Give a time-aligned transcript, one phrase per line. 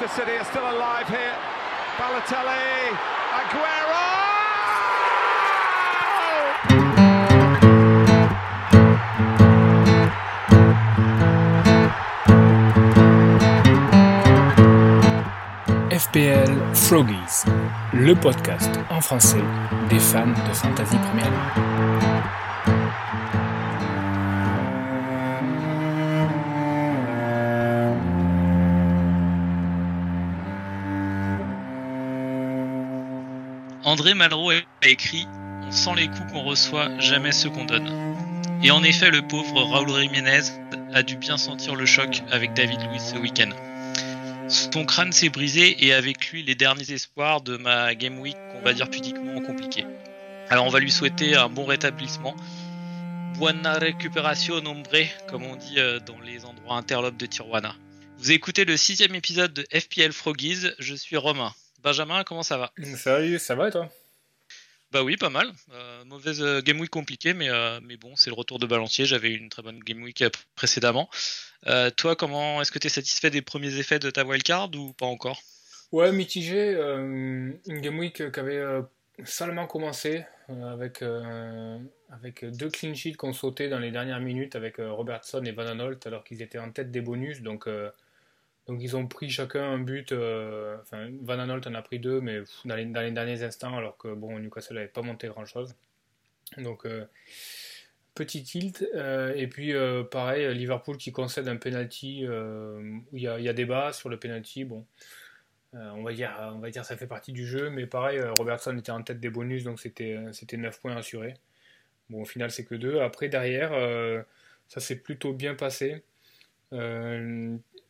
[0.00, 1.36] Manchester City are still alive here.
[1.98, 2.96] Balotelli,
[3.36, 4.06] Aguero!
[15.90, 17.44] FPL Froggies,
[17.92, 19.36] le podcast en français
[19.90, 22.09] des fans de Fantasy Premier League.
[34.00, 35.26] André Malraux a écrit
[35.62, 38.16] On sent les coups qu'on reçoit, jamais ceux qu'on donne.
[38.62, 40.40] Et en effet, le pauvre Raúl Jiménez
[40.94, 43.50] a dû bien sentir le choc avec David Luiz ce week-end.
[44.48, 48.62] Son crâne s'est brisé et avec lui les derniers espoirs de ma game week qu'on
[48.62, 49.84] va dire pudiquement compliquée.
[50.48, 52.34] Alors on va lui souhaiter un bon rétablissement.
[53.36, 57.74] Buena recuperación hombre, comme on dit euh, dans les endroits interlopes de Tijuana.
[58.16, 61.52] Vous écoutez le sixième épisode de FPL Froggies, je suis Romain.
[61.82, 62.72] Benjamin, comment ça va?
[62.96, 63.88] Salut, ça va et toi?
[64.92, 65.50] Bah oui, pas mal.
[65.72, 69.06] Euh, mauvaise euh, game week compliquée, mais, euh, mais bon, c'est le retour de balancier.
[69.06, 70.24] J'avais eu une très bonne game week
[70.56, 71.08] précédemment.
[71.68, 74.92] Euh, toi, comment est-ce que tu es satisfait des premiers effets de ta wildcard ou
[74.92, 75.40] pas encore?
[75.92, 76.72] Ouais, mitigé.
[76.72, 78.62] une game week qui avait
[79.24, 81.02] salement commencé avec,
[82.12, 86.06] avec deux clean sheets qu'on sautait dans les dernières minutes avec Robertson et Van Aanholt
[86.06, 87.42] alors qu'ils étaient en tête des bonus.
[87.42, 87.68] Donc,
[88.70, 90.12] donc ils ont pris chacun un but.
[90.12, 94.14] euh, Enfin, Van Aanholt en a pris deux, mais dans les, derniers instants alors que
[94.14, 95.74] bon, Newcastle n'avait pas monté grand-chose.
[96.56, 97.04] Donc, euh,
[98.14, 98.86] petit tilt.
[98.94, 99.72] euh, et puis,
[100.12, 104.64] pareil, Liverpool qui concède un penalty où il y y a débat sur le penalty.
[104.64, 104.86] Bon.
[105.72, 108.92] On va dire, on va dire ça fait partie du jeu, mais pareil, Robertson était
[108.92, 111.34] en tête des bonus, donc c'était c'était 9 points assurés.
[112.08, 113.00] Bon, au final, c'est que 2.
[113.00, 113.72] Après, derrière,
[114.68, 116.04] ça s'est plutôt bien passé.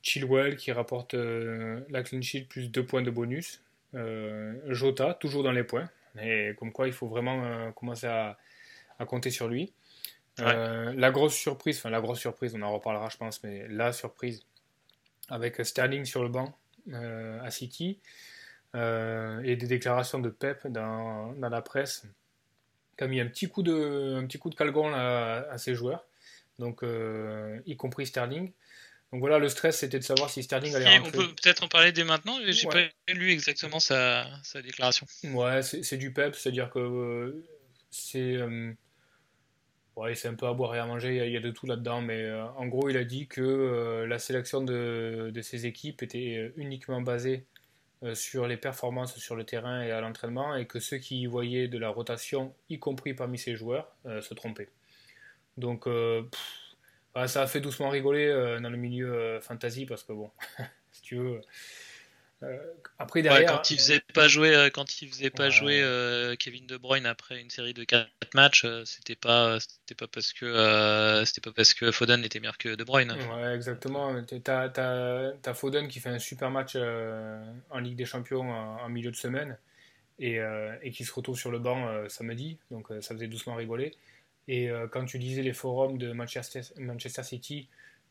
[0.03, 3.63] Chilwell qui rapporte euh, la clean sheet plus 2 points de bonus.
[3.95, 5.89] Euh, Jota, toujours dans les points.
[6.21, 8.39] Et comme quoi, il faut vraiment euh, commencer à,
[8.99, 9.73] à compter sur lui.
[10.39, 14.47] La grosse surprise, enfin la grosse surprise, on en reparlera je pense, mais la surprise
[15.29, 16.57] avec Sterling sur le banc
[16.91, 18.01] à City
[18.77, 22.07] euh, et des déclarations de Pep dans, dans la presse
[22.97, 26.07] qui a mis un petit coup de, un petit coup de calgon à, ses joueurs,
[26.61, 28.53] donc euh, y compris Sterling.
[29.13, 31.19] Donc voilà, le stress c'était de savoir si Sterling allait Et On rentrer.
[31.19, 32.39] peut peut-être en parler dès maintenant.
[32.47, 32.93] J'ai Ouais.
[33.07, 35.07] pas lu exactement sa, sa déclaration.
[35.25, 37.45] Ouais, c'est du Pep, c'est-à-dire que euh,
[37.91, 38.73] c'est euh,
[39.97, 41.41] ouais, c'est un peu à boire et à manger, il y a, il y a
[41.41, 45.43] de tout là-dedans, mais euh, en gros, il a dit que la sélection de, de
[45.43, 47.47] ses équipes était uniquement basée
[48.15, 51.69] sur les performances sur le terrain et à l'entraînement, et que ceux qui y voyaient
[51.69, 54.71] de la rotation, y compris parmi ses joueurs, se trompaient.
[55.59, 56.31] Donc, pff,
[57.15, 60.31] bah, ça a fait doucement rigoler euh, dans le milieu euh, fantasy, parce que bon,
[60.93, 61.41] si tu veux.
[62.43, 62.57] euh,
[62.99, 63.53] après, Ouais, derrière.
[63.57, 65.51] quand il faisait pas jouer, quand il faisait pas Ouais.
[65.51, 70.33] jouer Kevin De Bruyne après une série de 4 matchs, c'était pas, c'était pas parce
[70.33, 73.13] que, c'était pas parce que Foden était meilleur que De Bruyne.
[73.13, 74.23] Ouais, exactement.
[74.43, 78.89] T'as, t'as, t'as Foden qui fait un super match en Ligue des Champions en, en
[78.89, 79.59] milieu de semaine
[80.19, 80.39] et,
[80.83, 83.95] et qui se retrouve sur le banc samedi, donc ça faisait doucement rigoler.
[84.53, 87.69] Et euh, quand tu lisais les forums de Manchester, Manchester City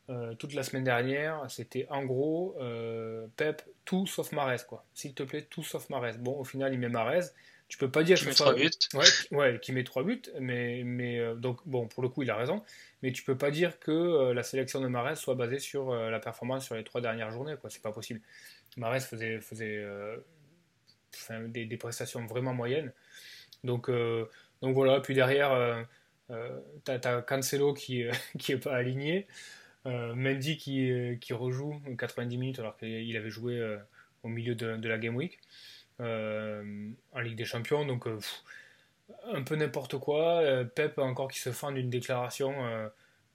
[0.10, 4.86] euh, toute la semaine dernière, c'était en gros euh, Pep, tout sauf Marez, quoi.
[4.94, 6.14] S'il te plaît, tout sauf Marez.
[6.18, 7.26] Bon, au final, il met Marez.
[7.68, 8.70] Tu peux pas dire Qui met trois buts.
[8.94, 12.24] Ouais, qui- ouais, qui met trois buts, mais, mais euh, donc bon, pour le coup,
[12.24, 12.64] il a raison.
[13.04, 16.10] Mais tu peux pas dire que euh, la sélection de Marès soit basée sur euh,
[16.10, 17.70] la performance sur les trois dernières journées, quoi.
[17.70, 18.22] C'est pas possible.
[18.78, 20.18] Marès faisait, euh,
[21.48, 22.94] des, des prestations vraiment moyennes.
[23.64, 24.26] Donc, euh,
[24.62, 25.02] donc voilà.
[25.02, 25.84] Puis derrière, euh, euh,
[26.84, 29.28] t'as, t'as Cancelo qui, euh, qui est pas aligné,
[29.86, 33.78] euh, Mendy qui, euh, qui rejoue 90 minutes alors qu'il avait joué euh,
[34.24, 35.40] au milieu de, la game week
[36.00, 37.86] euh, en Ligue des Champions.
[37.86, 38.20] Donc euh,
[39.32, 40.42] un peu n'importe quoi.
[40.42, 42.90] Euh, Pep encore qui se fend d'une déclaration euh,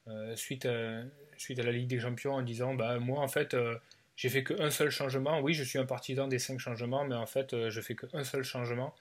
[0.09, 1.03] euh, suite, à,
[1.37, 3.77] suite à la Ligue des Champions en disant bah, Moi, en fait, euh,
[4.17, 5.41] j'ai fait qu'un seul changement.
[5.41, 8.25] Oui, je suis un partisan des cinq changements, mais en fait, euh, je fais qu'un
[8.25, 8.95] seul changement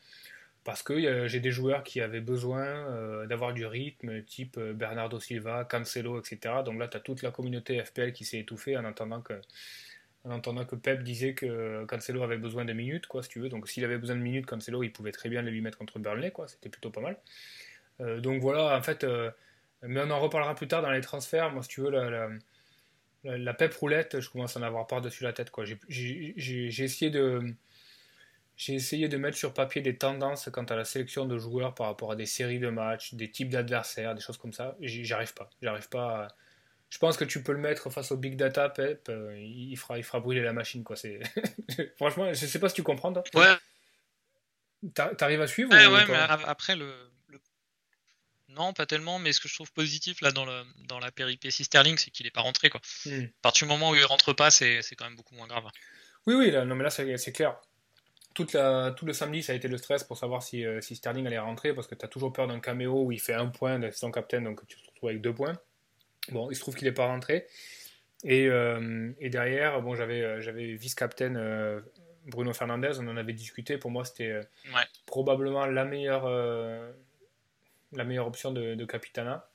[0.63, 4.73] parce que euh, j'ai des joueurs qui avaient besoin euh, d'avoir du rythme, type euh,
[4.73, 6.55] Bernardo Silva, Cancelo, etc.
[6.65, 11.03] Donc là, tu as toute la communauté FPL qui s'est étouffée en entendant que, Pep
[11.03, 13.49] disait que Cancelo avait besoin de minutes, quoi, si tu veux.
[13.49, 15.99] Donc s'il avait besoin de minutes, Cancelo, il pouvait très bien les lui mettre contre
[15.99, 16.31] Burnley.
[16.47, 17.17] C'était plutôt pas mal.
[18.21, 19.05] Donc voilà, en fait,
[19.81, 21.51] mais on en reparlera plus tard dans les transferts.
[21.51, 21.91] Moi, si tu veux,
[23.25, 25.51] la, Pep roulette, je commence à en avoir par-dessus la tête,
[25.89, 27.53] j'ai essayé de
[28.55, 31.87] j'ai essayé de mettre sur papier des tendances quant à la sélection de joueurs par
[31.87, 34.75] rapport à des séries de matchs, des types d'adversaires, des choses comme ça.
[34.79, 35.49] J'y- J'arrive pas.
[35.61, 36.25] J'arrive pas.
[36.25, 36.27] À,
[36.89, 39.97] je pense que tu peux le mettre face au big data, Pep, euh, il, fera,
[39.97, 40.83] il fera brûler la machine.
[40.83, 40.95] Quoi.
[40.95, 41.19] C'est...
[41.97, 43.11] Franchement, je sais pas si tu comprends.
[43.11, 43.23] Toi.
[43.33, 43.55] Ouais.
[45.17, 46.15] T'arrives à suivre Ouais, ouais mais
[46.45, 46.93] après, le,
[48.49, 51.63] Non, pas tellement, mais ce que je trouve positif là dans, le, dans la péripétie
[51.63, 52.69] Sterling, c'est qu'il est pas rentré.
[52.69, 52.81] Quoi.
[53.05, 53.23] Hmm.
[53.23, 55.63] À partir du moment où il rentre pas, c'est, quand même beaucoup moins grave.
[56.27, 57.59] Oui, oui, là, non, mais là, c'est, clair.
[58.33, 60.95] Toute la, tout le samedi, ça a été le stress pour savoir si, euh, si
[60.95, 63.47] Sterling allait rentrer, parce que tu as toujours peur d'un caméo où il fait un
[63.47, 65.53] point d'assistant captain, donc tu te retrouves avec deux points.
[66.31, 67.47] Bon, il se trouve qu'il n'est pas rentré.
[68.23, 71.81] Et, euh, et derrière, bon, j'avais, euh, j'avais vice-captain euh,
[72.25, 73.77] Bruno Fernandez, on en avait discuté.
[73.77, 74.39] Pour moi, c'était
[75.05, 76.25] probablement la meilleure,
[77.91, 79.49] la meilleure option de, de, Capitana.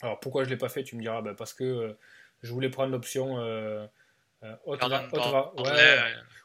[0.00, 1.96] Alors pourquoi je ne l'ai pas fait Tu me diras, bah, parce que
[2.42, 3.38] je voulais prendre l'option.
[4.64, 4.82] Haute,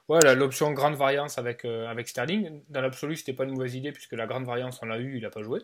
[0.07, 2.63] ouais, l'option grande variance avec, avec Sterling.
[2.69, 5.23] Dans l'absolu, c'était pas une mauvaise idée puisque la grande variance, on l'a eu, il
[5.23, 5.61] n'a pas joué.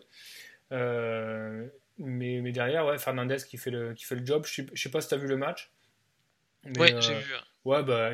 [1.98, 4.44] Mais, mais derrière, ouais, Fernandez qui fait le, qui fait le job.
[4.46, 5.70] Je sais, sais pas si tu as vu le match.
[6.78, 7.32] ouais, j'ai vu.
[7.64, 8.12] Ouais, bah,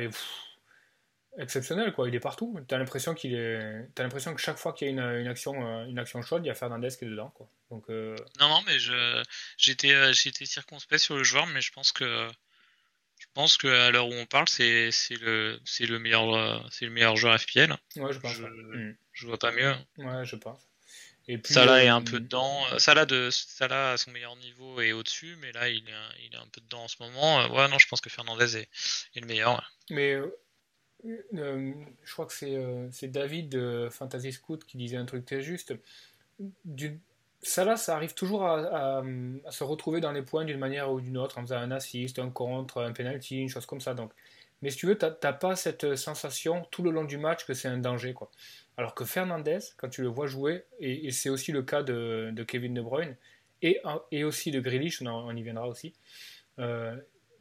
[1.37, 2.07] exceptionnel, quoi.
[2.07, 2.57] Il est partout.
[2.67, 3.89] Tu as l'impression qu'il est.
[3.97, 6.45] As l'impression que chaque fois qu'il y a une, une, action, euh, une action chaude,
[6.45, 7.49] il y a Fernandez qui est dedans, quoi.
[7.71, 9.23] Donc, euh, Non, non, mais je,
[9.57, 12.29] j'étais, euh, j'étais circonspect sur le joueur, mais je pense que.
[13.23, 16.91] Je pense qu'à l'heure où on parle, c'est, c'est, le, c'est, le meilleur, c'est le
[16.91, 17.75] meilleur joueur FPL.
[17.95, 18.33] Ouais, je pense.
[18.33, 18.95] Je, mm.
[19.13, 19.73] je vois pas mieux.
[19.97, 20.59] Ouais, je pense.
[21.27, 22.63] Et puis, Salah est un euh, peu dedans.
[22.77, 26.37] Salah, de, Salah à son meilleur niveau est au-dessus, mais là il est, il est
[26.37, 27.41] un peu dedans en ce moment.
[27.41, 28.69] Euh, ouais, non, je pense que Fernandez est,
[29.15, 29.73] est le meilleur.
[29.89, 31.73] Mais euh,
[32.03, 32.33] je crois que
[32.91, 35.73] c'est David de Fantasy Scout qui disait un truc très juste.
[36.65, 36.99] Du,
[37.43, 39.03] Salah, ça arrive toujours à,
[39.49, 42.29] se retrouver dans les points d'une manière ou d'une autre, en faisant un assist, un
[42.29, 43.93] contre, un penalty, une chose comme ça.
[43.93, 44.11] Donc.
[44.61, 47.53] Mais si tu veux, tu n'as pas cette sensation tout le long du match que
[47.53, 48.13] c'est un danger.
[48.13, 48.31] quoi.
[48.77, 52.73] Alors que Fernandez, quand tu le vois jouer, et, c'est aussi le cas de, Kevin
[52.73, 53.17] De Bruyne,
[53.61, 55.93] et, aussi de Grealish, on, y viendra aussi,
[56.59, 56.95] euh,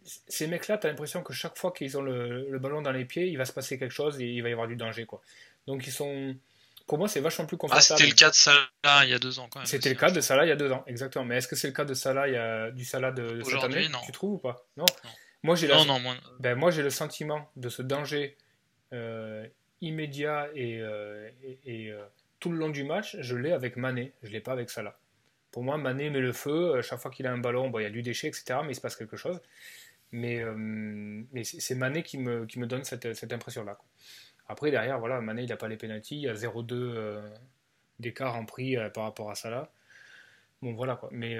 [0.04, 3.28] ces mecs-là, tu as l'impression que chaque fois qu'ils ont le, ballon dans les pieds,
[3.28, 5.06] il va se passer quelque chose et il va y avoir du danger.
[5.06, 5.20] Quoi.
[5.66, 6.34] Donc ils sont...
[6.86, 7.84] Pour moi, c'est vachement plus confortable.
[7.90, 9.66] Ah, c'était le cas de Salah il y a deux ans quand même.
[9.66, 11.24] C'était le cas de Salah il y a deux ans, exactement.
[11.24, 13.64] Mais est-ce que c'est le cas de Salah il y a, du Salah de, cette
[13.64, 13.88] année?
[13.88, 14.00] non.
[14.04, 14.66] Tu trouves ou pas?
[14.76, 14.86] Non.
[15.42, 16.14] Moi, j'ai non, moi...
[16.38, 18.36] ben, moi, j'ai le sentiment de ce danger
[18.92, 19.46] euh,
[19.80, 21.28] immédiat et, euh,
[21.64, 22.04] et, euh,
[22.38, 24.98] tout le long du match, je l'ai avec Mané, je ne l'ai pas avec Salah.
[25.50, 27.86] Pour moi, Mané met le feu, chaque fois qu'il a un ballon, bon, il y
[27.86, 29.40] a du déchet, etc., mais il se passe quelque chose.
[30.12, 33.78] Mais, mais c'est Mané qui me, qui me donne cette, cette impression-là.
[34.52, 37.20] Après, derrière, voilà, Mané, il n'a pas les pénalties, il y a 0-2
[37.98, 39.72] d'écart en prix par rapport à Salah.
[40.60, 41.08] Bon, voilà, quoi.
[41.12, 41.38] Mais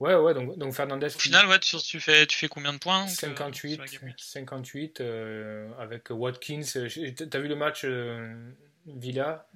[0.00, 1.06] Ouais, ouais, donc, donc Fernandez.
[1.06, 3.80] Au final, ouais, tu, tu, fais, tu fais combien de points 58,
[4.16, 6.62] 58 euh, avec Watkins.
[6.62, 8.52] T'as vu le match euh,
[8.86, 9.48] Villa?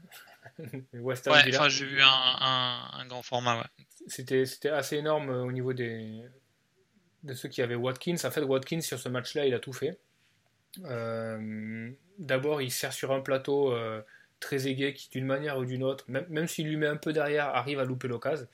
[0.94, 3.86] West Ham ouais, Villa j'ai vu un, un, un, grand format, ouais.
[4.08, 6.22] C'était assez énorme euh, au niveau des,
[7.22, 8.16] de ceux qui avaient Watkins.
[8.24, 10.00] En fait, Watkins, sur ce match-là, il a tout fait.
[12.18, 13.74] D'abord, il sert sur un plateau
[14.40, 17.12] très aigué qui, d'une manière ou d'une autre, même, même s'il lui met un peu
[17.12, 18.46] derrière, arrive à louper l'occasion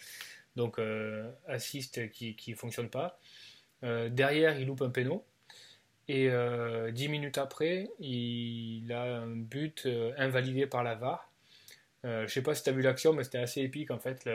[0.59, 3.19] donc euh, assist qui ne fonctionne pas.
[3.85, 5.25] Euh, derrière, il loupe un péno.
[6.09, 11.31] Et euh, dix minutes après, il a un but invalidé par la VAR.
[12.05, 14.29] je sais pas si tu as vu l'action, mais c'était assez épique en fait.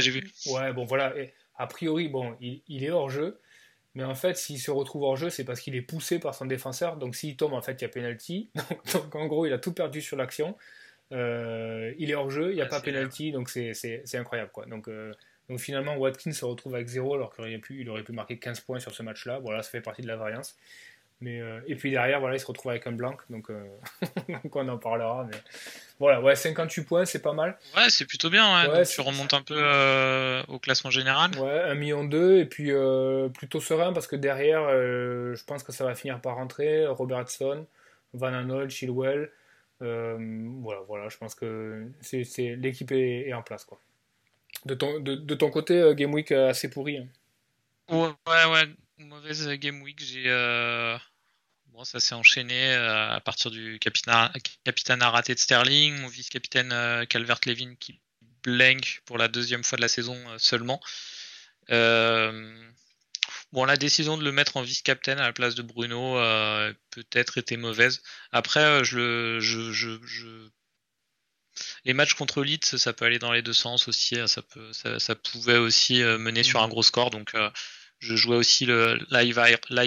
[0.00, 0.30] j'ai vu.
[0.46, 1.14] Ouais, bon voilà.
[1.56, 3.38] a priori, bon, il, est hors jeu.
[3.98, 6.46] Mais en fait, s'il se retrouve hors jeu, c'est parce qu'il est poussé par son
[6.46, 6.96] défenseur.
[6.96, 8.48] Donc s'il tombe, en fait, il y a penalty.
[8.94, 10.56] Donc, en gros, il a tout perdu sur l'action.
[11.10, 14.50] il est hors jeu, il n'y a pas penalty, donc c'est incroyable.
[14.52, 14.66] Quoi.
[14.66, 14.88] Donc
[15.48, 18.38] donc finalement, Watkins se retrouve avec 0 alors qu'il aurait pu, il aurait pu marquer
[18.38, 19.38] 15 points sur ce match-là.
[19.38, 20.56] Voilà, ça fait partie de la variance.
[21.20, 23.66] Mais, euh, et puis derrière, voilà, il se retrouve avec un blanc, donc, euh,
[24.28, 25.26] donc on en parlera.
[25.28, 25.36] Mais...
[25.98, 27.58] Voilà, ouais, 58 points, c'est pas mal.
[27.76, 28.70] Ouais, c'est plutôt bien.
[28.70, 31.36] Ouais, tu remontes un peu euh, au classement général.
[31.36, 32.70] Ouais, 1 million 2 et puis
[33.34, 36.86] plutôt serein parce que derrière, je pense que ça va finir par rentrer.
[36.86, 37.66] Robertson,
[38.14, 39.30] Van Anold, Chilwell.
[39.80, 42.22] voilà, voilà, je pense que c'est,
[42.56, 43.80] l'équipe est, est en place, quoi.
[44.66, 46.98] De ton, de, de ton côté, Game Week assez pourri.
[46.98, 47.06] Hein.
[47.90, 48.68] Ouais, ouais,
[49.04, 50.02] mauvaise Game Week.
[50.02, 50.96] J'ai, euh,
[51.66, 54.30] bon, ça s'est enchaîné à partir du capitaine,
[54.64, 58.00] capitaine raté de Sterling, mon vice-capitaine Calvert-Levin qui
[58.42, 60.80] blank pour la deuxième fois de la saison seulement.
[61.68, 66.14] bon, la décision de le mettre en vice-capitaine à la place de Bruno
[66.90, 68.02] peut-être était mauvaise.
[68.32, 70.48] Après, je, je, je, je
[71.84, 74.18] les matchs contre Leeds, ça peut aller dans les deux sens aussi.
[74.18, 77.10] Hein, ça, peut, ça, pouvait aussi euh, mener sur un gros score.
[77.10, 77.50] Donc, euh,
[77.98, 79.34] je jouais aussi le live,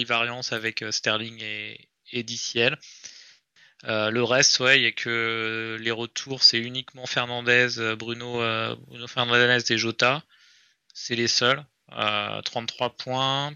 [0.08, 2.78] variance avec euh, Sterling et, et DCL.
[3.84, 8.40] le reste, ouais, il y a que les retours, c'est uniquement Fernandez, Bruno,
[8.88, 10.24] Bruno Fernandez et Jota.
[10.94, 11.64] C'est les seuls.
[11.90, 13.54] 33 points.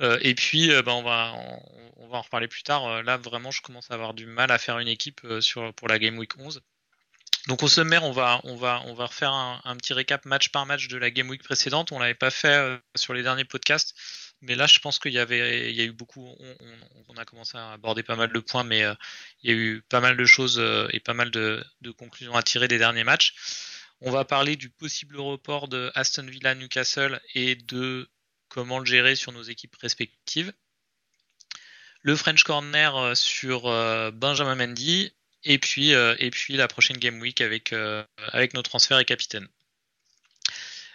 [0.00, 3.02] et puis, bah, on, va, en reparler plus tard.
[3.02, 5.20] Là, vraiment, je commence à avoir du mal à faire une équipe
[5.76, 6.62] pour la Game Week 11.
[7.48, 10.66] Donc au sommaire, on va, on va, on va refaire un, petit récap match par
[10.66, 11.92] match de la Game Week précédente.
[11.92, 13.94] On l'avait pas fait sur les derniers podcasts.
[14.42, 16.36] Mais là, je pense qu'il y avait, il y a eu beaucoup,
[17.08, 18.94] on, a commencé à aborder pas mal de points, mais euh,
[19.42, 21.64] il y a eu pas mal de choses euh, et pas mal de,
[21.96, 23.34] conclusions à tirer des derniers matchs.
[24.02, 28.10] On va parler du possible report de Aston Villa Newcastle et de
[28.48, 30.52] comment le gérer sur nos équipes respectives.
[32.02, 33.62] Le French Corner euh, sur
[34.12, 35.12] Benjamin Mendy
[35.44, 37.74] et puis, et puis la prochaine Game Week avec,
[38.32, 39.48] avec nos transferts et capitaines.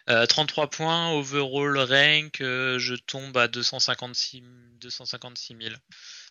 [0.06, 4.44] 33 euh, points, overall rank, euh, je tombe à 256,
[4.82, 5.76] 256 000.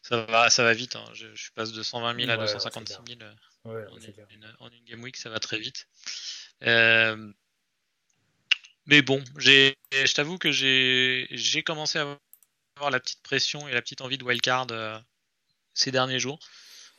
[0.02, 1.04] Ça va, ça va vite, hein.
[1.14, 3.20] je, passe de 120 000 à 256 000
[3.66, 3.86] euh,
[4.58, 5.88] en, une, game week, ça va très vite.
[6.60, 7.16] mais
[9.02, 12.18] bon, je t'avoue que j'ai commencé à
[12.76, 14.66] avoir la petite pression et la petite envie de wildcard
[15.72, 16.38] ces derniers jours.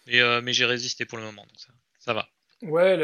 [0.08, 2.28] Mais, mais j'ai résisté pour le moment, donc ça, ça va.
[2.64, 2.98] Ouais,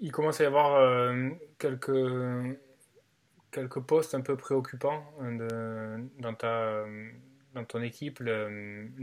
[0.00, 2.56] il commence à y avoir euh, quelques,
[3.52, 6.84] quelques postes un peu préoccupants euh, dans, ta,
[7.54, 8.22] dans ton équipe.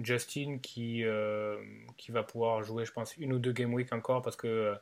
[0.03, 1.57] Justin qui, euh,
[1.97, 4.75] qui va pouvoir jouer, je pense, une ou deux game week encore parce que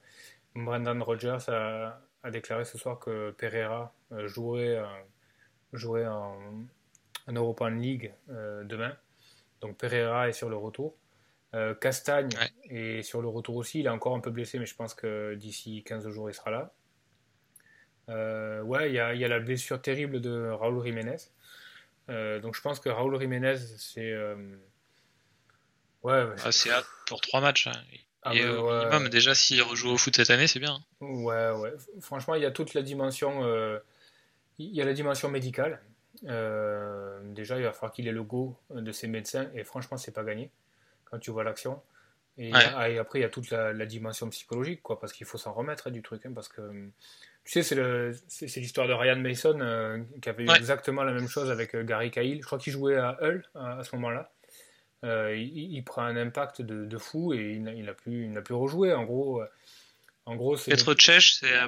[0.55, 3.93] Brendan Rodgers a, a, déclaré ce soir que Pereira
[4.25, 4.81] jouerait,
[5.73, 6.39] jouerait en,
[7.27, 8.95] en European League demain.
[9.61, 10.95] Donc Pereira est sur le retour.
[11.55, 12.29] Euh, Castagne
[12.69, 13.79] est sur le retour aussi.
[13.79, 16.49] Il est encore un peu blessé, mais je pense que d'ici 15 jours, il sera
[16.49, 16.73] là.
[18.09, 21.17] Euh, ouais, il y a, y a, la blessure terrible de Raúl Jiménez.
[22.09, 24.13] Euh, donc je pense que Raúl Jiménez, c'est.
[26.01, 26.71] Ouais, ah, c'est
[27.07, 27.67] pour trois matchs.
[27.67, 27.81] Hein.
[28.23, 30.83] Ah, Et au minimum, déjà, s'il rejoue au foot cette année, c'est bien.
[31.01, 31.73] Ouais, ouais.
[32.01, 33.47] Franchement, il y a toute la dimension.
[34.57, 35.81] Il y a la dimension médicale.
[36.23, 39.49] déjà, il va falloir qu'il ait le go de ses médecins.
[39.53, 40.49] Et franchement, c'est pas gagné
[41.13, 41.79] quand tu vois l'action.
[42.39, 45.87] Et, après, il y a toute la, dimension psychologique, quoi, parce qu'il faut s'en remettre
[45.87, 46.25] hein, du truc.
[46.25, 46.89] Hein, parce que,
[47.45, 51.51] tu sais, c'est l'histoire de Ryan Mason euh, qui avait eu exactement la même chose
[51.51, 52.41] avec euh, Gary Cahill.
[52.41, 54.31] Je crois qu'il jouait à Hull à, ce moment-là.
[55.03, 58.91] Euh, il, prend un impact de, fou et il n'a plus, il plus rejoué.
[58.91, 59.43] En gros,
[60.25, 60.71] en gros, c'est.
[60.71, 61.67] Petre Cech, c'est à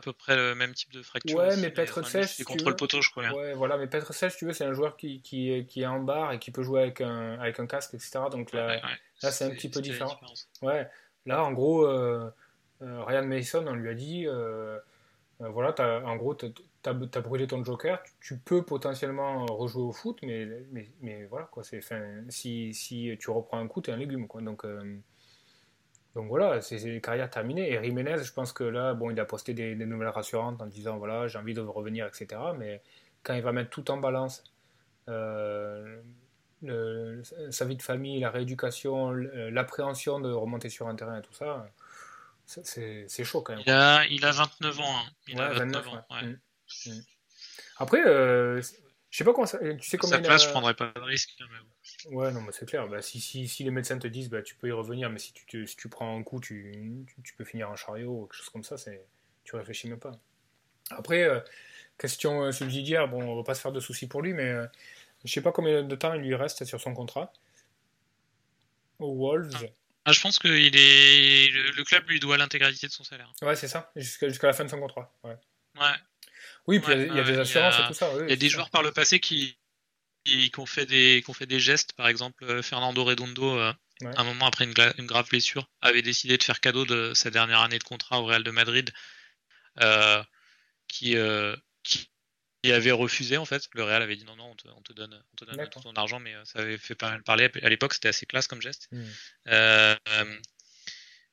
[0.00, 1.36] peu, près le même type de fracture.
[1.36, 2.26] Ouais, mais Petre Cech.
[2.26, 3.32] C'est contre le poteau, je crois.
[3.32, 6.32] Ouais, voilà, mais Petre Cech, tu veux, c'est un joueur qui, qui, est en barre
[6.32, 8.20] et qui peut jouer avec un, avec un casque, etc.
[8.30, 8.80] Donc là,
[9.22, 10.16] là c'est un petit peu différent.
[10.62, 10.88] Ouais,
[11.26, 12.30] là, en gros, euh,
[12.82, 14.78] euh, Ryan Mason, on lui a dit euh,
[15.40, 16.46] voilà, as, en gros, tu
[16.84, 21.64] as, brûlé ton joker, tu, peux potentiellement rejouer au foot, mais, mais, mais voilà, quoi,
[21.64, 24.28] fin, si, si tu reprends un coup, tu es un légume.
[24.28, 24.64] Quoi, donc.
[26.16, 27.74] Donc voilà, c'est une carrière terminée.
[27.74, 30.96] Et Jiménez, je pense que là, bon, il a posté des, nouvelles rassurantes en disant
[30.96, 32.40] voilà, j'ai envie de revenir, etc.
[32.56, 32.80] Mais
[33.22, 34.42] quand il va mettre tout en balance,
[35.10, 36.00] euh,
[37.50, 41.70] sa vie de famille, la rééducation, l'appréhension de remonter sur un terrain et tout ça,
[42.46, 43.62] c'est chaud quand même.
[43.66, 44.84] Il a, il a 29 ans.
[44.84, 45.10] Hein.
[45.28, 46.04] Il a 29, ans.
[47.76, 49.58] Après, euh, je sais pas comment ça.
[49.58, 51.36] Tu sais sa place, je prendrais pas de risque.
[52.10, 52.86] Ouais, non, mais c'est clair.
[52.88, 55.32] Bah, si, si, si, les médecins te disent bah, tu peux y revenir, mais si
[55.32, 58.48] tu, si tu prends un coup, tu, tu, peux finir en chariot ou quelque chose
[58.50, 59.04] comme ça, c'est,
[59.44, 60.12] tu réfléchis même pas.
[60.90, 61.40] Après, euh,
[61.98, 64.56] question euh, subsidiaire, bon, on va pas se faire de soucis pour lui, mais je
[64.56, 64.66] euh,
[65.24, 67.32] je sais pas combien de temps il lui reste sur son contrat.
[69.00, 69.68] Aux Wolves.
[70.04, 71.50] Ah, je pense que il est...
[71.50, 73.32] le, club lui doit l'intégralité de son salaire.
[73.42, 75.12] Ouais, c'est ça, jusqu'à, jusqu'à la fin de son contrat.
[75.24, 75.36] Ouais.
[75.80, 75.96] ouais.
[76.68, 78.12] Oui, puis il y, a des assurances et tout ça.
[78.22, 79.56] Il y a des joueurs par le passé qui,
[80.26, 81.92] qui, ont fait des, qui fait des gestes.
[81.92, 86.42] Par exemple, euh, Fernando Redondo, euh, un moment après une, grave blessure, avait décidé de
[86.42, 88.90] faire cadeau de sa dernière année de contrat au Real de Madrid,
[89.80, 90.22] euh,
[90.88, 91.16] qui,
[91.82, 93.62] qui, avait refusé en fait.
[93.74, 96.18] Le Real avait dit non, non, on te, donne, on te donne tout ton argent,
[96.18, 97.50] mais ça avait fait pas mal parler.
[97.62, 98.88] À l'époque, c'était assez classe comme geste.
[98.90, 99.94] Hmm.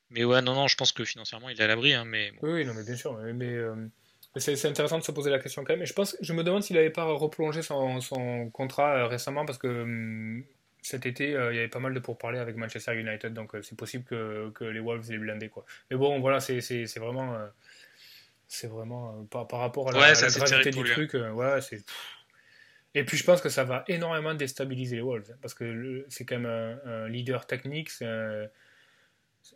[0.09, 1.93] mais ouais, non, non, je pense que financièrement, il est à l'abri.
[1.93, 3.13] Hein, mais Oui, non, mais bien sûr.
[3.33, 3.57] Mais,
[4.39, 5.83] c'est intéressant de se poser la question quand même.
[5.83, 9.45] Et je, pense, je me demande s'il n'avait pas replongé son, son contrat euh, récemment
[9.45, 10.43] parce que hum,
[10.81, 13.33] cet été, euh, il y avait pas mal de pourparlers avec Manchester United.
[13.33, 15.49] Donc euh, c'est possible que, que, les Wolves aient blindé.
[15.49, 15.65] Quoi.
[15.91, 16.59] Mais bon, voilà, c'est
[16.97, 17.37] vraiment.
[18.47, 21.13] c'est vraiment par, par, rapport à la, ouais, gravité du truc.
[21.13, 21.83] ouais, c'est.
[22.95, 26.25] Et puis je pense que ça va énormément déstabiliser les Wolves hein, parce que c'est
[26.25, 28.05] quand même un, un leader technique, c'est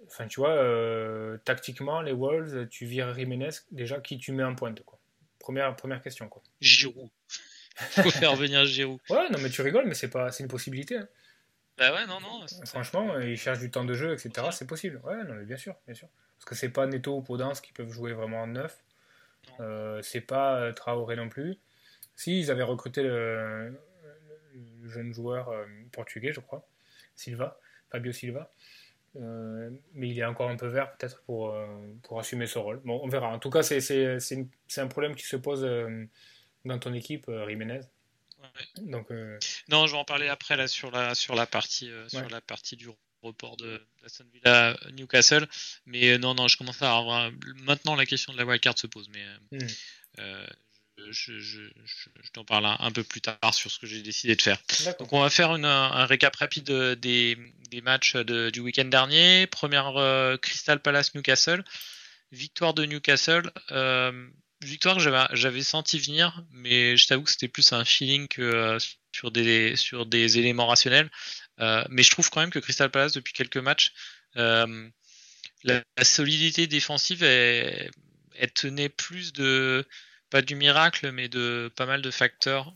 [0.06, 4.56] Enfin, tu vois, euh, tactiquement, les Wolves, tu vires Jiménez, déjà, qui tu mets en
[4.56, 5.00] pointe, quoi.
[5.40, 6.42] Première, première question, quoi.
[6.60, 7.10] Giroud.
[7.78, 9.00] Faut faire venir Giroud.
[9.10, 10.98] Ouais, non, mais tu rigoles, mais c'est pas, c'est une possibilité.
[10.98, 11.08] Hein.
[11.78, 12.46] Bah ouais, non, non.
[12.66, 14.48] Franchement, ils cherchent du temps de jeu, etc.
[14.52, 15.00] C'est possible.
[15.04, 16.08] Ouais, non, mais bien sûr, bien sûr.
[16.38, 18.84] Parce que c'est pas Neto ou Podence qui peuvent jouer vraiment en neuf.
[20.02, 21.58] c'est pas Traoré non plus.
[22.16, 23.80] Si, ils avaient recruté le,
[24.86, 25.52] jeune joueur
[25.92, 26.68] portugais, je crois,
[27.16, 27.60] Silva,
[27.92, 28.52] Fabio Silva.
[29.16, 31.56] Mais il est encore un peu vert peut-être pour,
[32.04, 32.82] pour assumer ce rôle.
[32.86, 33.30] Bon, on verra.
[33.30, 34.18] En tout cas, c'est
[34.78, 35.68] un problème qui se pose
[36.66, 37.82] dans ton équipe, Jiménez.
[38.82, 42.08] Donc, euh, Non, je vais en parler après là sur la sur la partie euh,
[42.10, 42.90] sur la partie du
[43.22, 45.48] report de Aston Villa Newcastle.
[45.86, 48.88] Mais euh, non, non, je commence à avoir maintenant la question de la wildcard se
[48.88, 49.68] pose, mais hmm.
[51.10, 54.42] Je, je, je, t'en parle un, peu plus tard sur ce que j'ai décidé de
[54.42, 54.60] faire.
[55.00, 57.38] Donc on va faire une, un, récap rapide des,
[57.70, 59.48] des matchs de, du week-end dernier.
[59.48, 61.64] Première Crystal Palace Newcastle.
[62.32, 63.52] Victoire de Newcastle
[64.62, 68.80] victoire que j'avais senti venir, mais je t'avoue que c'était plus un feeling que euh,
[69.14, 71.10] sur, des, sur des éléments rationnels.
[71.60, 73.94] Euh, mais je trouve quand même que Crystal Palace, depuis quelques matchs,
[74.36, 74.90] euh,
[75.64, 77.92] la, solidité défensive, elle,
[78.54, 79.86] tenait plus de,
[80.30, 82.74] pas du miracle, mais de pas mal de facteurs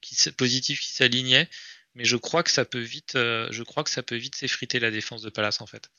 [0.00, 1.48] qui, positifs qui s'alignaient.
[1.94, 4.90] Mais je crois que ça peut vite, je crois que ça peut vite s'effriter la
[4.90, 5.90] défense de Palace en fait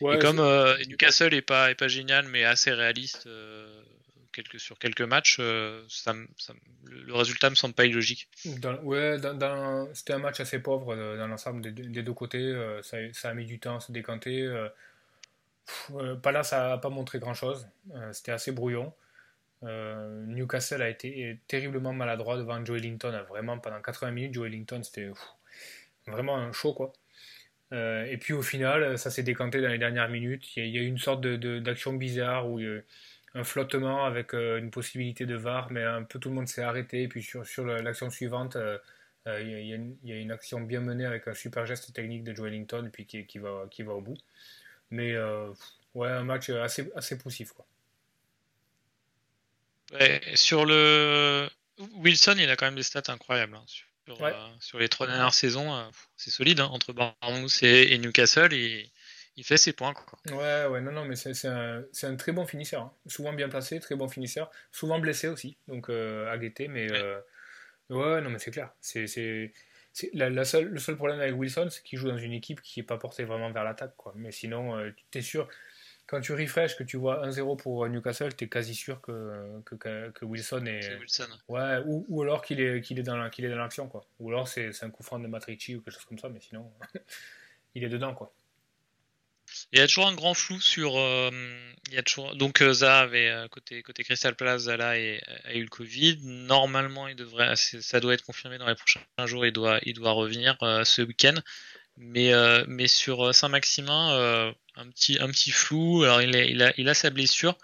[0.00, 3.82] et comme euh, Newcastle est pas, est pas génial, mais assez réaliste euh,
[4.32, 6.14] quelques, sur quelques matchs, euh, ça,
[6.84, 8.28] le résultat me semble pas illogique.
[8.82, 9.16] ouais,
[9.94, 12.54] c'était un match assez pauvre dans l'ensemble des, deux côtés.
[12.82, 14.48] Ça, ça, a mis du temps à se décanter.
[16.42, 17.66] ça n'a pas montré grand-chose.
[18.12, 18.92] c'était assez brouillon.
[19.62, 23.24] Newcastle a été terriblement maladroit devant Joe Ellington.
[23.28, 25.10] Vraiment, pendant 80 minutes, Joe Ellington, c'était
[26.06, 26.92] vraiment un show, quoi.
[27.72, 30.56] Euh, et puis au final, ça s'est décanté dans les dernières minutes.
[30.56, 32.60] Il y a, eu une sorte d'action bizarre où
[33.34, 36.62] un flottement avec euh, une possibilité de VAR, mais un peu tout le monde s'est
[36.62, 37.02] arrêté.
[37.02, 38.78] Et puis sur, l'action suivante, euh,
[39.26, 42.24] il, y a il, y a une, action bien menée avec un super geste technique
[42.24, 44.16] de Joe Wellington et puis qui, qui, va, qui va au bout.
[44.90, 45.14] Mais
[45.94, 47.52] ouais, un match assez, assez poussif.
[47.52, 47.66] Quoi.
[49.92, 51.48] Ouais, sur le
[51.94, 53.54] Wilson, il a quand même des stats incroyables.
[53.54, 53.64] Hein,
[54.20, 55.84] euh, sur, les trois dernières saisons, euh,
[56.16, 58.52] c'est solide hein, entre Bournemouth et, Newcastle.
[58.52, 58.90] Et,
[59.36, 59.94] il fait ses points.
[59.94, 60.18] Quoi.
[60.36, 62.82] Ouais, ouais, non, non, mais c'est un, un, très bon finisseur.
[62.82, 62.92] Hein.
[63.06, 64.50] Souvent bien placé, très bon finisseur.
[64.72, 66.90] Souvent blessé aussi, donc euh, à guetter, mais
[67.90, 68.72] ouais, non, mais c'est clair.
[68.80, 69.52] C'est
[70.12, 72.80] la, la seule, le seul problème avec Wilson, c'est qu'il joue dans une équipe qui
[72.80, 73.94] n'est pas portée vraiment vers l'attaque.
[73.96, 74.12] quoi.
[74.16, 75.48] Mais sinon, tu es sûr,
[76.08, 80.24] quand tu refresh, que tu vois 1-0 pour Newcastle, tu es quasi sûr que, que,
[80.24, 80.98] Wilson est.
[81.48, 84.04] Ouais, ou, ou alors qu'il est, qu'il est dans qu'il est dans l'action, quoi.
[84.18, 86.72] Ou alors c'est, un coup franc de Matrici ou quelque chose comme ça, mais sinon,
[87.74, 88.32] il est dedans, quoi.
[89.72, 90.96] Il y a toujours un grand flou sur.
[90.96, 91.30] Euh,
[91.88, 92.34] il y a toujours...
[92.36, 96.20] Donc euh, Zaha avait euh, côté côté Crystal Palace, Zala a eu le Covid.
[96.22, 99.44] Normalement, il devrait, ça doit être confirmé dans les prochains jours.
[99.44, 101.34] Il doit il doit revenir ce week-end.
[101.98, 106.04] Mais, euh, mais sur euh, Saint-Maximin, euh, un, petit, un petit flou.
[106.04, 107.58] Alors, il, a, il a sa blessure.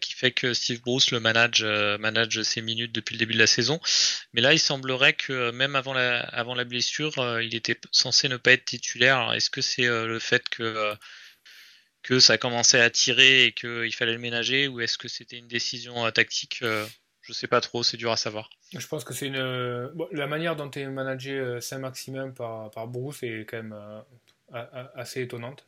[0.00, 1.64] qui fait que Steve Bruce le manage,
[1.98, 3.80] manage ses minutes depuis le début de la saison.
[4.32, 8.36] Mais là, il semblerait que même avant la, avant la blessure, il était censé ne
[8.36, 9.32] pas être titulaire.
[9.32, 10.94] Est-ce que c'est le fait que,
[12.02, 15.48] que ça commençait à tirer et qu'il fallait le ménager ou est-ce que c'était une
[15.48, 16.62] décision tactique
[17.26, 18.50] Je sais pas trop, c'est dur à savoir.
[18.72, 19.34] Je pense que c'est une.
[19.34, 23.76] Euh, la manière dont est managé euh, Saint-Maximin par, par Bruce est quand même
[24.54, 25.66] euh, assez étonnante.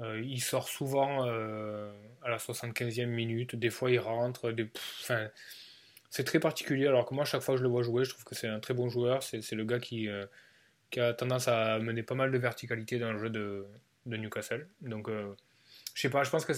[0.00, 4.54] il sort souvent à la 75e minute, des fois il rentre.
[5.02, 5.28] Enfin,
[6.08, 8.24] c'est très particulier, alors que moi, chaque fois que je le vois jouer, je trouve
[8.24, 9.22] que c'est un très bon joueur.
[9.22, 10.08] C'est le gars qui,
[10.90, 13.66] qui, a tendance à mener pas mal de verticalité dans le jeu de,
[14.06, 14.66] de Newcastle.
[14.80, 15.10] Donc,
[15.92, 16.54] je sais pas, je pense que.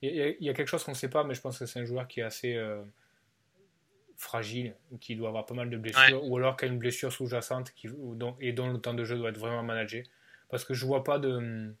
[0.00, 1.84] Il y, a quelque chose qu'on ne sait pas, mais je pense que c'est un
[1.84, 2.56] joueur qui est assez
[4.18, 7.70] fragile, qui doit avoir pas mal de blessures, ou alors qui a une blessure sous-jacente
[7.70, 10.02] qui, dont, et dont le temps de jeu doit être vraiment managé.
[10.50, 11.72] Parce que je vois pas de.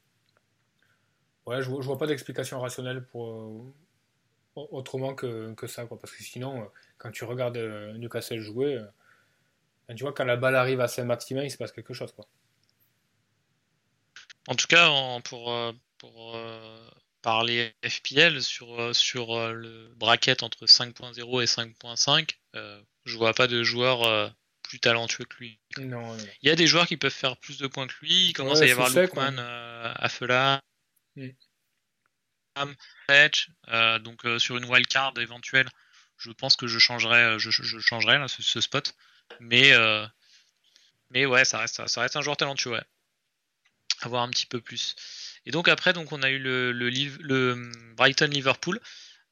[1.46, 3.28] Ouais, je, vois, pas d'explication rationnelle pour.
[3.28, 6.00] Euh, autrement que, que, ça, quoi.
[6.00, 8.78] Parce que sinon, euh, quand tu regardes euh, Newcastle jouer,
[9.88, 12.26] ben, tu vois, quand la balle arrive à Saint-Maximin, il se passe quelque chose, quoi.
[14.46, 14.88] En tout cas,
[15.24, 15.52] pour,
[15.98, 16.36] pour
[17.22, 23.34] parler FPL sur, euh, sur euh, le bracket entre 5.0 et 5.5, euh, je vois
[23.34, 25.60] pas de joueur plus talentueux que lui.
[25.78, 28.28] Non, Il y a des joueurs qui peuvent faire plus de points que lui.
[28.28, 29.38] Il commence à y avoir Lukman,
[29.96, 30.62] Afela,
[31.16, 31.30] mm.
[34.00, 35.68] donc sur une wildcard éventuelle,
[36.18, 37.50] je pense que je changerais, je,
[37.80, 38.94] changerais ce, spot.
[39.40, 39.72] Mais,
[41.10, 42.72] mais ouais, ça reste, ça reste un joueur talentueux.
[42.72, 42.84] Ouais.
[44.02, 44.94] Avoir un petit peu plus.
[45.48, 48.78] Et donc après, donc on a eu le, hum, Brighton Liverpool.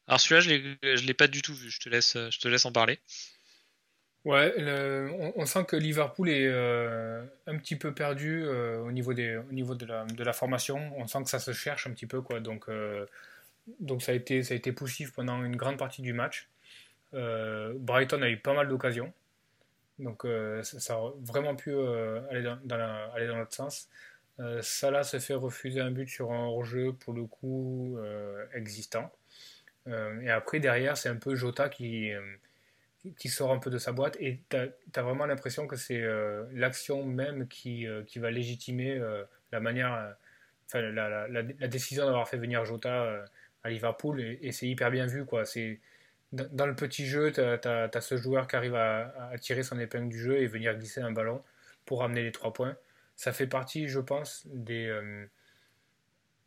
[0.09, 1.70] Alors celui-là, je ne l'ai pas du tout vu.
[1.70, 2.98] Je te laisse, je te laisse en parler.
[4.24, 4.52] Ouais,
[5.37, 9.52] on, sent que Liverpool est euh, un petit peu perdu euh, au niveau, des, au
[9.52, 10.90] niveau de, la, de, la, formation.
[10.96, 12.22] On sent que ça se cherche un petit peu.
[12.22, 12.40] Quoi.
[12.40, 13.07] Donc, euh,
[13.79, 16.48] donc ça a, été, ça a été poussif pendant une grande partie du match.
[17.12, 19.12] Brighton a eu pas mal d'occasions.
[20.00, 20.26] Donc
[20.62, 21.70] ça, a vraiment pu
[22.31, 23.88] aller, dans, aller dans l'autre sens.
[24.61, 27.99] Salah se fait refuser un but sur un hors-jeu pour le coup
[28.55, 29.11] existant.
[29.87, 32.12] et après derrière c'est un peu Jota qui,
[33.14, 36.44] qui sort un peu de sa boîte et tu as, vraiment l'impression que c'est euh,
[36.53, 40.14] l'action même qui, euh, qui va légitimer euh, la manière,
[40.66, 43.25] enfin, la, la, décision d'avoir fait venir Jota
[43.62, 45.25] à Liverpool et, c'est hyper bien vu.
[45.25, 45.44] Quoi.
[45.44, 45.81] C'est,
[46.33, 50.09] dans, le petit jeu, tu as, ce joueur qui arrive à, à, tirer son épingle
[50.09, 51.42] du jeu et venir glisser un ballon
[51.85, 52.77] pour ramener les trois points.
[53.16, 54.90] Ça fait partie, je pense, des,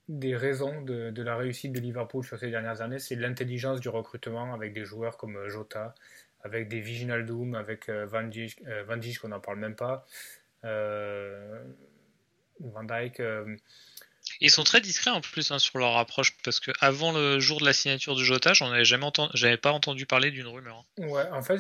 [0.10, 3.00] des raisons de, de, la réussite de Liverpool sur ces dernières années.
[3.00, 5.94] C'est l'intelligence du recrutement avec des joueurs comme Jota,
[6.44, 9.76] avec des Viginal Doom, avec euh, Van Dijk, euh, Van Dijk qu'on n'en parle même
[9.76, 10.06] pas,
[10.66, 11.64] euh,
[12.60, 13.22] Van Dijk.
[14.42, 17.60] Ils sont très discrets en plus hein, sur leur approche parce que avant le jour
[17.60, 20.86] de la signature de Jota, j'en avais jamais entendu, j'avais pas entendu parler d'une rumeur.
[20.98, 21.58] Ouais, en fait,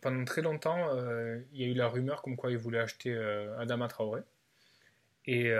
[0.00, 0.88] pendant très longtemps,
[1.52, 3.12] il y a eu la rumeur comme quoi ils voulaient acheter
[3.58, 4.20] Adama Traoré.
[5.26, 5.52] Et,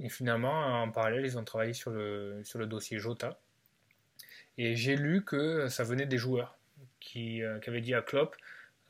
[0.00, 3.38] et, finalement, en parallèle, ils ont travaillé sur le, sur le dossier Jota.
[4.58, 6.58] Et j'ai lu que ça venait des joueurs.
[7.16, 8.34] Euh, qui, avait dit à Klopp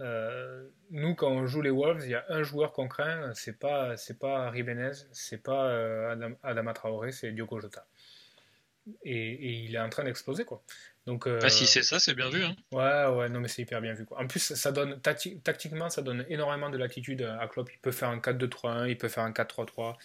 [0.00, 3.58] euh, nous, quand on joue les Wolves, il y a un joueur qu'on craint, c'est
[3.58, 7.86] pas, c'est pas Ribenez, c'est pas euh, Adam, Adama Traoré, c'est Diogo Jota.
[9.04, 10.62] Et, il est en train d'exploser, quoi.
[11.06, 12.44] Donc, bah, si c'est ça, c'est bien vu.
[12.44, 12.56] Hein.
[12.72, 14.06] Ouais, ouais, non, mais c'est hyper bien vu.
[14.06, 14.22] Quoi.
[14.22, 17.70] En plus, ça donne, tactiquement, ça donne énormément de latitude à Klopp.
[17.72, 19.96] Il peut faire un 4-2-3-1, il peut faire un 4-3-3.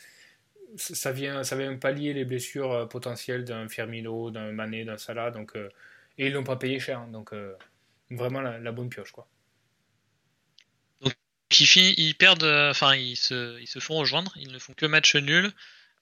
[0.76, 5.32] Ça vient, ça vient pallier les blessures potentielles d'un Firmino, d'un Mané, d'un Salah.
[5.32, 7.08] Donc, et ils l'ont pas payé cher.
[7.08, 7.34] Donc,
[8.12, 9.28] vraiment la, bonne pioche quoi.
[11.02, 11.14] Donc
[11.60, 15.16] ils, perdent, euh, enfin ils se, ils se font rejoindre, ils ne font que match
[15.16, 15.52] nul.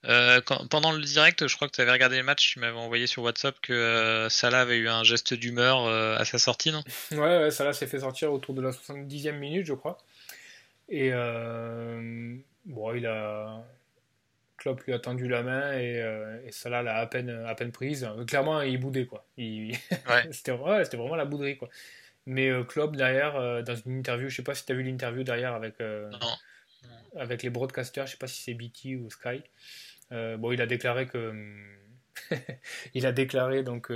[0.06, 3.08] Euh, pendant le direct, je crois que tu avais regardé le match, tu m'avais envoyé
[3.08, 6.84] sur WhatsApp que euh, Salah avait eu un geste d'humeur à sa sortie, non?
[7.12, 9.98] Ouais, ouais, Salah s'est fait sortir autour de la 70e minute, je crois.
[10.90, 13.64] Et bon, il a,
[14.58, 17.72] Klopp lui a tendu la main et, euh, et Salah l'a à peine, à peine
[17.72, 18.10] prise.
[18.28, 19.26] Clairement, il boudait, quoi.
[20.32, 21.70] c'était vraiment la bouderie, quoi.
[22.26, 24.84] Mais euh, Klopp, derrière, euh, dans une interview, je sais pas si tu as vu
[24.84, 25.76] l'interview derrière avec,
[27.16, 29.42] avec les broadcasters, je sais pas si c'est BT ou Sky.
[30.12, 31.34] bon, il a déclaré que.
[32.94, 33.92] il a déclaré donc.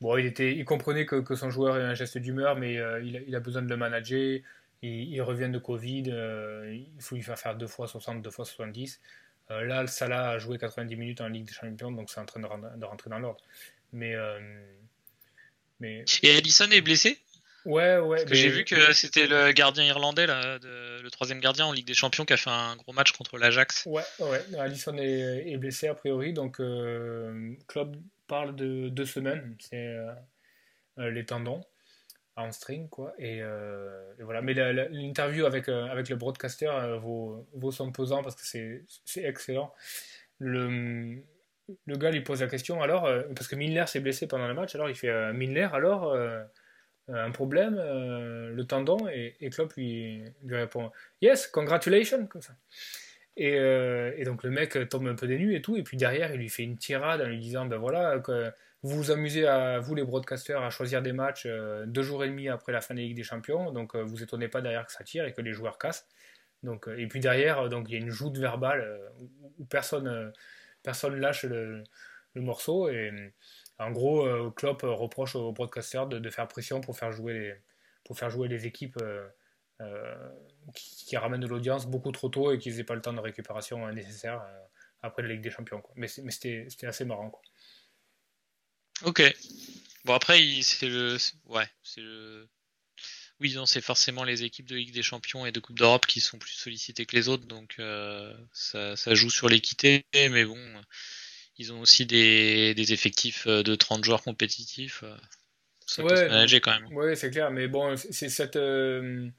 [0.00, 2.80] bon, il, était, il comprenait que, que son joueur ait un geste d'humeur, mais il
[2.80, 4.40] a, il, a, besoin de le manager.
[4.82, 9.00] Il, revient de Covid, il faut lui faire faire deux fois 60, deux fois 70.
[9.50, 12.40] Euh, là, Salah a joué 90 minutes en Ligue des Champions, donc c'est en train
[12.40, 13.42] de, rentrer dans l'ordre.
[13.92, 14.38] Mais, euh,
[15.80, 16.04] mais...
[16.22, 17.18] Et Allison est blessé?
[17.68, 18.16] Ouais, ouais.
[18.18, 21.86] Parce que j'ai vu que c'était le gardien irlandais, là, le troisième gardien en Ligue
[21.86, 23.84] des Champions, qui a fait un gros match contre l'Ajax.
[23.86, 24.40] Ouais, ouais.
[24.58, 29.56] Allison est, blessé a priori, donc euh, Club parle de deux semaines.
[29.60, 29.96] C'est
[30.96, 31.62] les tendons
[32.38, 37.46] en string quoi euh, et, voilà mais l'interview avec euh, avec le broadcaster euh, vaut,
[37.54, 38.42] vaut, son pesant parce que
[39.04, 39.74] c'est excellent
[40.38, 41.22] le
[41.84, 44.74] le gars lui pose la question alors parce que Milner s'est blessé pendant le match
[44.74, 46.16] alors il fait Milner alors
[47.08, 50.90] un problème le tendon et, et Klopp lui, lui répond
[51.22, 52.54] yes congratulations comme ça
[53.36, 56.38] et, et, donc le mec tombe un peu nues et tout et puis derrière il
[56.38, 58.20] lui fait une tirade en lui disant ben voilà
[58.82, 62.28] vous vous amusez à vous les broadcasters à choisir des matchs euh, deux jours et
[62.28, 64.92] demi après la fin des Ligue des Champions, donc euh, vous étonnez pas derrière que
[64.92, 66.06] ça tire et que les joueurs cassent.
[66.62, 69.00] Donc, euh, et puis derrière, donc il y a une joute verbale
[69.58, 70.32] où, personne
[70.82, 71.82] personne lâche le,
[72.36, 72.88] morceau
[73.78, 77.62] en gros Klopp reproche aux broadcasters de, faire pression pour faire jouer
[78.48, 78.98] les équipes
[80.74, 83.90] qui, ramènent de l'audience beaucoup trop tôt et qui n'aient pas le temps de récupération
[83.92, 84.42] nécessaire
[85.02, 85.82] après la Ligue des Champions.
[85.94, 87.32] Mais c'était assez marrant.
[89.04, 89.22] Ok.
[90.04, 91.68] Bon après, c'est le, ouais.
[93.40, 96.20] Oui, non, c'est forcément les équipes de Ligue des Champions et de Coupe d'Europe qui
[96.20, 100.58] sont plus sollicitées que les autres, donc euh, ça, ça, joue sur l'équité, mais bon,
[101.58, 105.02] ils ont aussi des, des, effectifs euh, de 30 joueurs compétitifs.
[105.02, 105.16] Euh,
[105.86, 106.88] ça peut se manager quand même.
[106.92, 108.54] Oui, c'est clair, mais bon, c'est cette.
[108.54, 109.30] ce,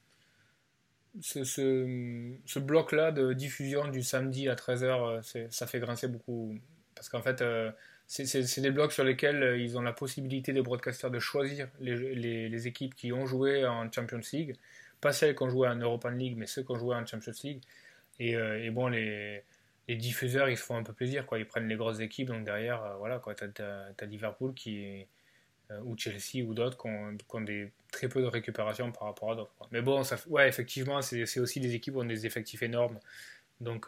[1.22, 6.58] ce, ce bloc-là de diffusion du samedi à 13h, ça fait grincer beaucoup.
[6.96, 7.44] Parce qu'en fait,
[8.10, 12.50] c'est des blocs sur lesquels euh, ils ont la possibilité des broadcasters de choisir les,
[12.50, 14.56] les, équipes qui ont joué en Champions League,
[15.00, 17.34] pas celles qui ont joué en European League, mais ceux qui ont joué en Champions
[17.44, 17.62] League.
[18.20, 19.44] Et, euh, et bon, les,
[19.90, 21.40] les, diffuseurs, ils se font un peu plaisir, quoi.
[21.40, 23.36] Ils prennent les grosses équipes, donc derrière, euh, voilà, quoi.
[23.36, 23.48] T'as
[23.98, 25.06] as, Liverpool qui
[25.84, 27.16] ou Chelsea ou d'autres qui ont,
[27.92, 29.52] très peu de récupération par rapport à d'autres.
[29.72, 33.00] Mais bon, ça, ouais, effectivement, c'est aussi des équipes qui ont des effectifs énormes,
[33.62, 33.88] donc,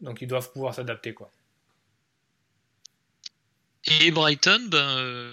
[0.00, 1.30] donc ils doivent pouvoir s'adapter, quoi.
[4.00, 5.32] Et Brighton, ben,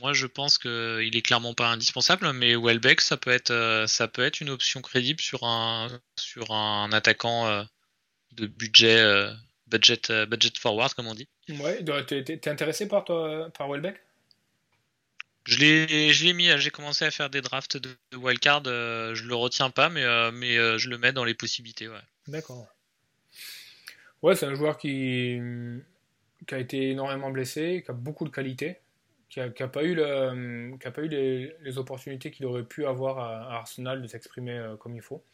[0.00, 4.22] moi je pense qu'il est clairement pas indispensable, mais Welbeck, ça peut être, ça peut
[4.22, 7.66] être une option crédible sur un attaquant
[8.32, 9.02] de budget,
[9.66, 11.28] budget, budget forward, comme on dit.
[11.48, 14.00] Ouais, t'es intéressé par, toi, par Welbeck?
[15.48, 19.70] Je l'ai mis, j'ai commencé à faire des drafts de, wildcard, euh, je le retiens
[19.70, 21.88] pas, mais, euh, mais euh, je le mets dans les possibilités.
[21.88, 21.96] Ouais.
[22.26, 22.66] D'accord.
[24.20, 25.40] Ouais, c'est un joueur qui,
[26.46, 28.80] qui a été énormément blessé, qui a beaucoup de qualité,
[29.30, 32.64] qui n'a a pas eu, le, qui a pas eu les, les opportunités qu'il aurait
[32.64, 35.24] pu avoir à, Arsenal de s'exprimer comme il faut.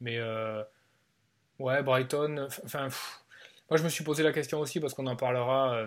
[0.00, 0.20] Mais
[1.62, 2.88] ouais, Brighton, enfin,
[3.70, 5.86] moi je me suis posé la question aussi parce qu'on en parlera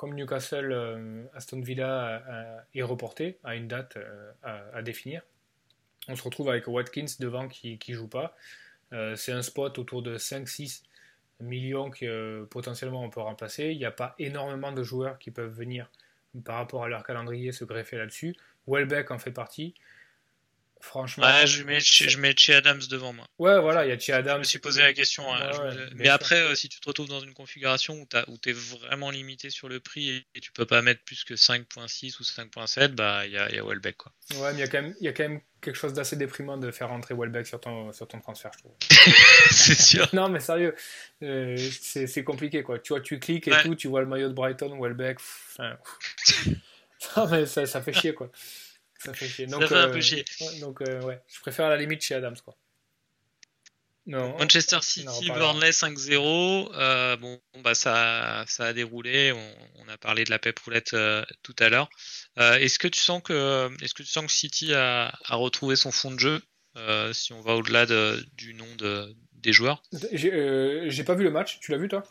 [0.00, 4.32] comme Newcastle, euh, Aston Villa est reporté à une date euh,
[4.72, 5.20] à, définir.
[6.08, 8.34] On se retrouve avec Watkins devant qui ne joue pas.
[8.94, 10.84] Euh, c'est un spot autour de 5-6
[11.40, 13.72] millions que potentiellement on peut remplacer.
[13.72, 15.90] Il n'y a pas énormément de joueurs qui peuvent venir
[16.46, 18.34] par rapport à leur calendrier se greffer là-dessus.
[18.66, 19.74] Welbeck en fait partie.
[20.80, 21.26] Franchement.
[21.46, 23.26] je mets, je mets Che Adams devant moi.
[23.38, 24.36] Ouais, voilà, il y a Che Adams.
[24.36, 25.32] Je me suis posé la question.
[25.32, 25.50] Hein,
[25.94, 29.50] mais après, euh, si tu te retrouves dans une configuration où tu es vraiment limité
[29.50, 33.32] sur le prix et, tu peux pas mettre plus que 5.6 ou 5.7, bah il
[33.32, 33.96] y a, y a Welbeck.
[33.96, 34.12] Quoi.
[34.36, 36.56] Ouais, mais il y, a quand même, y a quand même quelque chose d'assez déprimant
[36.56, 38.72] de faire rentrer Welbeck sur ton, sur ton transfert, je trouve.
[39.50, 40.08] c'est sûr.
[40.12, 40.74] non, mais sérieux,
[41.22, 42.78] euh, c'est compliqué quoi.
[42.78, 45.18] Tu vois, tu cliques et tout, tu vois le maillot de Brighton, Welbeck.
[47.16, 48.30] non, mais ça, ça fait chier quoi.
[49.02, 49.46] Ça fait chier.
[49.46, 50.24] Donc, ça fait un peu euh, chier.
[50.60, 52.54] donc, euh, ouais, je préfère à la limite chez Adams, quoi.
[54.06, 56.72] Non, Manchester City, Burnley 5-0.
[56.74, 59.32] Euh, bon, bah ça, ça a déroulé.
[59.76, 60.96] On, a parlé de la pep roulette
[61.42, 61.88] tout à l'heure.
[62.36, 65.92] est-ce que tu sens que, est-ce que tu sens que City a, a retrouvé son
[65.92, 66.42] fond de jeu
[67.12, 69.82] si on va au-delà de, du nom de, des joueurs?
[70.12, 71.58] J'ai pas vu le match.
[71.60, 72.02] Tu l'as vu toi?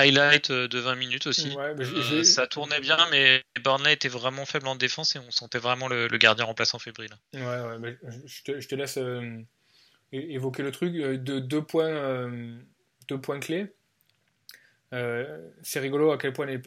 [0.00, 1.56] Highlight euh, de 20 minutes aussi.
[1.58, 5.88] Euh, ça tournait bien, mais Burnley était vraiment faible en défense et on sentait vraiment
[5.88, 7.12] le, gardien remplaçant fébrile.
[7.34, 9.38] Ouais, ouais je, te, je, te, laisse euh,
[10.12, 10.92] évoquer le truc.
[10.94, 12.28] De, deux, points,
[13.08, 13.72] deux points clés.
[14.90, 16.60] c'est rigolo à quel point les,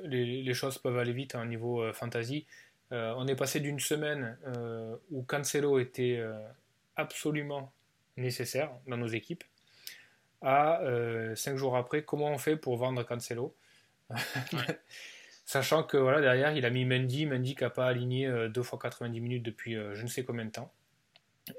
[0.43, 2.46] les, choses peuvent aller vite à un niveau fantasy.
[2.91, 4.38] on est passé d'une semaine
[5.12, 6.24] où Cancelo était
[6.96, 7.74] absolument
[8.17, 9.43] nécessaire dans nos équipes
[10.43, 13.56] à euh, 5 jours après comment on fait pour vendre Cancelo?
[15.45, 18.63] Sachant que voilà, derrière, il a mis Mendy, Mendy qui n'a pas aligné 2 euh,
[18.63, 20.71] fois 90 minutes depuis euh, je ne sais combien de temps.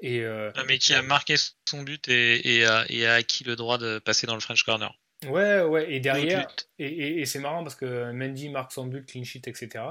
[0.01, 3.55] Et, euh, mais qui a marqué son but et, et, a, et, a, acquis le
[3.55, 4.91] droit de passer dans le French Corner.
[5.27, 6.47] Ouais, ouais, et derrière,
[6.79, 9.85] et, c'est marrant parce que Mendy marque son but, clean sheet, etc.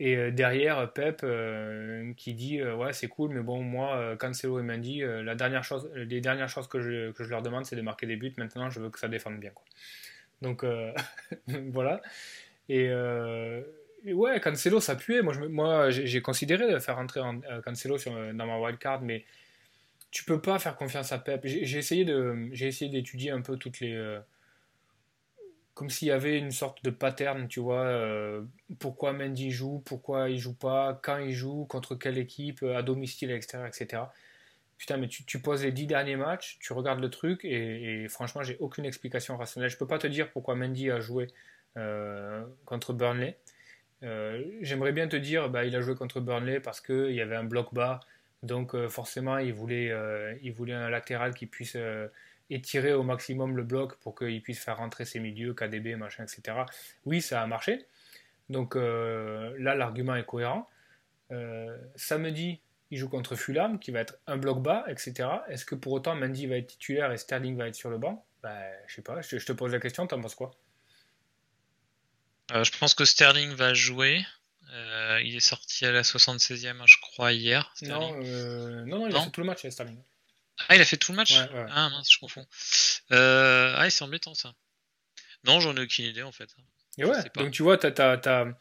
[0.00, 4.60] Et euh, derrière, Pep euh, qui dit euh, Ouais, c'est cool, mais bon, moi, Cancelo
[4.60, 7.76] et Mendy, la dernière chose, les dernières choses que je, que je leur demande, c'est
[7.76, 8.32] de marquer des buts.
[8.36, 9.50] Maintenant, je veux que ça défende bien.
[9.50, 9.64] Quoi.
[10.40, 10.64] Donc,
[11.72, 12.00] voilà.
[12.68, 12.92] Et,
[14.04, 15.22] ouais, Cancelo, ça puait.
[15.22, 17.20] Moi, moi j'ai considéré de faire rentrer
[17.64, 19.24] Cancelo sur, dans ma wildcard, mais
[20.10, 21.42] tu peux pas faire confiance à Pep.
[21.44, 24.20] J'ai essayé d'étudier un peu toutes les
[25.78, 28.42] comme s'il y avait une sorte de pattern, tu vois, euh,
[28.80, 33.30] pourquoi Mendy joue, pourquoi il joue pas, quand il joue, contre quelle équipe, à domicile,
[33.30, 33.58] etc.
[33.64, 34.02] etc.
[34.76, 38.56] Putain, mais tu, poses les dix derniers matchs, tu regardes le truc, et, franchement, j'ai
[38.58, 39.70] aucune explication rationnelle.
[39.70, 41.28] Je peux pas te dire pourquoi Mendy a joué
[41.76, 43.38] euh, contre Burnley.
[44.02, 47.36] Euh, j'aimerais bien te dire, bah, il a joué contre Burnley parce qu'il y avait
[47.36, 48.00] un bloc bas,
[48.42, 49.94] donc forcément, il voulait,
[50.42, 51.76] il voulait un latéral qui puisse
[52.50, 56.58] étirer au maximum le bloc pour qu'il puisse faire rentrer ses milieux, KDB, machin, etc.
[57.04, 57.86] Oui, ça a marché.
[58.48, 60.68] Donc euh, là, l'argument est cohérent.
[61.30, 65.28] Euh, samedi, il joue contre Fulham, qui va être un bloc bas, etc.
[65.48, 68.24] Est-ce que pour autant Mendy va être titulaire et Sterling va être sur le banc?
[68.42, 70.52] Ben, Je sais pas, je, te pose la question, t'en penses quoi?
[72.52, 74.24] Euh, Je pense que Sterling va jouer.
[75.22, 77.70] il est sorti à la 76e, je crois, hier.
[77.82, 80.00] Non, non, non, il a fait tout le match, Sterling.
[80.68, 81.34] Ah, il a fait tout le match
[81.70, 82.46] Ah mince, je confonds.
[83.12, 83.74] Euh...
[83.76, 84.54] Ah, c'est embêtant ça.
[85.44, 86.54] Non, j'en ai aucune idée en fait.
[86.98, 88.54] Et ouais, donc tu vois, t'as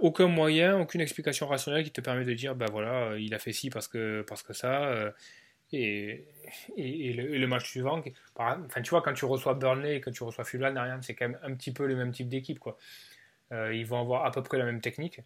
[0.00, 3.38] aucun moyen, aucune explication rationnelle qui te permet de dire, bah voilà, euh, il a
[3.38, 4.84] fait ci parce que, parce que ça.
[4.84, 5.10] Euh,
[5.72, 6.24] et,
[6.76, 8.00] et, le, match suivant,
[8.36, 11.38] enfin tu vois, quand tu reçois Burnley et quand tu reçois Fulham, c'est quand même
[11.42, 12.60] un petit peu le même type d'équipe.
[12.60, 12.78] quoi.
[13.52, 15.20] Euh, ils vont avoir à peu près la même technique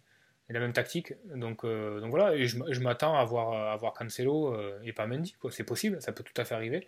[0.51, 1.13] la même tactique.
[1.35, 5.07] Donc, euh, donc voilà, et je, m'attends à voir, à voir Cancelo euh, et pas
[5.07, 5.35] Mendy.
[5.51, 6.87] C'est possible, ça peut tout à fait arriver.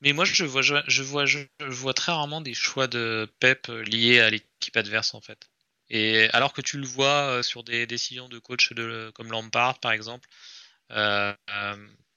[0.00, 4.20] Mais moi, je vois, je vois, je vois très rarement des choix de Pep liés
[4.20, 5.48] à l'équipe adverse, en fait.
[5.88, 9.78] Et alors que tu le vois euh, sur des décisions de coach de, comme Lampard,
[9.80, 10.28] par exemple,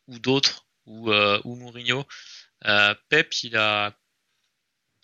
[0.08, 2.06] ou d'autres, ou, ou Mourinho,
[3.10, 3.96] Pep, il a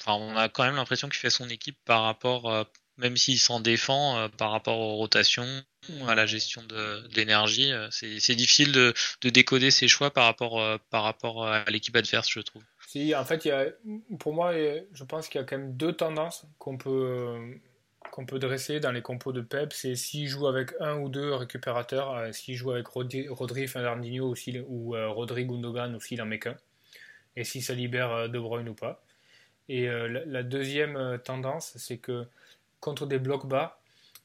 [0.01, 3.59] enfin, on a quand même l'impression qu'il fait son équipe par rapport, même s'il s'en
[3.59, 5.63] défend, par rapport aux rotations,
[6.07, 7.71] à la gestion de, l'énergie.
[7.91, 12.63] C'est difficile de, décoder ses choix par rapport, par rapport à l'équipe adverse, je trouve.
[13.15, 13.65] En fait, y a,
[14.19, 17.59] pour moi, je pense qu'il y a quand même deux tendances qu'on peut
[18.11, 21.33] qu'on peut dresser dans les compos de Pep, c'est s'il joue avec un ou deux
[21.33, 24.35] récupérateurs, euh, s'il joue avec Rodri, Rodri Fernandinho ou,
[24.67, 26.55] ou euh, Rodri Gundogan ou s'il en met qu'un,
[27.35, 29.03] et si ça libère euh, De Bruyne ou pas.
[29.67, 32.27] Et la, deuxième tendance, c'est que
[32.79, 33.79] contre des blocs bas,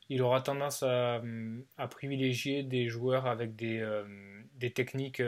[0.09, 1.23] il aura tendance à,
[1.89, 3.87] privilégier des joueurs avec des,
[4.57, 5.23] des techniques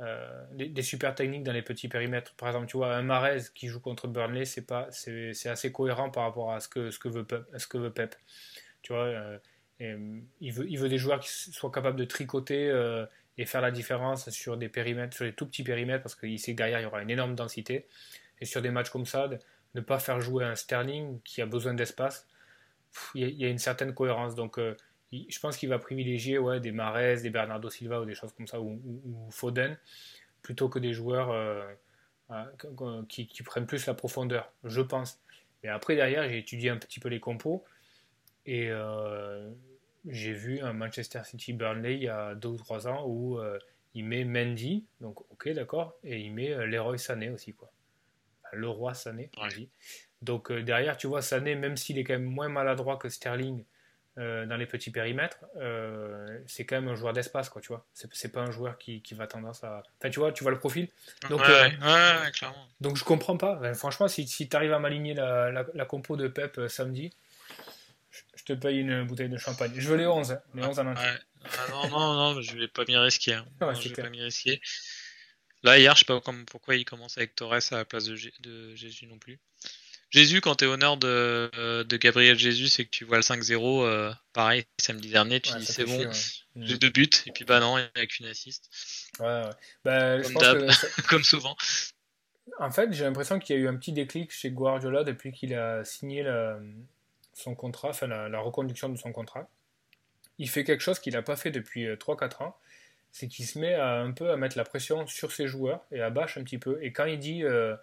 [0.00, 2.32] euh, des, super techniques dans les petits périmètres.
[2.36, 6.08] Par exemple, tu vois, un Marez qui joue contre Burnley, c'est pas, c'est, assez cohérent
[6.08, 8.14] par rapport à ce que, ce que, veut, Pep, ce que veut Pep.
[8.82, 9.38] Tu vois, euh,
[9.80, 12.68] euh, il, veut, il veut des joueurs qui soient capables de tricoter
[13.38, 16.52] et faire la différence sur des périmètres, sur les tout petits périmètres, parce qu'il sait
[16.52, 17.88] que derrière, il y aura une énorme densité.
[18.40, 19.28] Et sur des matchs comme ça,
[19.74, 22.26] ne pas faire jouer un Sterling qui a besoin d'espace,
[23.14, 24.34] il y, a une certaine cohérence.
[24.34, 24.58] Donc,
[25.12, 28.46] je pense qu'il va privilégier ouais, des Mares, des Bernardo Silva ou des choses comme
[28.46, 28.80] ça, ou,
[29.30, 29.76] Foden,
[30.42, 31.64] plutôt que des joueurs euh,
[32.30, 35.20] euh, qui, prennent plus la profondeur, je pense.
[35.62, 37.64] Mais après, derrière, j'ai étudié un petit peu les compos
[38.46, 39.50] et euh,
[40.06, 43.40] j'ai vu un Manchester City Burnley il y a deux ou trois ans où
[43.94, 47.70] il met Mendy, donc ok, d'accord, et il met Leroy Sané aussi, quoi.
[48.52, 49.30] Le roi Sané,
[50.22, 53.64] Donc derrière, tu vois, Sané, même s'il est quand même moins maladroit que Sterling,
[54.18, 57.86] euh, dans les petits périmètres, euh, c'est quand même un joueur d'espace, quoi, tu vois.
[57.92, 59.84] C'est pas un joueur qui, qui, va tendance à.
[60.00, 60.88] Enfin, tu vois, tu vois le profil.
[61.30, 62.66] Donc, ouais, euh, clairement.
[62.80, 63.74] Donc, je comprends pas.
[63.74, 67.12] franchement, si, si tu arrives à m'aligner la, la, compo de Pep samedi,
[68.10, 69.70] je, te paye une bouteille de champagne.
[69.76, 71.04] Je veux les 11, hein, les 11 en entier.
[71.44, 73.34] Ah, non, non, non, je vais pas m'y risquer.
[73.34, 73.46] Hein.
[73.80, 74.60] je vais pas m'y risquer.
[75.68, 78.74] Là, hier, je sais pas pourquoi il commence avec Torres à la place de, de
[78.74, 79.38] Jésus non plus.
[80.10, 81.50] Jésus, quand tu es honneur de,
[81.82, 85.66] de Gabriel Jésus, c'est que tu vois le 5-0, euh, pareil, samedi dernier, tu dis
[85.66, 86.10] c'est bon,
[86.56, 88.70] j'ai deux buts, et puis bah non, il n'y a qu'une assiste.
[89.20, 89.42] Ouais,
[89.84, 90.68] Bah, comme,
[91.08, 91.54] comme souvent.
[92.58, 95.54] En fait, j'ai l'impression qu'il y a eu un petit déclic chez Guardiola depuis qu'il
[95.54, 96.24] a signé
[97.34, 99.50] son contrat, enfin la, reconduction de son contrat.
[100.38, 102.56] Il fait quelque chose qu'il n'a pas fait depuis 3-4 euh, ans,
[103.10, 106.00] c'est qu'il se met à, un peu à mettre la pression sur ses joueurs et
[106.00, 106.78] à bâche un petit peu.
[106.82, 107.76] Et quand il dit euh,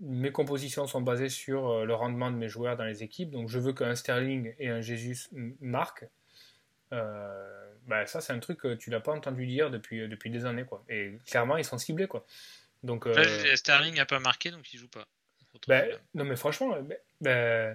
[0.00, 3.30] mes compositions sont basées sur euh, le rendement de mes joueurs dans les équipes.
[3.30, 5.28] Donc je veux qu'un Sterling et un Jesus
[5.60, 6.08] marquent.
[6.92, 10.30] Euh, bah, ça, c'est un truc que tu l'as pas entendu dire depuis, euh, depuis
[10.30, 10.64] des années.
[10.64, 10.84] Quoi.
[10.88, 12.06] Et clairement, ils sont ciblés.
[12.06, 12.24] Quoi.
[12.82, 13.08] Donc,
[13.54, 15.06] Sterling n'a pas marqué, donc il joue pas.
[15.66, 15.82] Bah,
[16.14, 16.76] non, mais franchement,
[17.20, 17.74] bah,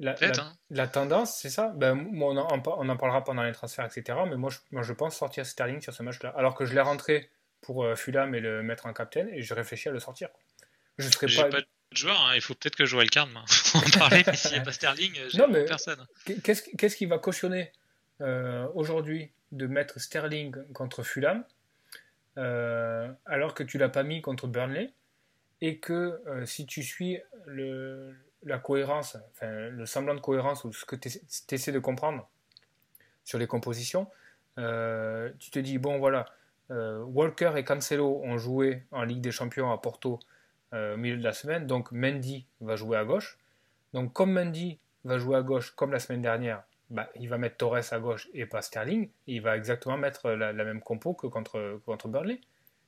[0.00, 0.52] la, hein.
[0.70, 1.72] la, tendance, c'est ça?
[1.74, 4.18] Ben, on, en, on, en, parlera pendant les transferts, etc.
[4.28, 6.32] Mais moi je, moi, je pense sortir Sterling sur ce match-là.
[6.36, 7.30] Alors que je l'ai rentré
[7.60, 10.28] pour Fulham et le mettre en capitaine, et je réfléchis à le sortir.
[10.98, 11.60] Je serais pas...
[11.60, 12.32] de joueur, hein.
[12.34, 13.28] il faut peut-être que je joue Wildcard
[13.74, 16.06] on en parler, mais s'il n'y a pas Sterling, j'ai personne.
[16.44, 17.72] Qu'est-ce qui va cautionner
[18.20, 21.44] euh, aujourd'hui de mettre Sterling contre Fulham
[22.36, 24.92] euh, alors que tu l'as pas mis contre Burnley
[25.60, 30.84] et que euh, si tu suis le, la cohérence, le semblant de cohérence ou ce
[30.84, 31.08] que tu
[31.50, 32.28] essaies de comprendre
[33.24, 34.08] sur les compositions,
[34.56, 36.26] tu te dis bon voilà,
[36.70, 40.20] Walker et Cancelo ont joué en Ligue des Champions à Porto
[40.74, 41.66] euh, au milieu de la semaine.
[41.66, 43.38] Donc Mendy va jouer à gauche.
[43.94, 47.56] Donc comme Mendy va jouer à gauche comme la semaine dernière, bah, il va mettre
[47.56, 49.08] Torres à gauche et pas Sterling.
[49.26, 52.40] il va exactement mettre la, même compo que contre, contre Burnley.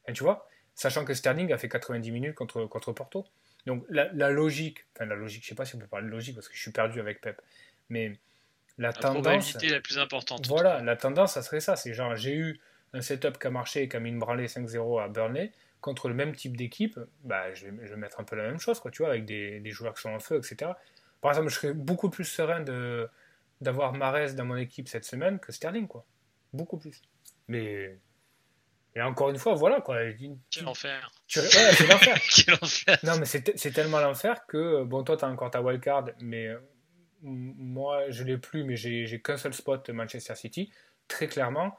[0.06, 3.24] Et tu vois, sachant que Sterling a fait 90 minutes contre, contre Porto.
[3.66, 6.34] Donc la, logique, enfin la logique, je sais pas si on peut parler de logique
[6.34, 7.40] parce que je suis perdu avec Pep,
[7.88, 8.18] mais
[8.78, 10.46] la, la tendance, la plus importante.
[10.46, 11.76] Voilà, la tendance, ça serait ça.
[11.76, 12.60] C'est genre, j'ai eu
[12.92, 16.08] un setup qui a marché et qui a mis une branlée 5-0 à Burnley contre
[16.08, 19.02] le même type d'équipe, bah, je, vais, mettre un peu la même chose, quoi, tu
[19.02, 20.72] vois, avec des, joueurs qui sont en feu, etc.
[21.20, 23.08] Par exemple, je serais beaucoup plus serein de,
[23.60, 26.04] d'avoir Mares dans mon équipe cette semaine que Sterling, quoi.
[26.52, 27.00] Beaucoup plus.
[27.48, 27.98] Mais.
[28.96, 29.98] Et encore une fois, voilà, quoi.
[30.50, 31.12] Quel enfer.
[31.36, 32.18] Ouais, c'est l'enfer.
[32.34, 32.98] Quel enfer.
[33.04, 36.58] Non, mais c'est, tellement l'enfer que, bon, toi, tu as encore ta wildcard, mais euh,
[37.22, 40.72] moi, je l'ai plus, mais j'ai, qu'un seul spot Manchester City.
[41.06, 41.76] Très clairement,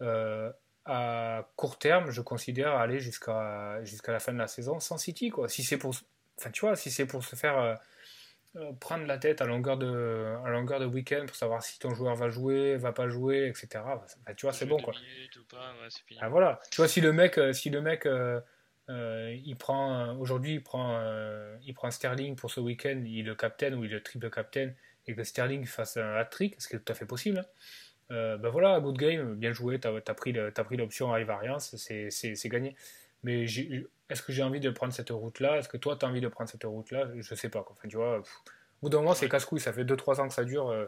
[0.00, 0.50] euh,
[0.84, 5.30] à court terme, je considère aller jusqu'à jusqu'à la fin de la saison sans City.
[5.30, 5.48] Quoi.
[5.48, 5.94] Si c'est pour,
[6.38, 7.74] enfin, tu vois, si c'est pour se faire euh,
[8.80, 12.14] prendre la tête à longueur de, à longueur de week-end pour savoir si ton joueur
[12.14, 13.68] va jouer, va pas jouer, etc.
[14.26, 14.78] Bah, tu vois, c'est bon.
[14.78, 14.94] Quoi.
[16.20, 16.60] ah, voilà.
[16.70, 18.08] Tu vois, si le mec, euh, si le mec
[18.88, 21.00] il prend aujourd'hui, il prend,
[21.62, 24.72] il prend Sterling pour ce week-end, il le captain ou il le triple captain
[25.06, 27.38] et que Sterling fasse un hat-trick, ce qui est tout à fait possible.
[27.38, 27.46] Hein
[28.10, 30.32] euh, ben voilà, good game, bien joué, tu as, pris
[30.76, 32.76] l'option high variance, c'est gagné.
[33.22, 33.46] Mais
[34.10, 35.58] est-ce que j'ai envie de prendre cette route-là?
[35.58, 37.08] Est-ce que toi, tu as envie de prendre cette route-là?
[37.16, 37.62] Je sais pas.
[37.62, 37.74] Quoi.
[37.78, 38.22] Enfin, tu vois, au
[38.82, 39.60] bout d'un moment, c'est casse-couille.
[39.60, 40.68] Ça fait 2-3 ans que ça dure.
[40.68, 40.86] Euh,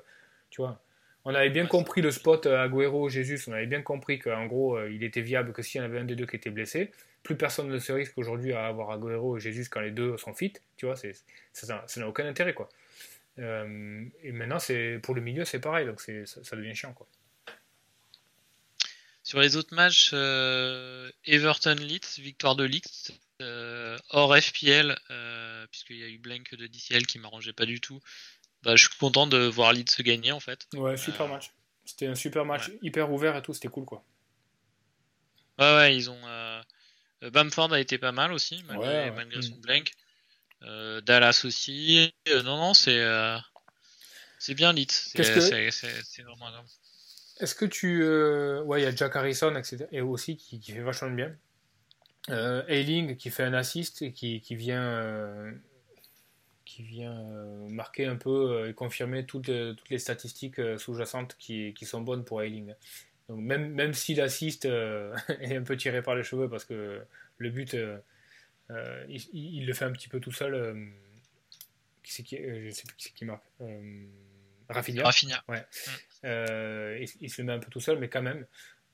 [0.50, 0.80] tu vois.
[1.24, 3.40] On avait bien compris le spot euh, Agüero, Jésus.
[3.48, 5.98] On avait bien compris qu'en gros, euh, il était viable que s'il y en avait
[5.98, 6.92] un des deux qui était blessé.
[7.22, 10.34] Plus personne ne se risque aujourd'hui à avoir Agüero et Jésus quand les deux sont
[10.34, 10.52] fit.
[10.76, 11.14] Tu vois, c'est,
[11.52, 12.54] ça n'a aucun intérêt.
[12.54, 12.68] quoi.
[13.38, 15.86] et maintenant, c'est, pour le milieu, c'est pareil.
[15.86, 16.92] Donc c'est, ça, ça devient chiant.
[16.92, 17.06] quoi.
[19.26, 23.10] Sur les autres matchs, euh, Everton Leeds, victoire de Leeds,
[23.42, 27.80] euh, hors FPL, euh, puisqu'il y a eu blank de DCL qui m'arrangeait pas du
[27.80, 28.00] tout.
[28.62, 30.68] Bah, je suis content de voir Leeds se gagner en fait.
[30.74, 31.50] Ouais, super match.
[31.84, 34.04] C'était un super match, hyper ouvert et tout, c'était cool quoi.
[35.58, 36.62] Ouais, ouais, ils ont.
[37.22, 39.90] Bamford a été pas mal aussi, malgré, son blank.
[40.60, 42.14] Dallas aussi.
[42.28, 43.04] non, non, c'est.
[44.38, 44.92] c'est bien Leeds.
[44.92, 46.66] C'est vraiment grave.
[47.40, 48.02] Est-ce que tu.
[48.02, 49.86] Euh, ouais, il y a Jack Harrison, etc.
[49.92, 51.36] Et aussi qui, fait vachement de bien.
[52.30, 54.82] Euh, Ailing qui fait un assist et qui, qui vient.
[54.82, 55.52] Euh,
[56.64, 61.86] qui vient euh, marquer un peu et confirmer toutes, toutes les statistiques sous-jacentes qui, qui,
[61.86, 62.74] sont bonnes pour Ailing.
[63.28, 64.64] Donc même, même si l'assist
[65.28, 67.02] est un peu tiré par les cheveux parce que
[67.38, 67.76] le but,
[69.08, 70.90] il, il, le fait un petit peu tout seul.
[72.02, 73.44] qui c'est qui, je sais plus qui c'est qui marque.
[74.68, 75.04] Rafinha.
[75.04, 75.44] Rafinha.
[75.48, 75.60] Ouais.
[75.60, 75.90] Mm.
[76.26, 78.46] Euh, il, se le met un peu tout seul, mais quand même,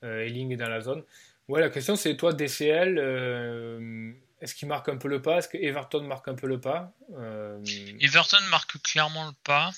[0.03, 1.03] euh, est dans la zone.
[1.47, 5.39] Ouais, la question c'est toi, DCL, euh, est-ce qu'il marque un peu le pas?
[5.39, 6.93] Est-ce que Everton marque un peu le pas?
[7.99, 9.71] Everton marque clairement le pas.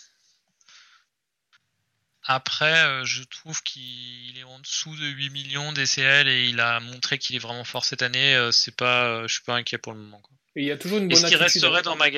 [2.28, 7.20] Après, je trouve qu'il est en dessous de 8 millions DCL et il a montré
[7.20, 8.50] qu'il est vraiment fort cette année.
[8.52, 10.22] C'est pas, je suis pas inquiet pour le moment.
[10.56, 12.10] Et il y a toujours une bonne Est-ce qu'il resterait dans ma,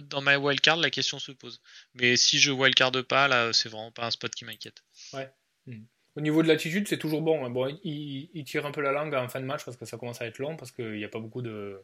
[0.00, 1.60] dans ma wildcard La question se pose.
[1.94, 4.82] Mais si je wildcard pas, là, c'est vraiment pas un spot qui m'inquiète.
[5.12, 5.30] Ouais.
[5.66, 5.84] Hmm.
[6.16, 7.44] Au niveau de l'attitude, c'est toujours bon.
[7.44, 7.50] Hein.
[7.50, 10.20] Bon, il, tire un peu la langue en fin de match parce que ça commence
[10.20, 11.82] à être long, parce qu'il n'y a pas beaucoup de,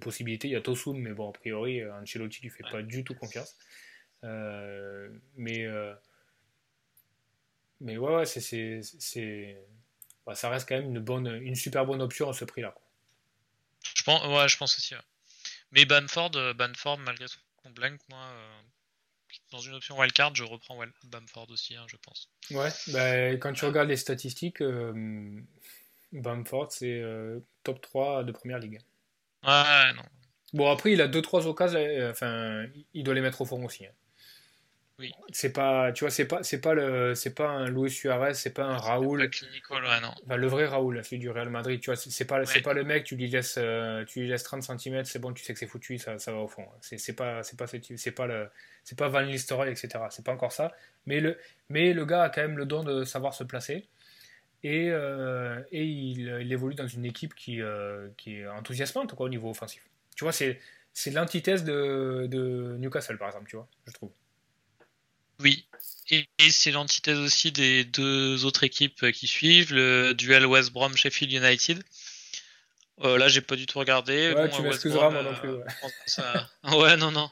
[0.00, 0.48] possibilités.
[0.48, 3.56] Il y a Tosun, mais bon, a priori, Ancelotti lui fait pas du tout confiance.
[4.24, 5.94] Euh, mais, euh,
[7.80, 9.56] mais ouais, ouais c'est,
[10.26, 12.74] bah, ça reste quand même une, bonne, une super bonne option à ce prix-là.
[13.96, 14.94] Je pense, ouais, je pense aussi.
[15.72, 18.60] Mais Bamford, euh, Bamford malgré son blank, moi, euh,
[19.50, 22.28] dans une option wildcard, je reprends Bamford aussi, hein, je pense.
[22.50, 25.40] Ouais, bah, quand tu regardes les statistiques, euh,
[26.12, 27.02] Bamford, c'est
[27.64, 28.80] top 3 de première ligue.
[29.42, 30.02] Ouais, non.
[30.52, 33.86] Bon, après, il a 2-3 occasions, enfin, il doit les mettre au fond aussi.
[33.86, 33.92] Hein.
[35.32, 38.52] C'est pas, tu vois, c'est pas, c'est pas le, c'est pas un Luis Suarez, c'est
[38.52, 39.28] pas un Raoul.
[40.28, 43.04] le vrai Raoul, celui du Real Madrid, tu vois, c'est pas, c'est pas le mec,
[43.04, 45.66] tu lui laisses, euh, tu lui laisses 30 cm, c'est bon, tu sais que c'est
[45.66, 46.66] foutu, ça, ça va au fond.
[46.80, 48.48] C'est pas, c'est pas, c'est pas le,
[48.84, 50.04] c'est pas Van Nistelrooy, etc.
[50.10, 50.72] C'est pas encore ça.
[51.06, 51.38] Mais le,
[51.68, 53.88] mais le gars a quand même le don de savoir se placer.
[54.64, 59.26] Et, euh, et il, il, évolue dans une équipe qui, euh, qui est enthousiasmante quoi,
[59.26, 59.82] au niveau offensif.
[60.14, 60.60] Tu vois, c'est,
[60.92, 64.10] c'est l'antithèse de, de Newcastle, par exemple, tu vois, je trouve.
[65.42, 65.66] Oui,
[66.10, 71.32] et, c'est l'antithèse aussi des deux autres équipes qui suivent, le duel West Brom Sheffield
[71.32, 71.82] United.
[73.00, 74.32] Euh, là, j'ai pas du tout regardé.
[74.34, 75.50] Ouais, tu m'excuseras, moi non plus.
[75.50, 75.64] Ouais.
[76.76, 76.96] ouais.
[76.96, 77.30] non, non.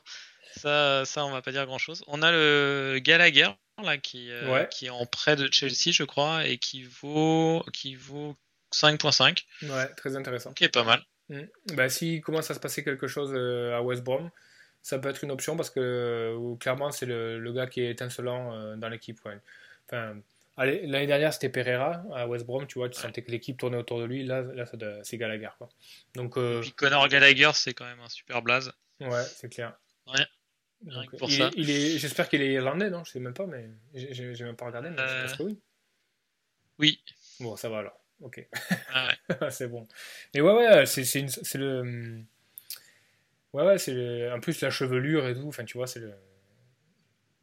[0.56, 2.02] Ça, ça, on va pas dire grand chose.
[2.06, 3.50] On a le Gallagher,
[3.82, 7.94] là, qui, euh, qui est en prêt de Chelsea, je crois, et qui vaut, qui
[7.94, 8.36] vaut
[8.72, 9.44] 5.5.
[9.62, 10.52] Ouais, très intéressant.
[10.52, 11.04] Qui est pas mal.
[11.28, 11.42] Mm.
[11.74, 14.30] Bah, s'il commence à se passer quelque chose euh, à West Brom,
[14.82, 17.90] ça peut être une option parce que euh, clairement c'est le, le, gars qui est
[17.90, 19.18] étincelant euh, dans l'équipe.
[19.86, 20.20] Enfin,
[20.56, 24.00] l'année dernière c'était Pereira à West Brom, tu vois, tu sentais que l'équipe tournait autour
[24.00, 24.24] de lui.
[24.24, 24.64] Là, là
[25.02, 25.50] c'est Gallagher.
[25.58, 25.68] Quoi.
[26.14, 26.58] Donc, euh...
[26.58, 28.72] Et puis Connor Gallagher, c'est quand même un super blaze.
[29.00, 29.74] Ouais, c'est clair.
[30.06, 30.26] Ouais.
[30.82, 31.50] Donc, pour il, ça.
[31.56, 33.04] il est, j'espère qu'il est irlandais, non?
[33.04, 35.60] Je sais même pas, mais j'ai même pas regardé, mais je pense que oui.
[36.78, 37.02] Oui.
[37.40, 38.00] Bon, ça va alors.
[38.22, 38.46] Ok.
[38.92, 39.50] Ah ouais.
[39.50, 39.86] c'est bon.
[40.34, 42.24] Mais ouais, ouais, c'est le
[43.52, 45.48] Ouais, ouais, c'est en plus la chevelure et tout.
[45.48, 46.12] Enfin, tu vois, c'est le.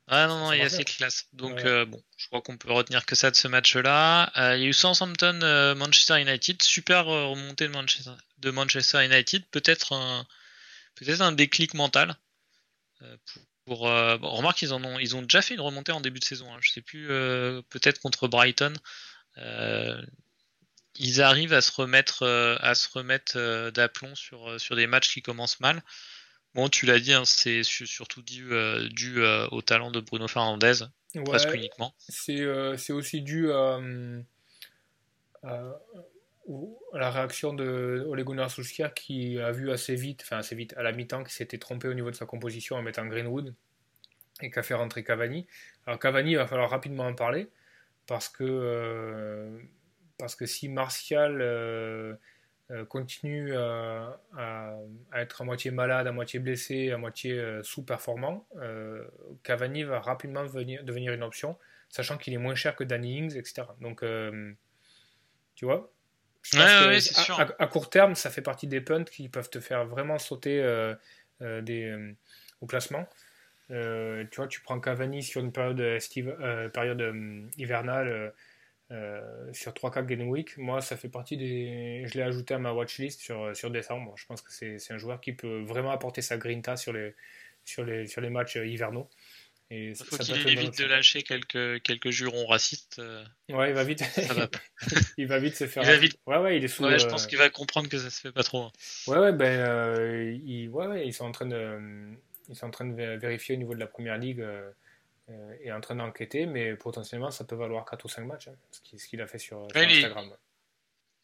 [0.09, 1.27] Ah non, non, il y a assez classe.
[1.33, 4.31] Donc, euh, bon, je crois qu'on peut retenir que ça de ce match-là.
[4.37, 6.61] Euh, il y a eu Southampton, euh, Manchester United.
[6.63, 9.43] Super remontée de Manchester, de Manchester United.
[9.51, 10.25] Peut-être un,
[10.95, 12.15] peut-être un déclic mental.
[13.65, 16.53] pour, remarque, ils, en ont, ils ont déjà fait une remontée en début de saison.
[16.53, 16.59] Hein.
[16.61, 17.07] Je sais plus,
[17.69, 18.73] peut-être contre Brighton
[20.99, 24.87] ils arrivent à se remettre, euh, à se remettre euh, d'aplomb sur, euh, sur des
[24.87, 25.83] matchs qui commencent mal.
[26.55, 28.49] Bon, tu l'as dit, hein, c'est surtout dû,
[28.89, 30.85] dû au talent de Bruno Fernandez,
[31.23, 31.93] presque uniquement.
[32.09, 33.79] C'est aussi dû à,
[36.93, 40.83] la réaction de Ole Gunnar Solskjaer qui a vu assez vite, enfin assez vite, à
[40.83, 43.53] la mi-temps, qu'il s'était trompé au niveau de sa composition en mettant Greenwood
[44.41, 45.45] et qu'a fait rentrer Cavani.
[45.85, 47.49] Alors Cavani, il va falloir rapidement en parler
[48.07, 49.61] parce que
[50.17, 52.15] parce que si Martial euh,
[52.89, 54.19] continue à,
[55.15, 58.47] être à moitié malade, à moitié blessé, à moitié sous-performant,
[59.43, 61.57] Cavani va rapidement devenir une option,
[61.89, 63.63] sachant qu'il est moins cher que Danny Ings, etc.
[63.79, 64.03] Donc,
[65.55, 65.91] tu vois?
[67.57, 70.61] À, court terme, ça fait partie des punts qui peuvent te faire vraiment sauter
[71.39, 72.15] des,
[72.59, 73.07] au classement.
[73.71, 78.33] Euh, tu vois, tu prends Cavani sur une période, euh, période euh, hivernale
[78.89, 80.57] sur 3-4 game week.
[80.57, 82.03] Moi, ça fait partie des.
[82.05, 84.13] Je l'ai ajouté à ma watchlist sur, sur décembre.
[84.17, 87.15] Je pense que c'est un joueur qui peut vraiment apporter sa grinta sur les,
[87.65, 89.09] sur les, sur les matchs hivernaux.
[89.69, 93.01] Et Il faut qu'il évite de lâcher quelques, quelques jurons racistes.
[93.49, 94.01] Ouais, il va vite.
[95.17, 95.83] il va vite se faire.
[95.83, 96.17] Il va vite.
[96.25, 96.85] Ouais, ouais, il est sous.
[96.85, 98.63] Ouais, je pense qu'il va comprendre que ça se fait pas trop.
[98.63, 98.71] Hein.
[99.07, 100.69] Ouais, ouais, ben, il...
[100.69, 102.17] ouais, ouais, ils sont en train de
[102.49, 104.69] ils sont en train de vérifier au niveau de la première ligue euh,
[105.29, 108.55] euh, et en train d'enquêter, mais potentiellement ça peut valoir 4 ou 5 matchs, hein,
[108.71, 110.33] ce qu'il a fait sur, Instagram.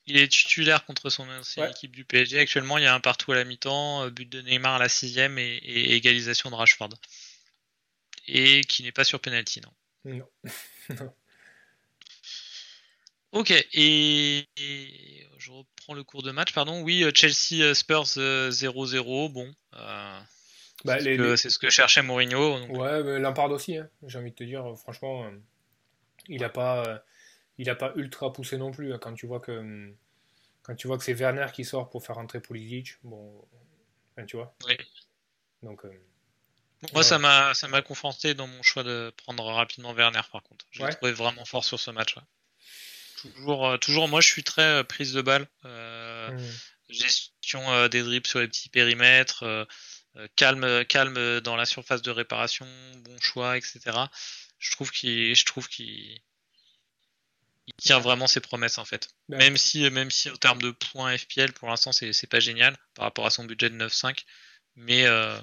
[0.05, 2.37] Il est, titulaire contre son ancienne équipe du PSG.
[2.37, 4.89] Actuellement, il y a un partout à la mi-temps, euh, but de Neymar à la
[4.89, 6.89] sixième et, et égalisation de Rashford.
[8.27, 9.71] Et qui n'est pas sur penalty, non.
[10.05, 10.29] Non.
[13.31, 14.47] Ok, et,
[15.39, 16.83] je reprends le cours de match, pardon.
[16.83, 19.31] Oui, Chelsea Spurs 0-0.
[19.31, 19.51] Bon,
[20.85, 22.65] bah, c'est ce que cherchait Mourinho.
[22.67, 23.89] Ouais, mais Lampard aussi, hein.
[24.05, 25.31] j'ai envie de te dire, franchement, euh,
[26.27, 26.97] il n'a pas, euh,
[27.57, 28.93] il a pas ultra poussé non plus.
[28.93, 28.99] Hein.
[28.99, 29.93] quand tu vois que,
[30.61, 33.45] quand tu vois que c'est Werner qui sort pour faire rentrer Pulisic, bon,
[34.27, 34.53] tu vois.
[34.65, 34.77] Oui.
[35.61, 35.85] Donc.
[35.85, 35.91] Euh,
[36.91, 40.65] moi, ça m'a, ça m'a conforté dans mon choix de prendre rapidement Werner, par contre.
[40.71, 42.15] J'ai trouvé vraiment fort sur ce match.
[43.21, 45.47] Toujours, toujours, moi, je suis très prise de balle.
[45.63, 46.37] Mmh.
[46.89, 49.45] Gestion des dribbles sur les petits périmètres.
[50.17, 52.67] Euh, calme, calme dans la surface de réparation,
[52.99, 53.79] bon choix, etc.
[54.59, 56.21] Je trouve qu'il, je trouve qu'il
[57.65, 59.09] il tient vraiment ses promesses en fait.
[59.29, 62.77] Même si, même si en termes de points FPL pour l'instant c'est, c'est pas génial
[62.93, 64.23] par rapport à son budget de 9.5,
[64.75, 65.35] mais euh,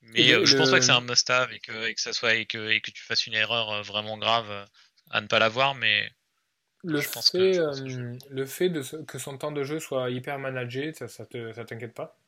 [0.00, 2.34] mais euh, je pense pas que c'est un must-have et que, et que ça soit
[2.34, 4.66] et que, et que tu fasses une erreur vraiment grave
[5.10, 6.10] à ne pas l'avoir, mais
[6.84, 10.38] le je pense fait, que, le fait de que son temps de jeu soit hyper
[10.38, 12.18] managé, ça, ça, te, ça t'inquiète pas?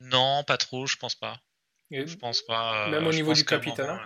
[0.00, 1.40] Non, pas trop, je pense pas.
[1.90, 2.86] je pense pas.
[2.86, 3.98] Euh, même au niveau du capitaine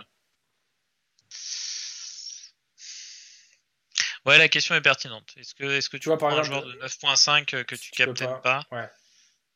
[4.25, 5.33] Ouais, la question est pertinente.
[5.35, 8.39] Est-ce que, est-ce que tu, vois par exemple, un joueur de 9.5 que tu captaines
[8.43, 8.67] pas,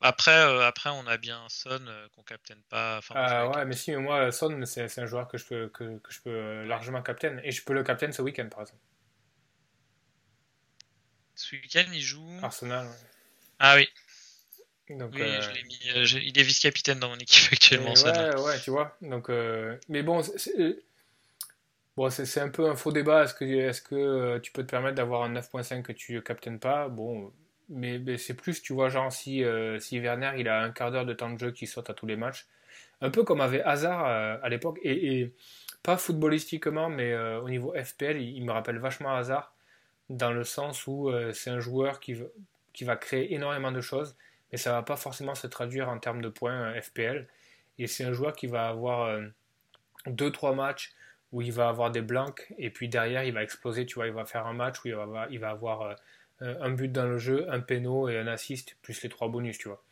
[0.00, 3.00] Après, euh, après, on a bien Son euh, qu'on captaine pas.
[3.10, 6.20] Ah, ouais, mais si, mais moi, Son, c'est, un joueur que je peux, que, je
[6.20, 7.38] peux largement captain.
[7.44, 8.82] Et je peux le captain ce week-end, par exemple.
[11.36, 12.40] Ce week-end, il joue.
[12.42, 12.88] Arsenal.
[13.60, 13.88] Ah oui
[14.88, 15.78] oui, je l'ai mis.
[15.96, 17.92] Euh, il est vice-capitaine dans mon équipe actuellement.
[17.92, 18.96] Ouais, ouais, tu vois.
[19.02, 20.78] Donc, euh, mais bon, c'est
[21.96, 23.24] bon, c'est un peu un faux débat.
[23.24, 23.34] Est-ce
[23.82, 26.88] que, euh, tu peux te permettre d'avoir un 9.5 que tu captaines pas?
[26.88, 27.32] Bon,
[27.68, 29.42] mais, mais c'est plus, tu vois, genre si,
[29.80, 32.06] si Werner il a un quart d'heure de temps de jeu qui saute à tous
[32.06, 32.46] les matchs,
[33.00, 34.06] un peu comme avait Hazard
[34.42, 35.32] à l'époque, et,
[35.82, 39.52] pas footballistiquement, mais au niveau FPL, il, me rappelle vachement Hazard
[40.10, 42.16] dans le sens où c'est un joueur qui,
[42.72, 44.16] qui va créer énormément de choses
[44.56, 47.26] mais ça va pas forcément se traduire en termes de points euh, FPL.
[47.76, 49.20] Et c'est un joueur qui va avoir
[50.06, 50.94] 2-3 euh, matchs
[51.30, 54.14] où il va avoir des blancs et puis derrière il va exploser, tu vois, il
[54.14, 55.82] va faire un match où il va, il va avoir
[56.40, 59.58] euh, un but dans le jeu, un péno et un assist plus les trois bonus,
[59.58, 59.82] tu vois.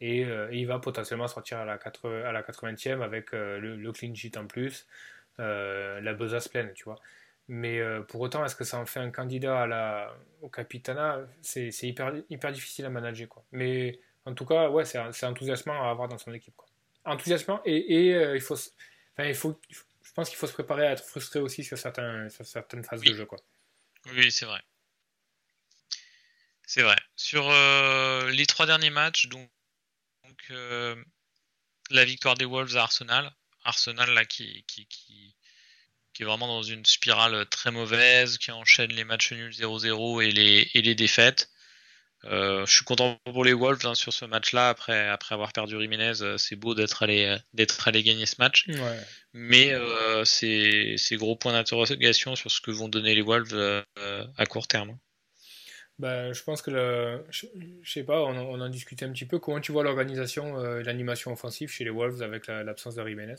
[0.00, 4.36] Et, il va potentiellement sortir à la, 80, à la 80e avec le, clean sheet
[4.38, 4.86] en plus,
[5.38, 6.98] la besace pleine, tu vois.
[7.48, 11.20] Mais pour autant, est-ce que ça en fait un candidat au capitana?
[11.40, 13.26] C'est hyper, hyper difficile à manager.
[13.28, 13.42] Quoi.
[13.52, 16.54] Mais en tout cas, ouais, c'est enthousiasmant à avoir dans son équipe.
[16.56, 16.66] Quoi.
[17.04, 18.56] Enthousiasmant et, et euh, il, faut,
[19.18, 22.44] il faut, je pense qu'il faut se préparer à être frustré aussi sur, certains, sur
[22.44, 23.24] certaines phases de jeu.
[23.24, 23.38] Quoi.
[24.06, 24.60] Oui, c'est vrai.
[26.66, 26.96] C'est vrai.
[27.14, 29.48] Sur euh, les trois derniers matchs, donc,
[30.24, 30.96] donc euh,
[31.90, 35.36] la victoire des Wolves à Arsenal, Arsenal là qui, qui, qui,
[36.12, 40.32] qui, est vraiment dans une spirale très mauvaise, qui enchaîne les matchs nuls 0-0 et
[40.32, 41.48] les, et les défaites.
[42.28, 44.68] Euh, je suis content pour les Wolves hein, sur ce match-là.
[44.68, 48.66] Après, après avoir perdu Jiménez, euh, c'est beau d'être allé, d'être allé gagner ce match.
[49.32, 53.82] Mais euh, c'est, gros points d'interrogation sur ce que vont donner les Wolves euh,
[54.36, 54.98] à court terme.
[55.98, 57.46] Bah, je pense que le, je,
[57.84, 59.38] sais pas, on, on, en discutait un petit peu.
[59.38, 63.36] Comment tu vois l'organisation, l'animation offensive chez les Wolves avec l'absence de Jiménez?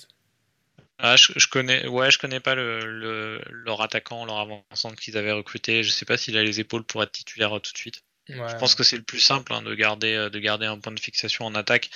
[1.00, 5.18] Ah, je, je, connais, ouais, je connais pas le, le, leur attaquant, leur avant-centre qu'ils
[5.18, 5.84] avaient recruté.
[5.84, 8.02] Je sais pas s'il a les épaules pour être titulaire tout de suite.
[8.30, 10.92] Je pense que c'est le plus simple hein, de, garder, euh, de garder un point
[10.92, 11.90] de fixation en attaque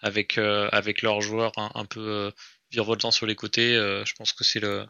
[0.00, 2.30] avec, euh, avec leurs joueurs un, peu euh,
[2.70, 3.74] virevoltant sur les côtés.
[3.74, 4.86] je pense que c'est le,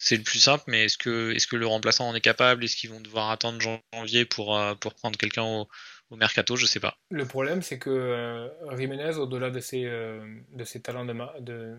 [0.00, 2.64] c'est le plus simple, mais est-ce que, est-ce que le remplaçant en est capable?
[2.64, 3.60] Est-ce qu'ils vont devoir attendre
[3.92, 5.68] janvier pour, euh, pour prendre quelqu'un au,
[6.16, 6.56] mercato?
[6.56, 6.96] Je sais pas.
[7.10, 11.76] Le problème, c'est que euh, Jiménez, au-delà de ses, euh, de ses talents de, de,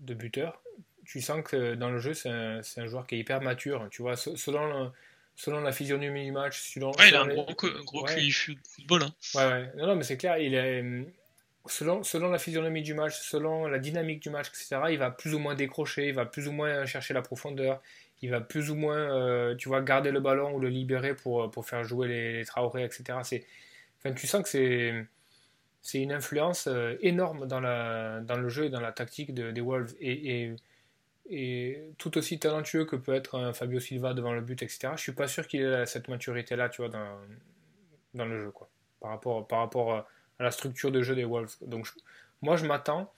[0.00, 0.62] de, buteur,
[1.04, 3.88] tu sens que dans le jeu, c'est un, un, joueur qui est hyper mature.
[3.90, 4.92] Tu vois, selon,
[5.36, 6.90] selon la physionomie du match, selon.
[6.92, 7.46] Ouais, il a un gros,
[7.84, 9.02] gros football.
[9.02, 9.14] Hein.
[9.34, 9.72] Ouais, ouais.
[9.76, 10.82] Non, non, mais c'est clair, il est
[11.66, 15.34] selon, selon la physionomie du match, selon la dynamique du match, etc., il va plus
[15.34, 17.80] ou moins décrocher, il va plus ou moins chercher la profondeur,
[18.22, 21.50] il va plus ou moins, euh, tu vois, garder le ballon ou le libérer pour,
[21.50, 23.04] pour faire jouer les, les Traoré, etc.
[23.12, 25.06] Enfin, tu sens que c'est,
[25.82, 29.60] c'est une influence euh, énorme dans, la, dans le jeu et dans la tactique des
[29.60, 29.94] Wolves.
[30.00, 30.56] Et, et,
[31.30, 35.02] et, tout aussi talentueux que peut être un Fabio Silva devant le but, etc., je
[35.02, 37.18] suis pas sûr qu'il ait cette maturité-là, tu vois, dans,
[38.14, 38.68] dans le jeu, quoi.
[39.00, 40.06] Par rapport, par rapport
[40.38, 41.56] à la structure de jeu des Wolves.
[41.62, 41.86] Donc
[42.42, 43.12] moi je m'attends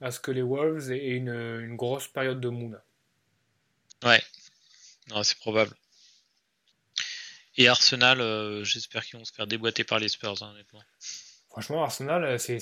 [0.00, 2.80] à ce que les Wolves aient une, une grosse période de moule.
[4.04, 4.22] Ouais,
[5.22, 5.74] c'est probable.
[7.56, 10.82] Et Arsenal, euh, j'espère qu'ils vont se faire déboîter par les Spurs, hein, honnêtement.
[11.48, 12.58] Franchement, Arsenal, euh, c'est,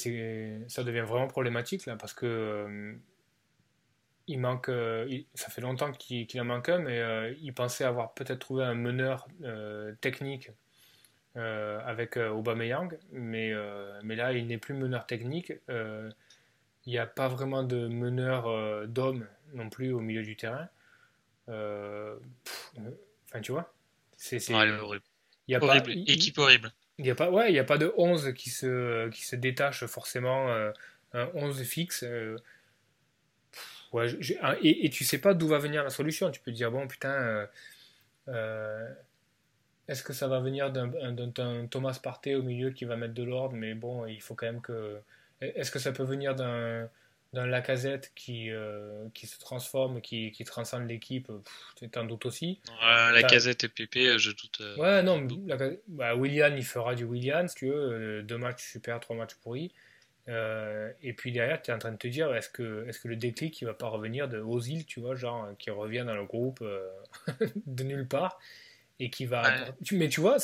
[0.68, 2.94] ça devient vraiment problématique là, parce que euh,
[4.26, 4.70] il manque,
[5.34, 8.74] ça fait longtemps qu'il, qu'il en manque un, mais il pensait avoir peut-être trouvé un
[8.74, 9.28] meneur
[10.00, 10.50] technique
[11.36, 15.52] euh, avec euh, Aubameyang, mais, euh, mais là il n'est plus meneur technique.
[15.68, 16.12] il
[16.86, 20.68] n'y a pas vraiment de meneur d'homme non plus au milieu du terrain.
[21.48, 22.20] Enfin,
[23.42, 23.74] tu vois
[24.16, 25.02] C'est horrible.
[25.48, 25.86] Y a horrible.
[25.86, 26.72] Pas, Équipe horrible.
[26.98, 29.86] Il n'y a, pas, ouais, il a pas de 11 qui se, qui se détache
[29.86, 30.48] forcément,
[31.14, 32.04] un 11 fixe.
[33.94, 34.08] Ouais,
[34.62, 36.30] et, et, tu sais pas d'où va venir la solution.
[36.30, 37.48] Tu peux te dire, bon, putain,
[39.86, 43.54] est-ce que ça va venir d'un Thomas Partey au milieu qui va mettre de l'ordre?
[43.54, 44.98] Mais bon, il faut quand même que.
[45.40, 46.88] Est-ce que ça peut venir d'un
[47.34, 51.30] Lacazette qui, euh, qui se transforme, qui, qui transcende l'équipe?
[51.78, 52.60] C'est un doute aussi.
[52.80, 54.58] La Lacazette et Pépé, je doute.
[54.62, 55.26] Euh, ouais, non,
[55.88, 57.74] bah, William, il fera du William, si tu veux.
[57.74, 59.70] Euh, deux matchs super, trois matchs pourris.
[60.26, 63.16] Et puis derrière, tu es en train de te dire, est-ce que, est que le
[63.16, 66.64] déclic il va pas revenir de Ozil, tu vois, genre, qui revient dans le groupe
[67.66, 68.38] de nulle part
[69.00, 69.42] et qui va.
[69.92, 70.38] Mais tu vois,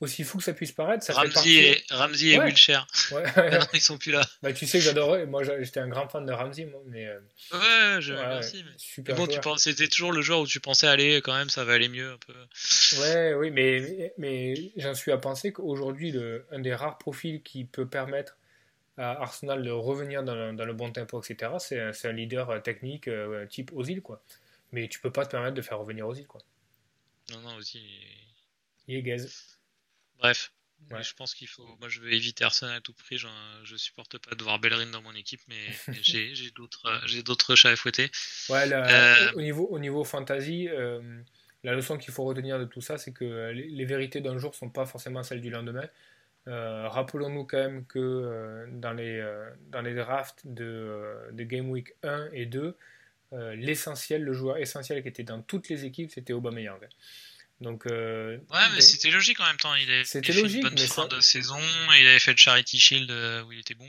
[0.00, 1.04] aussi fou que ça puisse paraître.
[1.04, 2.86] Ça Ramsey, et, Ramsey et Wilshire.
[3.12, 3.22] Ouais.
[3.52, 4.22] non, ils sont plus là.
[4.42, 5.26] Bah, tu sais que j'adorais.
[5.26, 7.06] Moi, j'étais un grand fan de Ramsey, moi, mais.
[7.06, 7.20] Euh,
[7.52, 8.64] ouais, je, merci.
[8.64, 8.72] Mais...
[8.76, 11.64] Super bon, tu penses, c'était toujours le joueur où tu pensais aller quand même, ça
[11.64, 12.32] va aller mieux un peu.
[13.00, 16.14] Ouais, oui, mais, mais j'en suis à penser qu'aujourd'hui,
[16.50, 18.36] un des rares profils qui peut permettre
[19.00, 22.60] à Arsenal de revenir dans le, dans le bon tempo, etc., c'est un leader euh,
[22.60, 24.22] technique euh, type Ozil, quoi.
[24.72, 26.40] Mais tu peux pas te permettre de faire revenir Ozil, quoi.
[27.30, 27.82] Non, non, aussi.
[28.86, 29.58] Il est gaze.
[30.18, 30.52] Bref.
[30.88, 31.66] Je pense qu'il faut.
[31.78, 33.18] Moi, je veux éviter Arsenal à tout prix.
[33.18, 35.60] Je supporte pas de voir Bellerin dans mon équipe, mais
[36.02, 38.10] j'ai d'autres j'ai d'autres chats à fouetter.
[38.48, 41.22] Ouais, euh, au niveau au niveau fantasy, euh,
[41.62, 44.70] la leçon qu'il faut retenir de tout ça, c'est que les, vérités d'un jour sont
[44.70, 45.88] pas forcément celles du lendemain.
[46.50, 49.24] Euh, rappelons-nous quand même que dans les
[49.70, 52.76] dans les drafts de, de Game Week 1 et 2,
[53.32, 56.80] euh, l'essentiel, le joueur essentiel qui était dans toutes les équipes, c'était Aubameyang.
[57.60, 59.74] Donc, euh, ouais, mais c'était logique en même temps.
[59.76, 61.60] Il avait fait logique, une bonne fin de saison,
[61.98, 63.86] il avait fait le Charity Shield euh, où il était bon.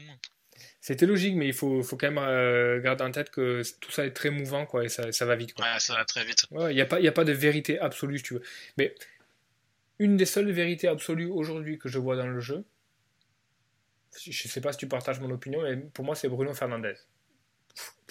[0.79, 4.11] C'était logique, mais il faut, faut quand même garder en tête que tout ça est
[4.11, 5.53] très mouvant, quoi, et ça, ça va vite.
[5.53, 5.65] Quoi.
[5.65, 6.45] Ouais, ça va très vite.
[6.51, 8.43] Il n'y a, pas, a pas de vérité absolue, si tu veux.
[8.77, 8.93] Mais
[10.01, 12.65] une des seules vérités absolues aujourd'hui que je vois dans le jeu,
[14.19, 16.95] je ne sais pas si tu partages mon opinion, mais pour moi, c'est Bruno Fernandez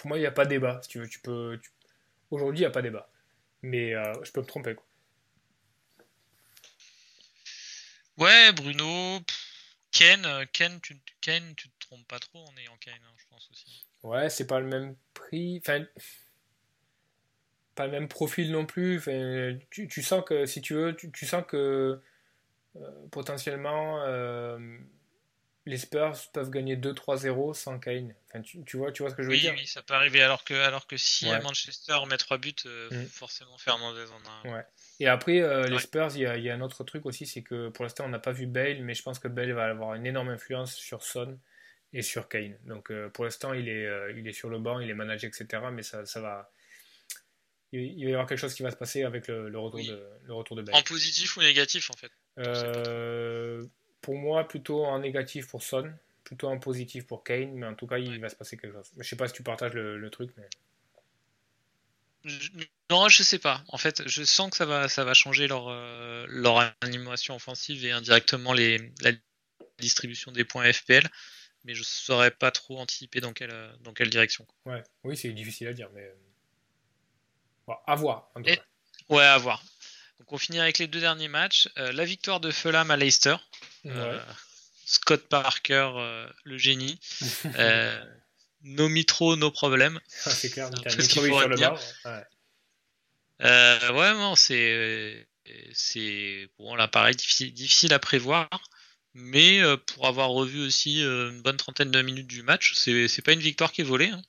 [0.01, 0.81] pour moi, il n'y a pas débat.
[0.83, 1.61] Si tu veux, tu peux.
[2.31, 3.11] Aujourd'hui, il n'y a pas débat.
[3.63, 4.75] Mais euh, je peux me tromper.
[4.75, 4.87] Quoi.
[8.17, 9.21] Ouais, Bruno.
[9.93, 13.25] Ken, euh, Ken, tu, Ken, tu te trompes pas trop en ayant Ken, hein, je
[13.29, 13.85] pense aussi.
[14.03, 15.59] Ouais, c'est pas le même prix.
[15.59, 15.85] Enfin,
[17.81, 18.99] pas le même profil non plus.
[18.99, 22.01] Enfin, tu, tu sens que, si tu veux, tu, tu sens que
[22.77, 24.05] euh, potentiellement
[25.67, 28.15] les Spurs peuvent gagner 2-3-0 sans Kane.
[28.29, 29.55] Enfin, tu, vois, tu vois ce que je veux dire?
[29.57, 30.23] Oui, ça peut arriver.
[30.23, 33.07] Alors que, alors que si Manchester met 3 buts, euh, mm.
[33.07, 34.65] forcément Fernandez en a Ouais.
[35.01, 37.85] Et après, euh, les Spurs, il y, a, un autre truc aussi, c'est que pour
[37.85, 40.29] l'instant, on n'a pas vu Bale, mais je pense que Bale va avoir une énorme
[40.29, 41.39] influence sur Son
[41.93, 42.57] et sur Kane.
[42.65, 45.63] Donc euh, pour l'instant, il, est il est sur le banc, il est managé, etc.
[45.73, 46.51] Mais ça, ça va.
[47.73, 50.35] Il, va y avoir quelque chose qui va se passer avec le, retour, de, le
[50.35, 50.75] retour de Bale.
[50.75, 52.11] En positif ou négatif, en fait
[54.01, 55.93] pour moi, plutôt en négatif pour Son,
[56.25, 58.91] plutôt en positif pour Kane, mais en tout cas, il va se passer quelque chose.
[58.97, 60.49] Je sais pas si tu partages le, truc, mais.
[62.91, 63.65] Non, je sais pas.
[63.69, 67.85] En fait, je sens que ça va, ça va changer leur, euh, leur animation offensive
[67.85, 69.13] et indirectement les, la
[69.79, 71.09] distribution des points FPL,
[71.65, 74.47] mais je saurais pas trop anticiper dans quelle, dans quelle direction.
[74.67, 76.13] Ouais, oui, c'est difficile à dire, mais.
[77.87, 78.31] À voir.
[78.35, 78.61] En tout cas.
[79.09, 79.63] Ouais, à voir.
[80.19, 81.69] Donc on finit avec les deux derniers matchs.
[81.79, 83.37] Euh, la victoire de Fulham à Leicester.
[83.87, 84.21] Euh,
[84.85, 86.99] Scott Parker, euh, le génie.
[88.63, 89.99] no mitro, no problème.
[90.27, 91.81] Ah, c'est clair, sur le bar.
[93.41, 95.27] Ouais, ouais non, c'est
[95.73, 98.49] c'est bon là pareil difficile, difficile à prévoir
[99.15, 103.41] mais pour avoir revu aussi une bonne trentaine de minutes du match c'est pas une
[103.41, 104.23] victoire qui est volée hein.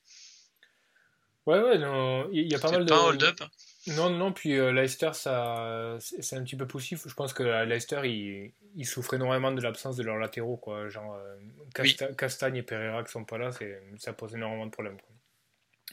[1.47, 3.41] Ouais ouais non il y a pas mal de hold-up
[3.87, 7.07] non, non, puis euh, Leicester, ça, c'est un petit peu poussif.
[7.07, 10.57] Je pense que Leicester, il, il souffre énormément de l'absence de leurs latéraux.
[10.57, 10.87] Quoi.
[10.89, 13.49] Genre, euh, Castagne et Pereira qui sont pas là,
[13.97, 14.97] ça pose énormément de problèmes.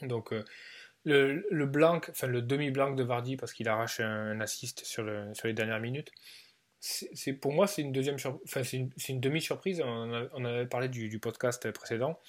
[0.03, 0.45] Donc, euh,
[1.03, 5.33] le, le blanc, enfin le demi-blanc de Vardy, parce qu'il arrache un, assist sur, le,
[5.33, 6.11] sur les dernières minutes,
[6.79, 9.81] c'est pour moi, c'est une deuxième enfin, c'est une, une demi-surprise.
[9.83, 12.19] On, on, avait parlé du, du podcast précédent.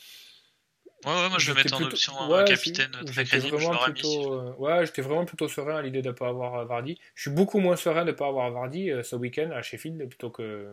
[1.06, 3.56] Ouais, ouais, moi je vais mettre en option un capitaine très crédible.
[3.56, 6.98] Plutôt, euh, ouais, j'étais vraiment plutôt serein à l'idée de ne pas avoir euh, Vardy.
[7.14, 10.08] Je suis beaucoup moins serein de ne pas avoir Vardy euh, ce week-end à Sheffield
[10.08, 10.68] plutôt que,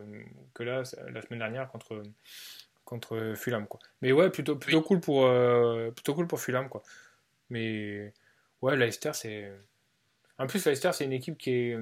[0.52, 2.02] que là, la semaine dernière contre,
[2.84, 3.66] contre Fulham.
[3.66, 3.80] Quoi.
[4.02, 5.26] Mais ouais, plutôt, plutôt, cool pour,
[5.94, 6.68] plutôt cool pour Fulham.
[6.68, 6.82] Quoi.
[7.48, 8.12] Mais
[8.60, 9.50] ouais, Leicester, c'est.
[10.36, 11.78] En plus, Leicester, c'est une équipe qui est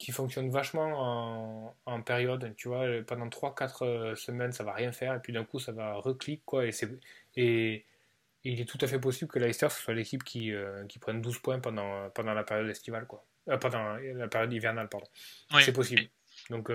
[0.00, 2.54] qui fonctionne vachement en, période.
[2.56, 5.72] Tu vois, pendant 3-4 euh, semaines, ça va rien faire, et puis d'un coup, ça
[5.72, 6.64] va reclic, quoi.
[6.66, 6.72] Et,
[7.36, 7.84] et,
[8.42, 11.40] il est tout à fait possible que Leicester soit l'équipe qui, euh, qui prenne 12
[11.40, 13.22] points pendant, pendant la période estivale, quoi.
[13.50, 15.06] Euh, pendant la période hivernale, pardon.
[15.60, 16.08] c'est possible.
[16.48, 16.72] Donc,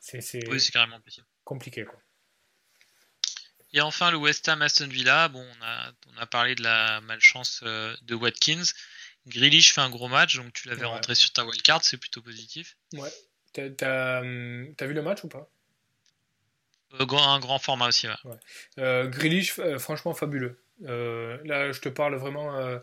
[0.00, 0.40] c'est
[0.72, 1.26] carrément possible.
[1.44, 2.00] compliqué, quoi.
[3.74, 5.28] Et enfin, le West Ham Aston Villa.
[5.28, 8.62] Bon, on a, on a parlé de la malchance de Watkins.
[9.26, 12.76] Grealish fait un gros match, donc tu l'avais rentré sur ta wildcard, c'est plutôt positif.
[12.92, 13.10] Ouais.
[13.52, 15.48] T'as hum, vu le match ou pas?
[17.00, 18.14] Euh, Un grand format aussi, ouais.
[18.78, 20.58] Euh, Grealish, euh, franchement fabuleux.
[20.80, 22.80] là, je te parle vraiment.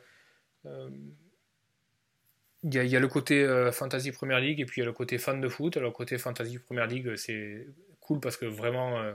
[2.64, 5.18] Il y, a, le côté Fantasy Premier League et puis il y a le côté
[5.18, 5.78] fan de foot.
[5.78, 7.68] Alors, le côté Fantasy Premier League, c'est
[8.00, 9.12] cool parce que vraiment,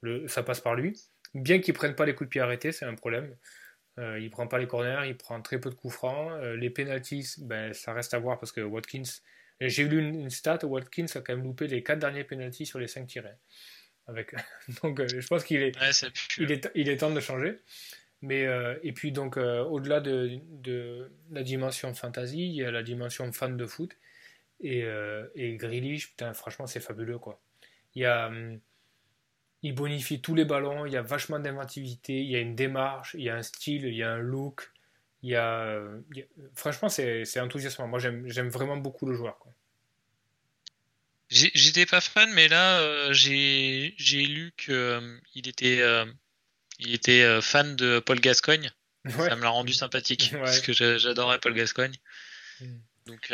[0.00, 1.00] le, ça passe par lui.
[1.34, 3.34] Bien qu'il prenne pas les coups de pied arrêtés, c'est un problème.
[3.98, 6.32] Euh, il prend pas les corners, il prend très peu de coups francs.
[6.32, 9.02] Euh, les penalties, ben, ça reste à voir parce que Watkins.
[9.60, 12.88] J'ai lu une, stat, Watkins a quand même loupé les 4 derniers penalties sur les
[12.88, 13.36] 5 tirés.
[14.08, 14.34] Avec...
[14.82, 15.76] donc euh, je pense qu'il est,
[16.38, 17.60] il est, il est temps de changer.
[18.20, 18.46] Mais,
[18.82, 23.58] et puis donc au-delà de, de, la dimension fantasy, il y a la dimension fan
[23.58, 23.94] de foot.
[24.60, 24.82] Et,
[25.34, 27.38] et Grealish, putain, franchement, c'est fabuleux quoi.
[27.94, 28.28] Il y a.
[28.28, 28.60] Hum,
[29.64, 33.14] il bonifie tous les ballons, il y a vachement d'inventivité, il y a une démarche,
[33.14, 34.70] il y a un style, il y a un look.
[35.22, 35.80] Il y a,
[36.54, 37.88] franchement, c'est enthousiasmant.
[37.88, 39.38] Moi, j'aime vraiment beaucoup le joueur.
[41.30, 46.04] J'étais pas fan, mais là, euh, j'ai lu qu'il euh, était, euh,
[46.78, 48.70] il était fan de Paul Gascogne.
[49.08, 51.96] Ça me l'a rendu sympathique, parce que j'adorais Paul Gascogne.
[52.60, 52.76] Mm.
[53.06, 53.32] Donc,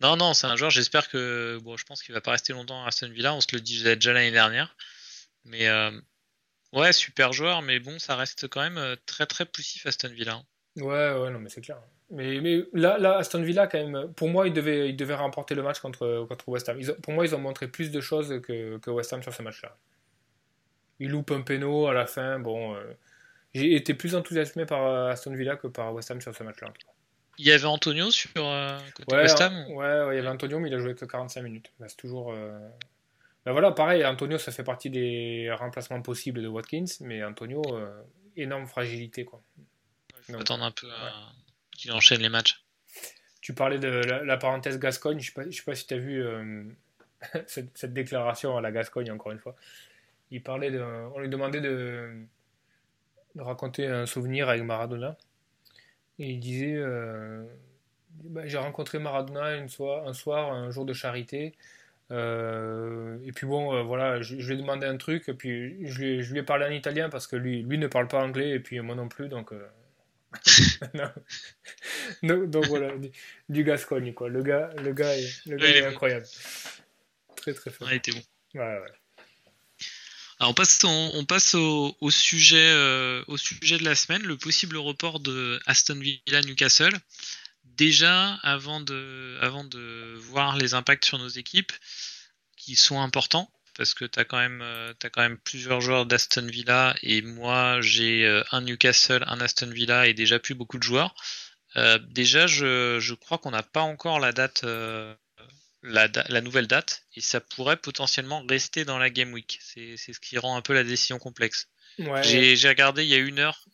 [0.00, 1.58] non, non, c'est un joueur, j'espère que.
[1.62, 3.82] Bon, je pense qu'il va pas rester longtemps à Aston Villa, on se le dit
[3.82, 4.74] déjà l'année dernière.
[5.44, 5.90] Mais euh,
[6.72, 10.42] ouais, super joueur, mais bon, ça reste quand même euh, très très poussif Aston Villa.
[10.76, 11.78] Ouais, ouais, non, mais c'est clair.
[12.10, 15.54] Mais, mais là, là, Aston Villa, quand même, pour moi, il devait, il devait remporter
[15.54, 16.78] le match contre, contre West Ham.
[17.02, 19.76] pour moi, ils ont montré plus de choses que, que West Ham sur ce match-là.
[20.98, 22.38] Ils loupent un péno à la fin.
[22.38, 22.84] Bon, euh,
[23.54, 26.72] j'ai été plus enthousiasmé par Aston Villa que par West Ham sur ce match-là.
[27.38, 28.30] Il y avait Antonio sur
[28.94, 31.42] côté West Ham ouais, ouais, il y avait Antonio, mais il a joué que 45
[31.42, 31.72] minutes.
[31.86, 32.34] c'est toujours.
[33.44, 38.02] Ben voilà, pareil, Antonio, ça fait partie des remplacements possibles de Watkins, mais Antonio, euh,
[38.36, 39.24] énorme fragilité.
[39.24, 39.42] Quoi.
[40.28, 40.88] Il faut attendre un peu
[41.72, 42.62] qu'il enchaîne les matchs.
[43.40, 46.62] Tu parlais de la, parenthèse Gascogne, je ne sais, pas si tu as vu euh,
[47.46, 49.56] cette, déclaration à la Gascogne, encore une fois.
[50.30, 52.24] Il parlait de, on lui demandait de,
[53.36, 55.16] raconter un souvenir avec Maradona.
[56.20, 57.44] Et il disait euh,
[58.22, 61.56] bah, J'ai rencontré Maradona une soir, un soir, un jour de charité.
[62.12, 65.98] Euh, et puis bon, euh, voilà, je, lui ai demandé un truc, et puis je
[65.98, 68.50] lui, je lui, ai parlé en italien parce que lui, lui ne parle pas anglais,
[68.50, 69.52] et puis moi non plus, donc.
[69.52, 69.66] Euh,
[72.22, 72.92] donc, voilà,
[73.48, 74.28] du, Gascogne, quoi.
[74.28, 76.26] Le gars, le gars est, le gars est, incroyable.
[77.36, 77.90] Très très fort.
[77.90, 78.22] il était bon.
[78.54, 78.78] Ouais.
[80.38, 82.74] Alors on passe, on, passe au, au sujet,
[83.28, 86.92] au sujet de la semaine, le possible report de Aston Villa Newcastle
[87.84, 91.72] déjà, avant de, avant de voir les impacts sur nos équipes,
[92.56, 96.06] qui sont importants, parce que tu as, quand même, euh, as quand même plusieurs joueurs
[96.06, 100.78] d'Aston Villa, et moi j'ai euh, un Newcastle, un Aston Villa, et déjà plus beaucoup
[100.78, 101.12] de joueurs.
[101.74, 104.62] Euh, déjà, je, je crois qu'on n'a pas encore la date,
[105.82, 109.58] la, la, nouvelle date, et ça pourrait potentiellement rester dans la Game Week.
[109.60, 111.66] C'est ce qui rend un peu la décision complexe.
[112.22, 113.64] J'ai regardé il y a une heure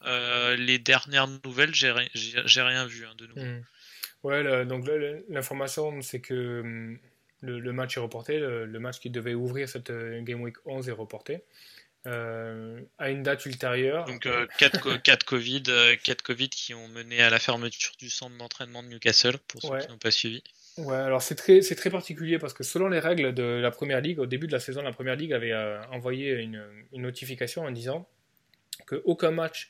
[0.56, 3.44] les dernières nouvelles, j'ai rien vu hein, de nouveau.
[3.44, 3.62] Hmm.
[4.24, 4.84] Ouais, donc
[5.28, 6.98] l'information c'est que hum,
[7.40, 11.42] le, match est reporté, le, match qui devait ouvrir cette Game Week 11 est reporté.
[12.06, 14.04] Euh, à une date ultérieure.
[14.04, 14.46] Donc 4 euh,
[15.02, 18.88] quatre, Covid, euh, quatre Covid qui ont mené à la fermeture du centre d'entraînement de
[18.88, 20.42] Newcastle, pour ceux qui n'ont pas suivi.
[20.78, 24.00] Ouais, alors c'est très, c'est très particulier parce que selon les règles de la Première
[24.00, 25.52] Ligue, au début de la saison, la Première Ligue avait
[25.90, 28.08] envoyé une, une, notification en disant
[28.86, 29.66] qu'aucun match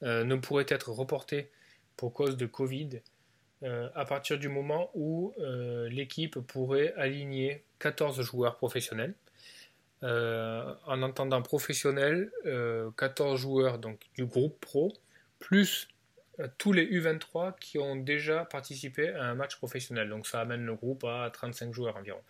[0.00, 1.50] ne pourrait être reporté
[1.96, 3.00] pour cause de Covid
[3.62, 5.32] à partir du moment où
[5.88, 9.14] l'équipe pourrait aligner 14 joueurs professionnels.
[10.02, 12.30] Euh, en entendant professionnel,
[12.96, 14.92] 14 euh, joueurs donc, du groupe pro,
[15.38, 15.88] plus
[16.38, 20.10] euh, tous les U23 qui ont déjà participé à un match professionnel.
[20.10, 22.20] Donc ça amène le groupe à 35 joueurs environ.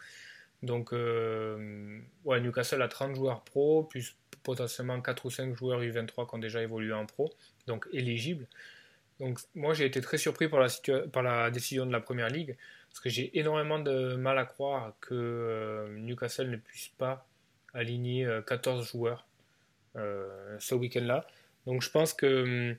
[0.62, 0.92] Donc
[2.24, 6.62] Newcastle a 30 joueurs pro, plus potentiellement 4 ou 5 joueurs U23 qui ont déjà
[6.62, 7.32] évolué en pro,
[7.66, 8.46] donc éligibles.
[9.20, 10.68] Donc moi j'ai été très surpris par la,
[11.12, 12.56] par la décision de la Première Ligue,
[12.88, 17.26] parce que j'ai énormément de mal à croire que Newcastle ne puisse pas
[17.76, 19.26] aligné 14 euh, joueurs
[19.96, 21.26] euh, ce week-end-là.
[21.66, 22.76] Donc je pense que hum,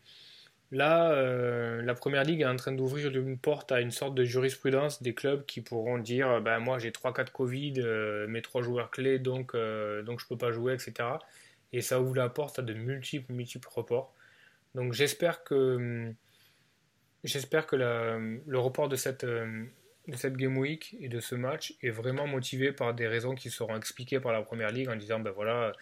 [0.72, 4.24] là, euh, la Première Ligue est en train d'ouvrir une porte à une sorte de
[4.24, 7.82] jurisprudence des clubs qui pourront dire ben, moi j'ai 3 4 Covid,
[8.28, 10.94] mes 3 joueurs clés, donc, donc je ne peux pas jouer, etc.
[11.74, 14.14] Et ça ouvre la porte à de multiples, multiples reports.
[14.76, 16.16] Donc j'espère que, hum,
[17.24, 21.90] j'espère que le report de cette, de cette Game Week et de ce match est
[21.90, 25.32] vraiment motivé par des raisons qui seront expliquées par la Première Ligue en disant ben
[25.32, 25.74] voilà,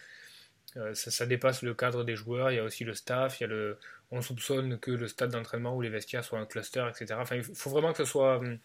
[0.76, 3.46] euh, ça, dépasse le cadre des joueurs, il y a aussi le staff, il y
[3.46, 3.78] a le,
[4.10, 7.14] on soupçonne que le stade d'entraînement ou les vestiaires soient un cluster, etc.
[7.18, 8.38] Enfin, il faut vraiment que ce soit.
[8.38, 8.58] Hum,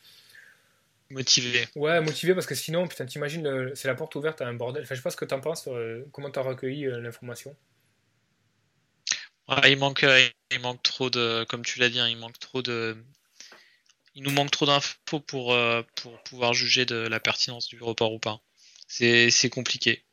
[1.09, 1.67] motivé.
[1.76, 4.84] Ouais, motivé parce que sinon, putain, t'imagines, c'est la porte ouverte à un bordel.
[4.84, 7.55] Enfin, je sais pas ce que t'en penses, euh, comment t'as recueilli euh, l'information?
[9.66, 10.06] Il manque,
[10.52, 12.97] il manque trop de, comme tu l'as dit, hein, il manque trop de,
[14.16, 18.14] il nous manque trop d'infos pour, euh, pour pouvoir juger de la pertinence du report
[18.14, 18.41] ou pas.
[18.88, 20.04] C'est compliqué.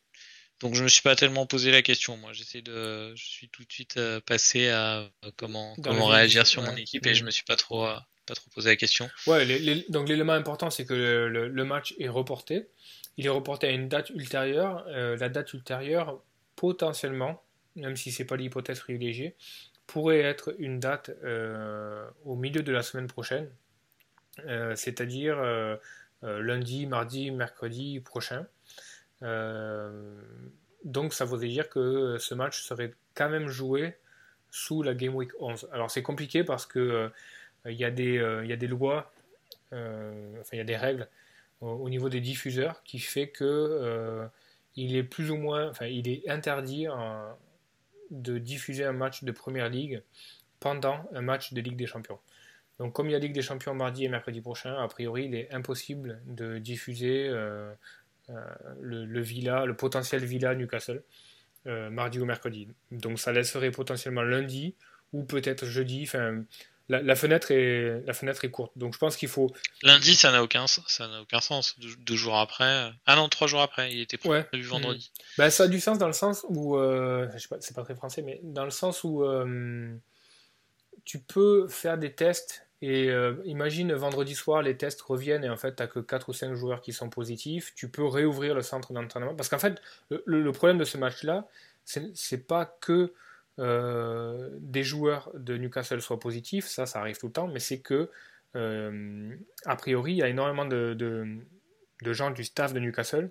[0.61, 2.17] Donc je me suis pas tellement posé la question.
[2.17, 6.47] Moi, j'essaie de, je suis tout de suite euh, passé à euh, comment comment réagir
[6.47, 7.87] sur mon équipe et je me suis pas trop
[8.27, 9.09] pas trop posé la question.
[9.27, 9.85] Ouais.
[9.89, 12.69] donc l'élément important, c'est que le, match est reporté.
[13.17, 14.85] Il est reporté à une date ultérieure.
[14.89, 16.23] la date ultérieure,
[16.57, 17.43] potentiellement,
[17.77, 19.35] même si c'est pas l'hypothèse privilégiée,
[19.87, 21.11] pourrait être une date
[22.25, 23.49] au milieu de la semaine prochaine,
[24.47, 25.77] euh, c'est-à-dire euh,
[26.23, 28.47] euh, lundi, mardi, mercredi prochain.
[30.85, 33.97] donc ça voudrait dire que ce match serait quand même joué
[34.51, 35.69] sous la Game Week 11.
[35.73, 37.11] Alors c'est compliqué parce que
[37.67, 38.15] il y, a des,
[38.45, 39.13] y a des lois,
[39.73, 41.09] enfin il y a des règles
[41.61, 44.29] au, niveau des diffuseurs qui fait que
[44.77, 46.87] il est plus ou moins, enfin il est interdit
[48.11, 50.03] de diffuser un match de Première Ligue
[50.61, 52.19] pendant un match de Ligue des Champions.
[52.79, 55.35] Donc comme il y a Ligue des Champions mardi et mercredi prochain, a priori il
[55.35, 57.73] est impossible de diffuser euh,
[58.31, 58.45] euh,
[58.81, 61.03] le, Villa, le potentiel Villa Newcastle
[61.67, 62.69] euh, mardi ou mercredi.
[62.93, 64.75] Donc ça laisserait potentiellement lundi
[65.13, 66.09] ou peut-être jeudi.
[66.89, 68.73] La, fenêtre est, la fenêtre est courte.
[68.77, 69.53] Donc je pense qu'il faut.
[69.83, 71.77] Lundi, ça n'a aucun, ça n'a aucun sens.
[71.79, 72.91] Deux, jours après.
[73.07, 73.93] Ah non, trois jours après.
[73.93, 75.13] Il était prévu vendredi.
[75.37, 76.77] Ben, ça a du sens dans le sens où.
[76.79, 79.25] je sais pas, c'est pas très français, mais dans le sens où
[81.05, 85.57] tu peux faire des tests et euh, imagine vendredi soir, les tests reviennent et en
[85.57, 87.73] fait, tu n'as que 4 ou 5 joueurs qui sont positifs.
[87.75, 89.35] Tu peux réouvrir le centre d'entraînement.
[89.35, 89.81] Parce qu'en fait,
[90.11, 91.49] le, problème de ce match-là,
[91.85, 93.13] c'est pas que
[93.59, 97.81] euh, des joueurs de Newcastle soient positifs, ça, ça arrive tout le temps, mais c'est
[97.81, 98.11] que,
[98.57, 103.31] euh, a priori, il y a énormément de, de, gens du staff de Newcastle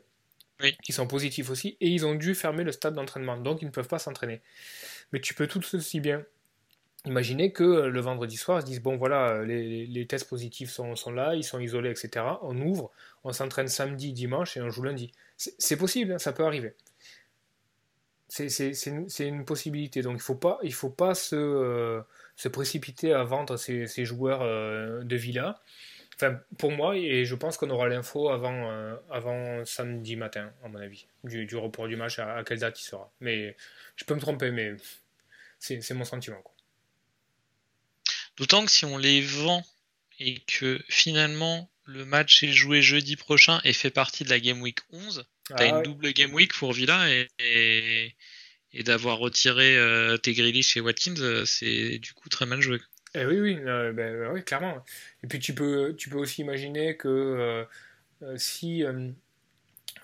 [0.83, 3.37] qui sont positifs aussi et ils ont dû fermer le stade d'entraînement.
[3.37, 4.41] Donc, ils ne peuvent pas s'entraîner.
[5.13, 6.25] Mais tu peux tout aussi bien
[7.07, 11.11] Imaginez que euh, le vendredi soir, ils se disent bon voilà, les, tests positifs sont,
[11.11, 12.25] là, ils sont isolés, etc.
[12.41, 12.91] On ouvre,
[13.23, 15.11] on s'entraîne samedi, dimanche et on joue lundi.
[15.37, 16.73] C'est possible, hein, ça peut arriver.
[18.29, 18.71] C'est
[19.19, 20.01] une, possibilité.
[20.01, 22.01] Donc il ne faut pas, il faut pas se, euh,
[22.51, 24.41] précipiter à vendre ces, joueurs
[25.03, 25.61] de Villa.
[26.15, 30.79] Enfin, pour moi, et je pense qu'on aura l'info avant, avant samedi matin, à mon
[30.79, 33.11] avis, du, report du match, à, à, quelle date il sera.
[33.21, 33.55] Mais
[33.95, 34.75] je peux me tromper, mais
[35.59, 36.41] c'est mon sentiment.
[38.37, 39.63] D'autant que si on les vend
[40.19, 44.61] et que finalement le match est joué jeudi prochain et fait partie de la Game
[44.61, 47.27] Week 11, tu as une double Game Week pour Villa et,
[48.73, 52.79] et, d'avoir retiré euh, tes Grealish et Watkins, euh, c'est du coup très mal joué.
[53.15, 54.83] Eh oui, oui, euh, ben, oui, clairement.
[55.23, 57.65] Et puis tu peux, tu peux aussi imaginer que
[58.35, 58.83] si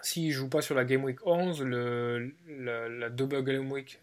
[0.02, 4.00] s'il joue pas sur la Game Week 11, le, la, double Game Week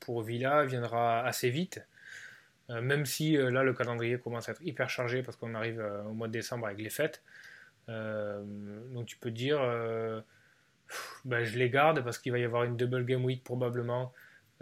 [0.00, 1.80] pour Villa viendra assez vite.
[2.68, 6.28] même si là le calendrier commence à être hyper chargé parce qu'on arrive au mois
[6.28, 7.22] de décembre avec les fêtes.
[7.88, 9.60] Donc tu peux dire
[11.24, 14.12] ben, je les garde parce qu'il va y avoir une double game week probablement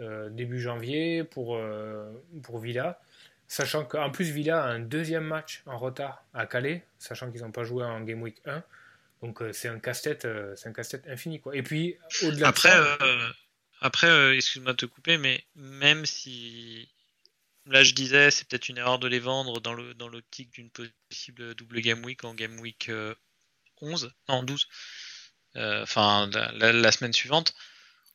[0.01, 2.11] euh, début janvier pour, euh,
[2.43, 2.99] pour Villa.
[3.47, 7.51] Sachant qu'en plus Villa a un deuxième match en retard à Calais, sachant qu'ils n'ont
[7.51, 8.63] pas joué en game week 1.
[9.21, 11.55] Donc euh, c'est un casse-tête, c'est un casse-tête infini quoi.
[11.55, 12.71] Et puis au-delà après,
[13.81, 16.89] après, excuse-moi de te couper, mais même si
[17.71, 20.69] là je disais c'est peut-être une erreur de les vendre dans le dans l'optique d'une
[20.69, 22.89] possible double game week en game week
[23.81, 24.67] 11, non 12.
[25.55, 27.53] Euh, enfin la, semaine suivante.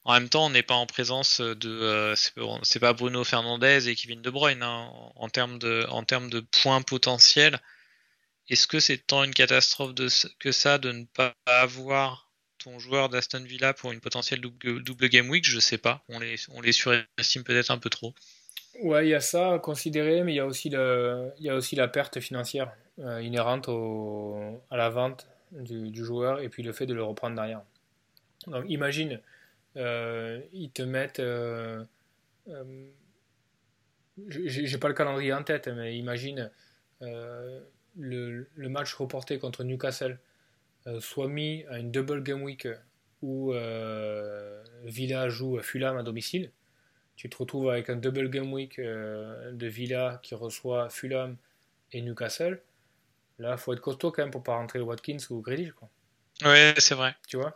[0.05, 1.69] En même temps, on n'est pas en présence de.
[1.69, 2.15] Euh,
[2.63, 7.61] c'est pas Bruno Fernandez et Kevin De Bruyne hein, en, termes de, points potentiels.
[8.49, 9.95] Est-ce que c'est tant une catastrophe
[10.39, 15.31] que ça de ne pas avoir ton joueur d'Aston Villa pour une potentielle double, game
[15.31, 15.45] week?
[15.49, 16.05] Je sais pas.
[16.09, 18.15] On les surestime peut-être un peu trop.
[18.83, 21.51] Ouais, il y a ça à considérer, mais il y a aussi, le, il y
[21.51, 23.69] a aussi la perte financière euh, inhérente
[24.71, 27.63] à la vente du, joueur et puis le fait de le reprendre derrière.
[28.47, 29.21] Donc imagine,
[29.77, 31.21] euh, ils te mettent.
[31.21, 31.85] Euh,
[32.49, 32.91] euh,
[34.29, 36.51] j'ai pas le calendrier en tête, mais imagine
[37.01, 40.19] le, match reporté contre Newcastle
[41.01, 42.69] soit mis à une double game week
[43.23, 43.53] où
[44.85, 46.51] Villa joue Fulham à domicile.
[47.17, 51.37] Tu te retrouves avec un double game week de Villa qui reçoit Fulham
[51.93, 52.61] et Newcastle.
[53.39, 55.73] Là, faut être costaud quand même pour pas rentrer Watkins ou Grealish.
[55.73, 55.89] Quoi.
[56.45, 57.15] Ouais, c'est vrai.
[57.29, 57.55] Tu vois?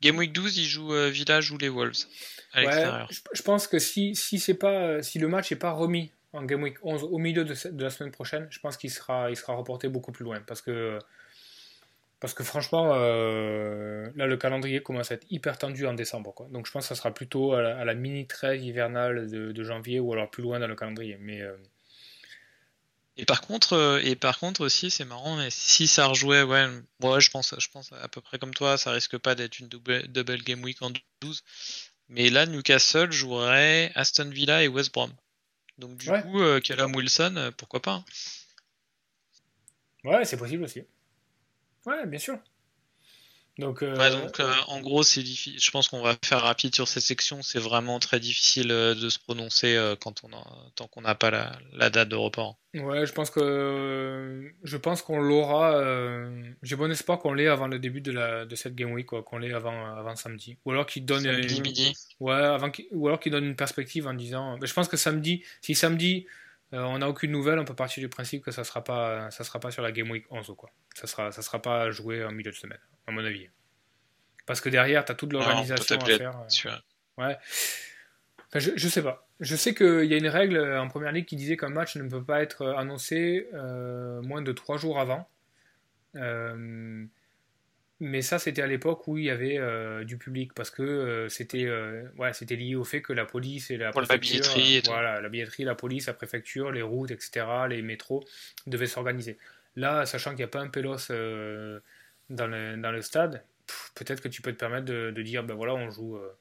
[0.00, 2.06] Game Week 12, il joue euh, Village ou les Wolves
[2.52, 3.08] à l'extérieur.
[3.32, 6.44] Je, pense que si, si, c'est pas, euh, si le match n'est pas remis en
[6.44, 9.36] Game Week 11 au milieu de, de la semaine prochaine, je pense qu'il sera, il
[9.36, 10.40] sera reporté beaucoup plus loin.
[10.40, 10.98] Parce que,
[12.20, 16.34] parce que franchement, euh, là, le calendrier commence à être hyper tendu en décembre.
[16.34, 16.48] Quoi.
[16.50, 20.00] Donc je pense que ça sera plutôt à la, mini trêve hivernale de, de, janvier
[20.00, 21.16] ou alors plus loin dans le calendrier.
[21.20, 21.42] Mais.
[23.18, 26.68] Et par contre, euh, et par contre aussi, c'est marrant, mais si ça rejouait, ouais,
[27.02, 29.66] ouais, je pense, je pense à peu près comme toi, ça risque pas d'être une
[29.66, 31.42] double, double game week en 12.
[32.08, 35.12] Mais là, Newcastle jouerait Aston Villa et West Brom.
[35.78, 38.04] Donc du coup, euh, Callum Wilson, euh, pourquoi pas hein.
[40.04, 40.84] Ouais, c'est possible aussi.
[41.88, 42.38] Ouais, bien sûr.
[43.58, 45.60] Donc, euh, donc euh, en gros, c'est difficile.
[45.60, 47.42] Je pense qu'on va faire rapide sur cette section.
[47.42, 51.30] C'est vraiment très difficile euh, de se prononcer quand on a, tant qu'on n'a pas
[51.72, 52.56] la, date de report.
[52.74, 55.82] Ouais, je pense que je pense qu'on l'aura.
[56.62, 59.24] J'ai bon espoir qu'on l'ait avant le début de, la, de cette game week, quoi,
[59.24, 61.94] qu'on l'ait avant, avant samedi, ou alors qu'il donne samedi midi.
[62.20, 64.56] Ouais, avant ou alors qu'il donne une perspective en disant.
[64.62, 66.26] je pense que samedi, si samedi
[66.72, 69.58] on n'a aucune nouvelle, on peut partir du principe que ça sera pas, ça sera
[69.58, 70.70] pas sur la game week 11 quoi.
[70.94, 73.48] Ça sera, ça sera pas joué en milieu de semaine à mon avis.
[74.46, 76.38] Parce que derrière, tu as toute l'organisation à faire.
[76.66, 76.76] Euh.
[77.18, 77.36] Ouais.
[78.54, 79.28] je, je sais pas.
[79.40, 82.08] Je sais qu'il y a une règle en première ligue qui disait qu'un match ne
[82.08, 85.28] peut pas être annoncé euh, moins de trois jours avant.
[86.16, 87.04] Euh,
[88.00, 89.58] mais ça, c'était à l'époque où il y avait
[90.04, 91.68] du public, parce que c'était
[92.16, 94.82] ouais, c'était lié au fait que la police et la Pour préfecture, la billetterie, et
[94.86, 98.24] voilà, la billetterie, la police, la préfecture, les routes, etc., les métros
[98.66, 99.38] devaient s'organiser.
[99.76, 103.44] Là, sachant qu'il n'y a pas un pélos dans le, dans le stade,
[103.94, 106.36] peut-être que tu peux te permettre de, dire, ben voilà, on joue, euh,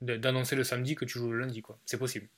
[0.00, 1.78] d'annoncer le samedi que tu joues le lundi, quoi.
[1.86, 2.28] C'est possible.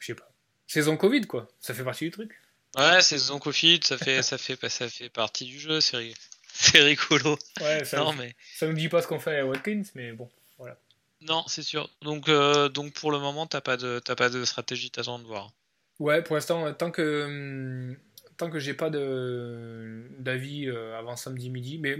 [0.00, 0.30] Je sais pas.
[0.66, 1.48] Saison Covid, quoi.
[1.60, 2.40] Ça fait partie du truc.
[2.76, 6.14] Ouais, saison Covid, ça fait, ça fait, ça fait partie du jeu, c'est,
[6.54, 7.38] c'est rigolo.
[7.60, 8.34] Ouais, ça, non, mais...
[8.54, 10.28] ça nous dit pas ce qu'on fait à Watkins, mais bon,
[10.58, 10.76] voilà.
[11.22, 11.88] Non, c'est sûr.
[12.02, 15.24] Donc, euh, donc pour le moment, t'as pas de, t'as pas de stratégie, t'attends de
[15.24, 15.52] voir.
[15.98, 17.96] Ouais, pour l'instant, tant que hum,
[18.36, 21.78] tant que j'ai pas d'avis euh, avant samedi midi.
[21.78, 21.96] Mais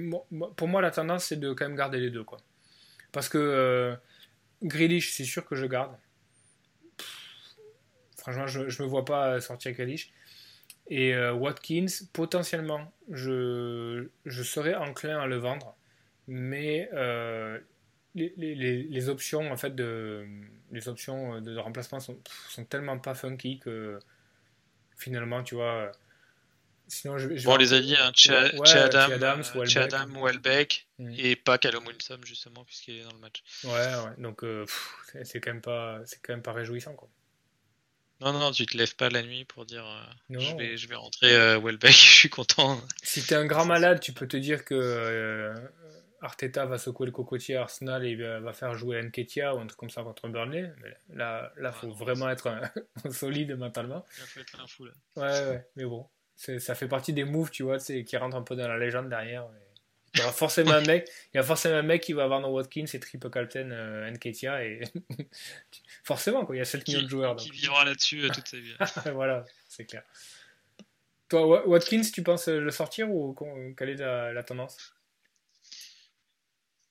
[0.57, 2.25] pour moi, la tendance, c'est de quand même garder les deux.
[2.25, 2.39] Quoi.
[3.13, 3.95] Parce que euh,
[4.63, 5.97] Grealish, c'est sûr que je garde.
[8.19, 10.13] franchement, je ne me vois pas sortir Grealish.
[10.89, 15.77] Et euh, Watkins, potentiellement, je, je serais enclin à le vendre.
[16.29, 16.89] Mais
[18.15, 20.27] les, les, les, options en fait de
[20.71, 22.19] les options de remplacement sont,
[22.49, 23.99] sont tellement pas funky que
[24.97, 25.93] finalement tu vois
[26.93, 28.13] Sinon, je, je bon, on les a dit, hein,
[28.75, 31.15] Adam, Adams, Welbeck, mm.
[31.17, 33.43] et pas Callum Wilson, justement, puisqu'il est dans le match.
[33.65, 34.15] Ouais, ouais.
[34.19, 34.67] Donc, euh,
[35.25, 37.09] c'est quand, même pas, quand même pas réjouissant, quoi.
[38.23, 40.95] Non, non, tu te lèves pas la nuit pour dire euh, je, vais, je vais
[40.95, 42.81] rentrer euh, Welbeck, je suis content.
[43.03, 45.53] Si t'es un grand malade, tu peux te dire que
[46.21, 49.79] Arteta va secouer le cocotier à Arsenal et va faire jouer Nketia ou un truc
[49.79, 50.73] comme ça contre Burnley.
[50.83, 52.47] Mais là, là, faut vraiment être
[53.05, 54.05] un, solide mentalement.
[54.19, 54.93] Il faut être un fou, là.
[55.17, 56.07] Ouais, ouais, mais bon
[56.59, 59.47] ça fait partie des moves, tu vois, qui rentrent un peu dans la légende derrière.
[60.15, 62.43] Il y aura forcément un mec, il y a forcément un mec qui va avoir
[62.43, 64.83] dans Watkins et triple captain euh, Nketia et
[66.05, 67.37] forcément quoi, il y a 7 millions de joueurs.
[67.37, 68.75] Qui vivra là-dessus euh, toute sa vie.
[69.15, 70.03] voilà, c'est clair.
[71.31, 73.35] Toi, Watkins, tu penses le sortir ou
[73.77, 74.93] quelle est la, tendance?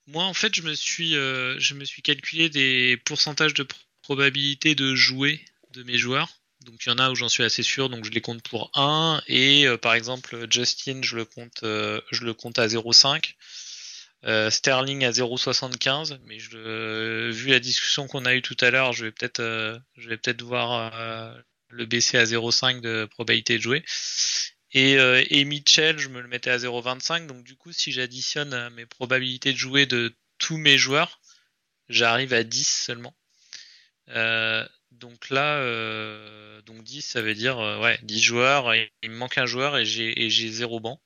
[0.08, 3.64] Moi, en fait, je me suis, euh, je me suis calculé des pourcentages de
[4.02, 6.41] probabilité de jouer de mes joueurs.
[6.64, 8.70] Donc il y en a où j'en suis assez sûr, donc je les compte pour
[8.74, 9.22] 1.
[9.26, 13.34] Et euh, par exemple, Justin, je le compte, euh, je le compte à 0,5.
[14.24, 16.18] Euh, Sterling à 0,75.
[16.26, 19.42] Mais je, vu la discussion qu'on a eue tout à l'heure, je vais peut-être
[19.96, 20.92] je vais peut-être voir
[21.68, 23.84] le baisser à 0,5 de probabilité de jouer.
[24.74, 27.26] Et, et Mitchell, je me le mettais à 0,25.
[27.26, 31.20] Donc du coup, si j'additionne mes probabilités de jouer de tous mes joueurs,
[31.88, 33.14] j'arrive à 10 seulement.
[35.02, 39.10] Euh, donc là, euh, donc 10, ça veut dire euh, ouais, 10 joueurs, et il
[39.10, 41.00] me manque un joueur et j'ai, et j'ai zéro banc.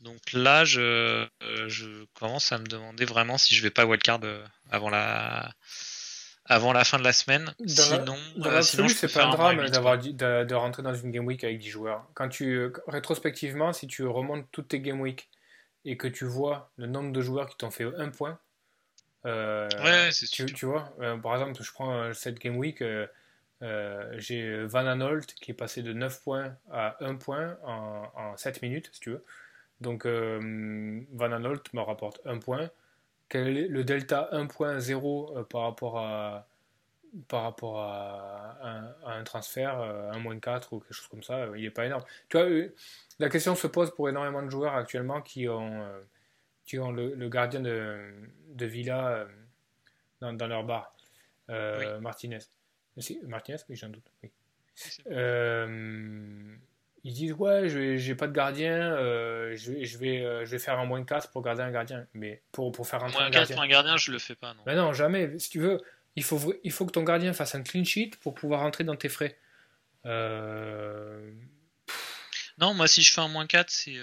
[0.00, 4.20] Donc là, je, euh, je commence à me demander vraiment si je vais pas wildcard
[4.70, 5.52] avant la,
[6.44, 7.52] avant la fin de la semaine.
[7.66, 11.58] sinon, dans c'est pas un drame d'avoir de, de, rentrer dans une game week avec
[11.58, 12.06] 10 joueurs.
[12.14, 15.28] Quand tu rétrospectivement, si tu remontes toutes tes game week
[15.84, 18.38] et que tu vois le nombre de joueurs qui t'ont fait un point,
[19.26, 22.82] euh, ouais, c'est tu, tu, vois, euh, par exemple, je prends euh, cette Game Week,
[24.16, 28.62] j'ai Van Anolt qui est passé de 9 points à 1 point en, en 7
[28.62, 29.24] minutes, si tu veux.
[29.80, 32.70] Donc Van Anolt me rapporte 1 point.
[33.28, 36.46] Quel est le delta 1.0 par rapport à
[37.26, 41.62] par rapport à un, un transfert, un moins 4 ou quelque chose comme ça, il
[41.62, 42.04] n'est pas énorme.
[42.28, 42.46] Tu vois,
[43.18, 45.88] la question se pose pour énormément de joueurs actuellement qui ont
[46.68, 48.12] qui ont le, gardien de,
[48.50, 49.24] de Villa euh,
[50.20, 50.94] dans, dans, leur bar,
[51.48, 52.40] euh, Martinez.
[53.22, 54.04] Martinez, oui, j'ai un doute.
[55.10, 56.54] Euh,
[57.04, 60.84] ils disent ouais, je j'ai pas de gardien, je, je, vais, je vais faire un
[60.84, 62.06] moins 4 pour garder un gardien.
[62.12, 63.56] Mais pour, pour faire un moins 4 gardien.
[63.56, 64.52] pour un gardien, je le fais pas.
[64.52, 64.60] Non.
[64.66, 65.38] Mais non, jamais.
[65.38, 65.80] Si tu veux,
[66.16, 68.96] il faut, il faut que ton gardien fasse un clean sheet pour pouvoir rentrer dans
[68.96, 69.38] tes frais.
[70.04, 71.32] Non,
[72.74, 73.96] moi si je fais un moins 4, c'est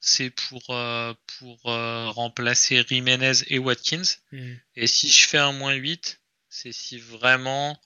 [0.00, 4.02] c'est pour, euh, pour euh, remplacer Jiménez et Watkins.
[4.32, 4.54] Hmm.
[4.74, 7.78] Et si je fais un moins 8, c'est si vraiment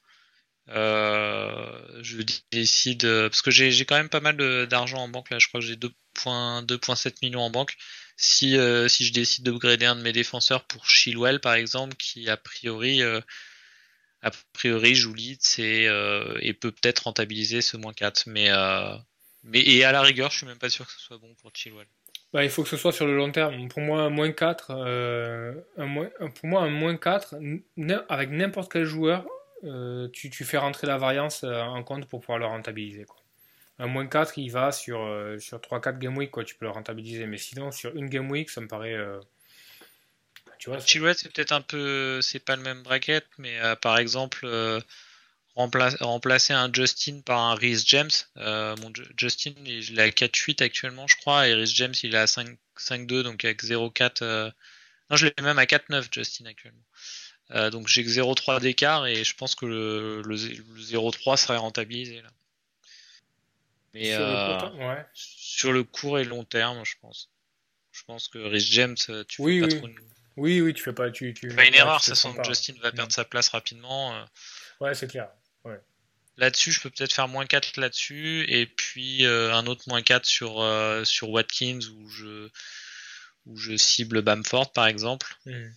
[0.69, 3.03] euh, je décide.
[3.03, 4.37] Parce que j'ai quand même pas mal
[4.69, 7.77] d'argent en banque là, je crois que j'ai 2,7 millions en banque.
[8.17, 8.57] Si,
[8.89, 13.03] si je décide d'upgrader un de mes défenseurs pour Chilwell par exemple, qui a priori
[14.23, 15.87] a priori joue lead et,
[16.41, 18.25] et peut peut-être rentabiliser ce moins 4.
[18.27, 18.51] Mais,
[19.43, 21.51] mais et à la rigueur, je suis même pas sûr que ce soit bon pour
[21.55, 21.89] Chilwell.
[22.35, 23.69] Bah, il faut que ce soit sur le long terme.
[23.69, 27.37] Pour moi, un moins 4, euh, pour moi, un moins 4,
[28.09, 29.25] avec n'importe quel joueur,
[29.63, 33.07] euh, tu, fais rentrer la variance euh, en compte pour pouvoir le rentabiliser.
[33.79, 34.99] Un moins 4, il va sur,
[35.39, 37.27] sur 3-4 game week, quoi, tu peux le rentabiliser.
[37.27, 38.99] Mais sinon, sur une game week, ça me paraît.
[40.59, 42.21] tu vois, c'est peut-être un peu.
[42.21, 44.45] C'est pas le même bracket, mais par exemple
[45.57, 48.11] remplacer un Justin par un Rhys James.
[48.37, 52.19] Euh, mon Justin, il est à 4-8 actuellement, je crois, et Rhys James, il est
[52.19, 54.23] à 5-2, donc avec 0-4.
[54.23, 54.51] Euh,
[55.11, 56.83] non, je l'ai même à 4-9, Justin, actuellement.
[57.51, 62.23] Euh, donc j'ai que 0-3 d'écart, et je pense que le, le, 0-3 serait rentabilisé.
[62.23, 62.31] Là.
[63.93, 65.07] Mais sur, le ouais.
[65.13, 67.31] sur, le court et long terme, je pense.
[67.93, 68.97] Je pense que Rhys James,
[69.29, 69.89] tu oui, fais pas trop
[70.37, 71.13] Oui, oui, tu fais pas.
[71.13, 71.47] Tu, tu...
[71.55, 74.27] pas une erreur, ça sent que Justin va perdre sa place rapidement.
[74.81, 75.29] Ouais, c'est clair.
[76.37, 80.27] Là-dessus, je peux peut-être faire moins 4 là-dessus, et puis euh, un autre moins 4
[80.27, 82.49] sur, euh, sur Watkins, où je,
[83.47, 85.37] où je cible Bamford, par exemple.
[85.47, 85.69] Mm.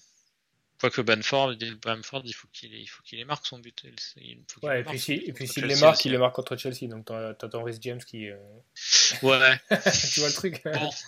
[0.80, 3.84] Quoique Bamford, Bamford, il faut qu'il il faut qu'il marque son but.
[4.18, 6.88] Il faut ouais, et, puis si, s'il les marque, il les marque contre Chelsea.
[6.88, 8.30] Donc t'as ton Rhys James qui.
[8.30, 8.38] Euh,
[9.23, 9.59] ouais.
[10.14, 10.64] tu vois le truc.
[10.64, 10.89] Bon.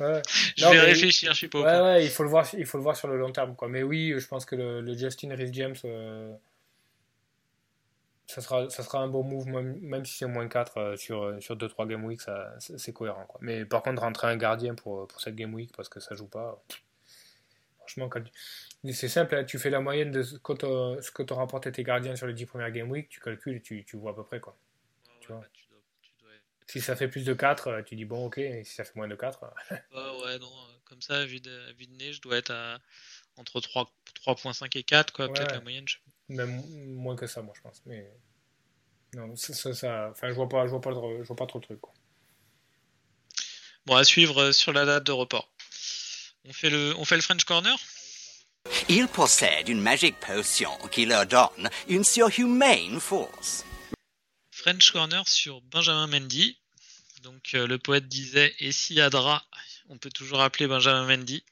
[0.00, 0.22] Ouais.
[0.56, 1.60] Je vais réfléchir, je sais pas.
[1.60, 3.68] Ouais, ouais, il faut le voir, il faut le voir sur le long terme, quoi.
[3.68, 5.76] Mais oui, je pense que le, le Justin Rhys James
[8.28, 11.40] ça sera, ça sera un bon move, même, si c'est moins 4 euh, sur, euh,
[11.40, 12.20] sur 2-3 game week,
[12.58, 13.24] c'est cohérent.
[13.24, 13.40] Quoi.
[13.42, 16.28] Mais par contre, rentrer un gardien pour, pour cette game week parce que ça joue
[16.28, 16.62] pas,
[17.78, 18.10] franchement,
[18.92, 22.26] c'est simple, hein, tu fais la moyenne de ce que tu rapporté tes gardiens sur
[22.26, 24.40] les 10 premières game week, tu calcules et tu, tu vois à peu près.
[24.40, 24.54] Quoi.
[25.20, 25.40] tu vois?
[25.40, 25.46] Bah,
[26.66, 28.94] si ça fait plus de 4, euh, tu dis bon, ok, et si ça fait
[28.94, 29.40] moins de 4.
[29.70, 30.52] ouais, non,
[30.84, 32.78] comme ça, vu de, vu de nez, je dois être à,
[33.38, 35.88] entre 3.5 et 4, quoi, peut-être la moyenne.
[35.88, 35.96] Je
[36.28, 36.62] même
[36.94, 37.82] moins que ça, moi, je pense.
[37.86, 38.10] Mais
[39.14, 41.64] non, ça, ça, enfin, je vois pas, je vois pas, je vois pas trop le
[41.64, 41.80] truc.
[41.80, 41.92] Quoi.
[43.86, 45.50] Bon, à suivre euh, sur la date de report.
[46.44, 47.76] On fait le, on fait le French Corner?
[48.88, 53.64] Il possède une magique potion qui leur donne une surhumaine force.
[54.50, 56.58] French Corner sur Benjamin Mendy.
[57.22, 59.44] Donc euh, le poète disait et si Adra
[59.88, 61.42] on peut toujours appeler Benjamin Mendy.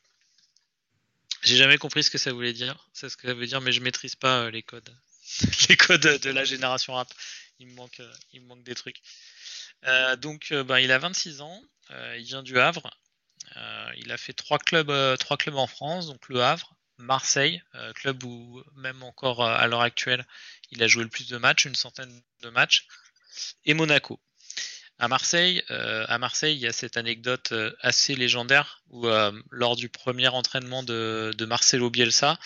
[1.46, 2.88] J'ai jamais compris ce que ça voulait dire.
[2.92, 4.94] C'est ce que ça veut dire, mais je maîtrise pas les codes.
[5.68, 7.08] les codes de la génération rap.
[7.58, 8.02] Il me manque,
[8.32, 9.00] il me manque des trucs.
[10.18, 11.62] donc, ben, il a 26 ans.
[11.90, 12.90] il vient du Havre.
[13.96, 18.22] il a fait trois clubs, trois clubs en France, donc le Havre, Marseille, euh, club
[18.24, 20.26] où même encore euh, à l'heure actuelle,
[20.70, 22.86] il a joué le plus de matchs, une centaine de matchs,
[23.64, 24.20] et Monaco.
[24.98, 29.06] À Marseille, euh, à Marseille, il y a cette anecdote assez légendaire où
[29.50, 32.38] lors du premier entraînement de, Marcelo Bielsa,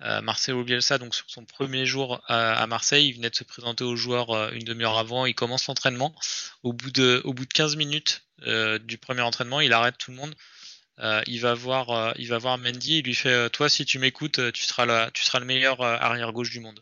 [0.00, 3.96] Marcelo Bielsa, donc sur son premier jour à, Marseille, il venait de se présenter aux
[3.96, 6.14] joueurs une demi-heure avant, il commence l'entraînement.
[6.62, 10.16] Au bout de, au bout de 15 minutes du premier entraînement, il arrête tout le
[10.18, 10.36] monde
[11.00, 13.84] euh, il va voir, euh, il va voir Mendy, il lui fait, euh, toi, si
[13.84, 16.80] tu m'écoutes, tu seras tu seras le meilleur arrière gauche du monde.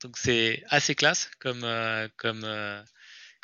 [0.00, 1.66] donc c'est assez classe comme,
[2.16, 2.44] comme,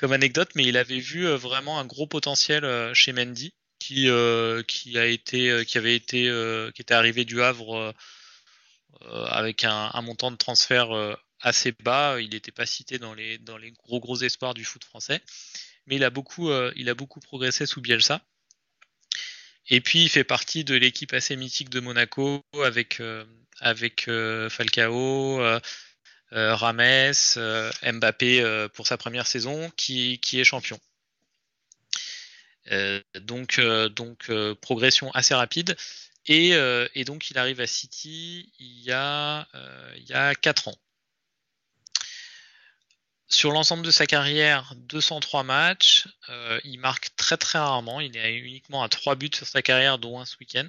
[0.04, 4.10] comme anecdote, mais il avait vu vraiment un gros potentiel chez Mendy, qui,
[4.68, 6.30] qui a été, qui avait été,
[6.74, 7.94] qui était arrivé du Havre
[9.30, 10.90] avec un, montant de transfert
[11.40, 12.20] assez bas.
[12.20, 15.22] Il n'était pas cité dans les, dans les gros gros espoirs du foot français,
[15.86, 18.20] mais il a beaucoup, il a beaucoup progressé sous Bielsa.
[19.68, 23.24] Et puis il fait partie de l'équipe assez mythique de Monaco avec, euh,
[23.60, 25.58] avec euh, Falcao, euh,
[26.34, 27.12] Rames,
[27.82, 30.78] Mbappé pour sa première saison, qui, est champion.
[33.20, 33.60] donc
[34.60, 35.76] progression assez rapide.
[36.26, 39.46] Et, donc il arrive à City il y a,
[39.96, 40.78] il y a 4 ans.
[43.34, 46.06] Sur l'ensemble de sa carrière, 203 matchs.
[46.28, 48.00] Euh, il marque très très rarement.
[48.00, 50.68] Il est uniquement à 3 buts sur sa carrière, dont un ce week-end.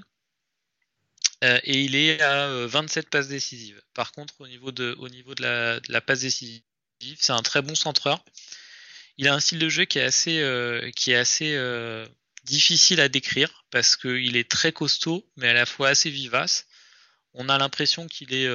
[1.44, 3.82] Euh, et il est à 27 euh, passes décisives.
[3.94, 5.44] Par contre, au niveau de, au niveau de,
[5.90, 6.64] la, passe décisive,
[7.20, 8.24] c'est un très bon centreur.
[9.18, 11.58] Il a un style de jeu qui est assez, qui est assez
[12.44, 16.68] difficile à décrire parce qu'il est très costaud, mais à la fois assez vivace.
[17.34, 18.48] On a l'impression qu'il est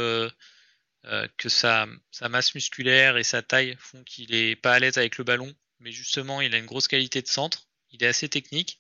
[1.07, 1.87] euh, que sa,
[2.29, 5.93] masse musculaire et sa taille font qu'il est pas à l'aise avec le ballon, mais
[5.93, 8.79] justement il a une grosse qualité de centre, il est assez technique,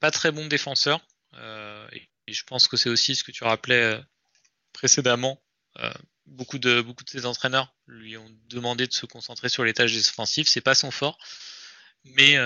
[0.00, 1.00] pas très bon défenseur,
[1.34, 4.00] euh, et, je pense que c'est aussi ce que tu rappelais euh,
[4.72, 5.42] précédemment.
[6.26, 9.94] beaucoup de beaucoup de ses entraîneurs lui ont demandé de se concentrer sur les tâches
[9.94, 11.18] défensives, c'est pas son fort,
[12.04, 12.36] mais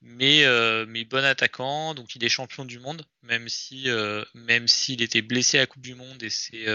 [0.00, 0.44] mais
[0.86, 3.88] mais bon attaquant, donc il est champion du monde, même si
[4.34, 6.66] même s'il était blessé à la Coupe du Monde et c'est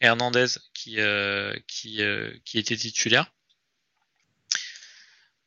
[0.00, 3.32] Hernandez qui, euh, qui, euh, qui était titulaire.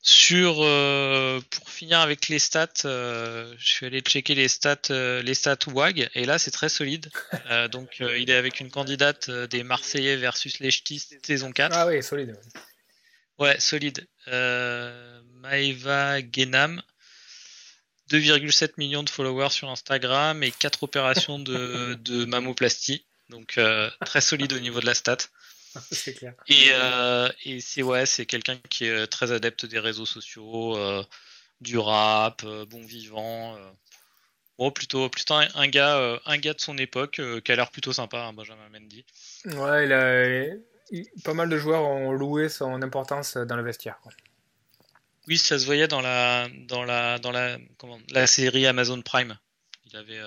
[0.03, 5.57] Sur euh, pour finir avec les stats, je suis allé checker les stats les stats
[5.67, 7.11] WAG et là c'est très solide.
[7.71, 11.75] donc il est avec une candidate des Marseillais versus les Ch'tis saison 4.
[11.75, 12.35] Ah oui, solide.
[13.37, 14.07] Ouais, solide.
[14.27, 16.81] Maeva Genam
[18.11, 23.05] 2,7 millions de followers sur Instagram et 4 opérations de, de mammoplastie.
[23.29, 25.17] Donc euh, très solide au niveau de la stat.
[25.91, 26.33] c'est clair.
[26.47, 31.03] Et, euh, et c'est ouais, c'est quelqu'un qui est très adepte des réseaux sociaux, euh,
[31.61, 33.57] du rap, bon vivant.
[34.57, 38.19] Bon, plutôt, plutôt un, gars, un gars de son époque qui a l'air plutôt sympa,
[38.19, 39.05] hein, Benjamin Mendy.
[39.45, 43.99] Ouais, il a, pas mal de joueurs ont loué son importance dans le vestiaire.
[45.27, 49.37] Oui, ça se voyait dans la, dans la, dans la, comment, la série Amazon Prime.
[49.85, 50.21] Il avait,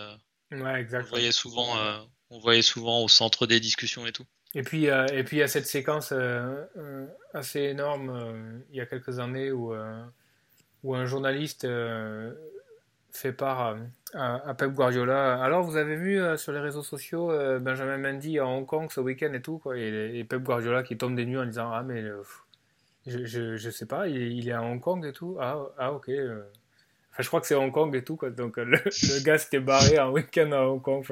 [0.52, 1.06] ouais, exact.
[1.06, 4.26] On voyait souvent, on voyait souvent au centre des discussions et tout.
[4.54, 8.76] Et puis, euh, et puis il y a cette séquence euh, euh, assez énorme il
[8.76, 9.74] y a quelques années où,
[10.84, 11.66] où un journaliste
[13.10, 13.76] fait part
[14.14, 15.42] à, Pep Guardiola.
[15.42, 17.28] Alors, vous avez vu sur les réseaux sociaux
[17.60, 21.16] Benjamin Mendy à Hong Kong ce week-end et tout, quoi, et, Pep Guardiola qui tombe
[21.16, 22.04] des nues en disant Ah, mais
[23.06, 23.24] je,
[23.56, 25.36] je, sais pas, il, il, est à Hong Kong et tout.
[25.40, 26.10] Ah, ah ok
[27.18, 28.30] je crois que c'est Hong Kong et tout, quoi.
[28.30, 31.04] Donc, euh, le, gars s'était barré un week-end à Hong Kong.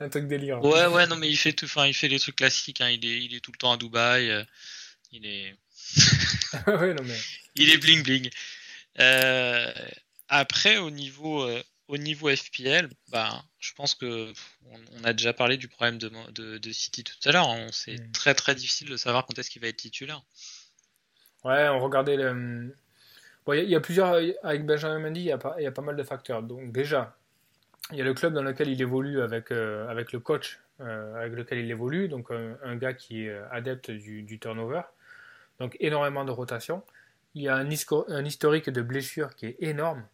[0.00, 0.62] un truc délire.
[0.64, 2.88] Ouais, ouais, non, mais il fait tout, enfin, il fait les trucs classiques, hein.
[2.90, 4.30] Il est, il est tout le temps à Dubaï.
[4.30, 4.44] Euh,
[5.12, 5.54] il est.
[6.66, 7.18] ouais, non, mais...
[7.58, 8.28] Il est bling bling.
[8.98, 9.72] Euh,
[10.28, 11.48] après, au niveau,
[11.88, 14.30] au niveau FPL, bah, je pense que
[14.66, 17.48] on, a déjà parlé du problème de, de, de City tout à l'heure.
[17.48, 17.68] Hein.
[17.72, 18.12] C'est mm.
[18.12, 20.22] très très difficile de savoir quand est-ce qu'il va être titulaire.
[21.44, 22.74] Ouais, on regardait le,
[23.54, 24.18] il y, a plusieurs.
[24.42, 26.42] Avec Benjamin Mendy, il y, a pas, mal de facteurs.
[26.42, 27.16] Donc, déjà,
[27.92, 31.34] il y a le club dans lequel il évolue avec, euh, le coach euh, avec
[31.34, 34.82] lequel il évolue, donc un, gars qui est adepte du, turnover,
[35.60, 36.82] donc énormément de rotation.
[37.34, 40.04] Il y a un, historique de blessures qui est énorme.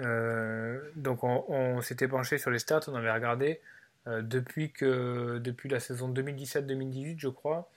[0.00, 3.60] Euh, donc on, s'était penché sur les stats, on avait regardé
[4.06, 7.70] depuis, que, depuis la saison 2017-2018, je crois.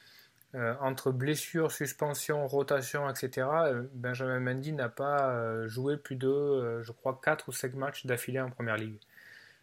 [0.54, 3.48] Entre blessures, suspension, rotation, etc.,
[3.94, 8.50] Benjamin Mendy n'a pas joué plus de, je crois, 4 ou 5 matchs d'affilée en
[8.50, 9.00] première ligue.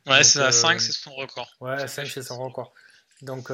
[0.07, 1.49] Ouais, c'est à 5, c'est son record.
[1.61, 2.73] Ouais, 5, c'est son record.
[3.23, 3.53] Donc,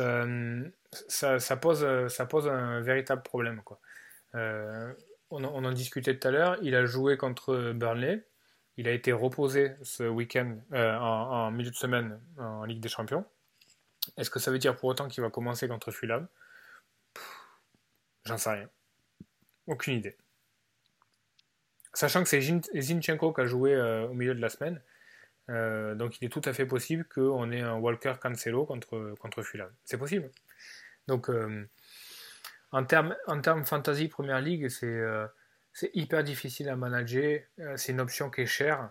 [1.08, 3.62] ça, ça, pose, ça pose un véritable problème.
[3.64, 3.80] Quoi.
[4.34, 6.56] On, on, en discutait tout à l'heure.
[6.62, 8.24] Il a joué contre Burnley.
[8.76, 13.24] Il a été reposé ce week-end, euh, en, milieu de semaine, en Ligue des Champions.
[14.16, 16.26] Est-ce que ça veut dire pour autant qu'il va commencer contre Fulham?
[18.26, 18.68] J'en sais rien.
[19.66, 20.16] Aucune idée.
[21.92, 24.82] Sachant que c'est Zinchenko qui a joué euh, au milieu de la semaine,
[25.50, 29.42] euh, donc il est tout à fait possible qu'on ait un Walker Cancelo contre, contre
[29.42, 29.70] Fulham.
[29.84, 30.30] C'est possible.
[31.06, 31.30] Donc
[32.72, 37.40] en termes en fantasy Première Ligue, c'est hyper difficile à manager.
[37.60, 38.90] Euh, c'est une option qui est chère.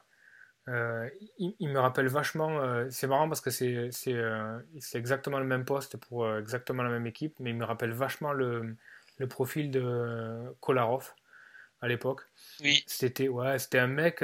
[0.70, 2.62] Euh, il, me rappelle vachement.
[2.62, 3.90] Euh, c'est marrant parce que c'est
[4.94, 8.78] exactement le même poste pour exactement la même équipe, mais il me rappelle vachement le,
[9.18, 11.14] le profil de Kolarov
[11.82, 12.22] à l'époque.
[12.62, 12.84] Oui.
[12.88, 14.24] C'était ouais, un mec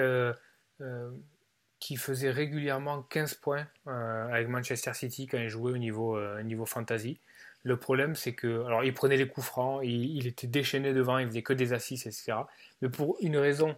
[1.80, 7.20] qui faisait régulièrement 15 points avec Manchester City quand il jouait au niveau, niveau fantasy.
[7.64, 8.66] Le problème, c'est que.
[8.66, 12.08] Alors, il prenait les coups francs, il, était déchaîné devant, il faisait que des assises,
[12.08, 12.34] etc.
[12.82, 13.76] Mais pour une raison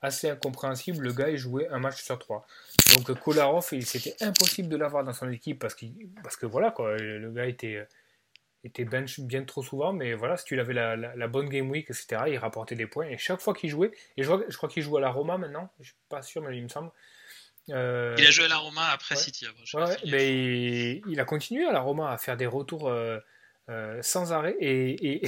[0.00, 2.46] assez incompréhensible, le gars, il jouait un match sur trois.
[2.94, 5.76] Donc, Kolarov, c'était impossible de l'avoir dans son équipe parce,
[6.22, 7.86] parce que voilà, quoi, le gars était,
[8.64, 11.90] était bench bien trop souvent, mais voilà, si tu avais la, la, bonne game week,
[11.90, 13.06] etc., il rapportait des points.
[13.06, 15.38] Et chaque fois qu'il jouait, et je crois, je crois qu'il joue à la Roma
[15.38, 16.90] maintenant, je suis pas sûr, mais il me semble.
[17.70, 19.46] Euh, il a joué à la Roma après City.
[20.06, 23.18] mais il, a continué à la Roma à faire des retours euh,
[23.68, 24.56] euh, sans arrêt.
[24.58, 25.22] Et,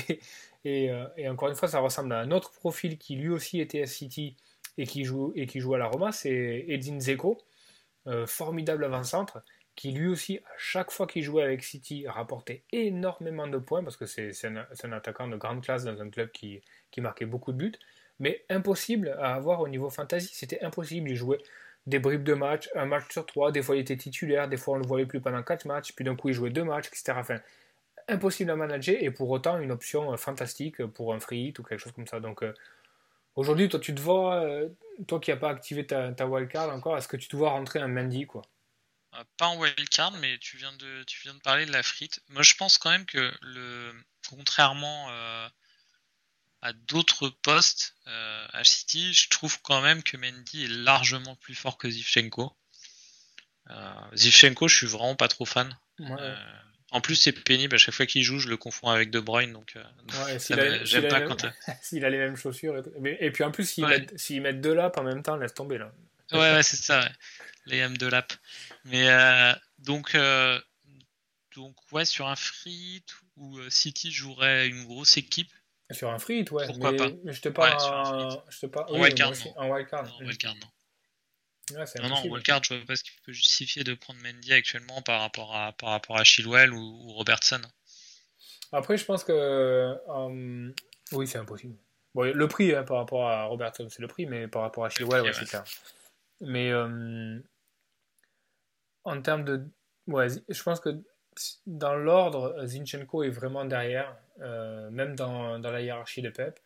[0.65, 3.83] et, et, encore une fois, ça ressemble à un autre profil qui lui aussi était
[3.83, 4.37] à City
[4.79, 7.39] et qui joue, et qui joue à la Roma, c'est Edin Zeko,
[8.27, 9.43] formidable avant-centre,
[9.81, 13.97] qui lui aussi, à chaque fois qu'il jouait avec City, rapportait énormément de points, parce
[13.97, 16.61] que c'est un, attaquant de grande classe dans un club qui,
[16.99, 17.79] marquait beaucoup de buts,
[18.19, 20.35] mais impossible à avoir au niveau fantasy.
[20.35, 21.09] C'était impossible.
[21.09, 21.39] Il jouait
[21.87, 24.75] des bribes de match, un match sur trois, des fois il était titulaire, des fois
[24.75, 26.89] on ne le voyait plus pendant quatre matchs, puis d'un coup il jouait deux matchs,
[26.89, 27.15] etc.
[28.07, 31.63] Impossible à manager et pour autant une option euh, fantastique pour un free hit ou
[31.63, 32.21] quelque chose comme ça.
[32.21, 32.53] Donc euh,
[33.35, 34.69] aujourd'hui, toi tu te vois, euh,
[35.07, 37.79] toi qui n'as pas activé ta, ta wildcard encore, est-ce que tu te vois rentrer
[37.79, 38.43] un Mendy quoi?
[39.37, 42.21] Pas en wildcard, mais tu viens, de, tu viens de parler de la frite.
[42.29, 43.93] Moi je pense quand même que le
[44.29, 45.11] contrairement
[46.63, 51.55] à d'autres postes euh, à City, je trouve quand même que Mendy est largement plus
[51.55, 52.53] fort que Zivchenko.
[53.71, 55.77] Euh, Zivchenko, je suis vraiment pas trop fan.
[56.01, 56.37] Euh,
[56.91, 57.77] en plus, c'est pénible.
[57.77, 59.53] À chaque fois qu'il joue, je le confonds avec De Bruyne.
[59.53, 59.77] Donc,
[60.85, 61.47] j'aime pas quand.
[61.83, 62.83] s'il a les mêmes chaussures.
[63.05, 65.93] Et, puis en plus, s'ils mettent, mettent, deux laps en même temps, laisse tomber là.
[66.33, 67.09] Ouais, ouais c'est ça.
[67.67, 68.33] Les M de lap.
[68.85, 69.09] Mais
[69.79, 70.17] donc,
[71.57, 73.05] donc, ouais, sur un free
[73.37, 75.51] où City jouerait une grosse équipe,
[75.93, 76.67] sur un free, ouais.
[76.67, 77.09] Pourquoi pas?
[77.25, 78.95] mais je te parle en, je te parle...
[78.95, 79.33] en wildcard.
[79.57, 80.05] En wildcard.
[80.05, 81.79] Non, wildcard, non.
[82.03, 85.21] non, non, wildcard, je vois pas ce qui peut justifier de prendre Mendy actuellement par
[85.21, 87.61] rapport à, par rapport à Chilwell ou, Robertson.
[88.73, 89.33] Après, je pense que.
[89.33, 90.73] Euh,
[91.13, 91.77] oui, c'est impossible.
[92.15, 94.91] Bon, le prix hein, par rapport à Robertson, c'est le prix, mais par rapport à
[94.91, 95.65] Chilwell, ouais, c'est clair.
[96.41, 97.39] Mais euh,
[99.05, 99.69] en termes de.
[100.07, 101.03] Ouais, je pense que
[101.67, 106.59] dans l'ordre, Zinchenko est vraiment derrière, euh, même dans, dans, la hiérarchie de Pep.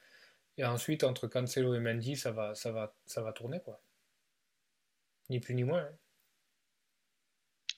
[0.57, 3.81] Et ensuite, entre Cancelo et Mendy, ça va, ça va, ça va tourner, quoi.
[5.31, 5.81] Ni plus ni moins.
[5.81, 5.97] Hein.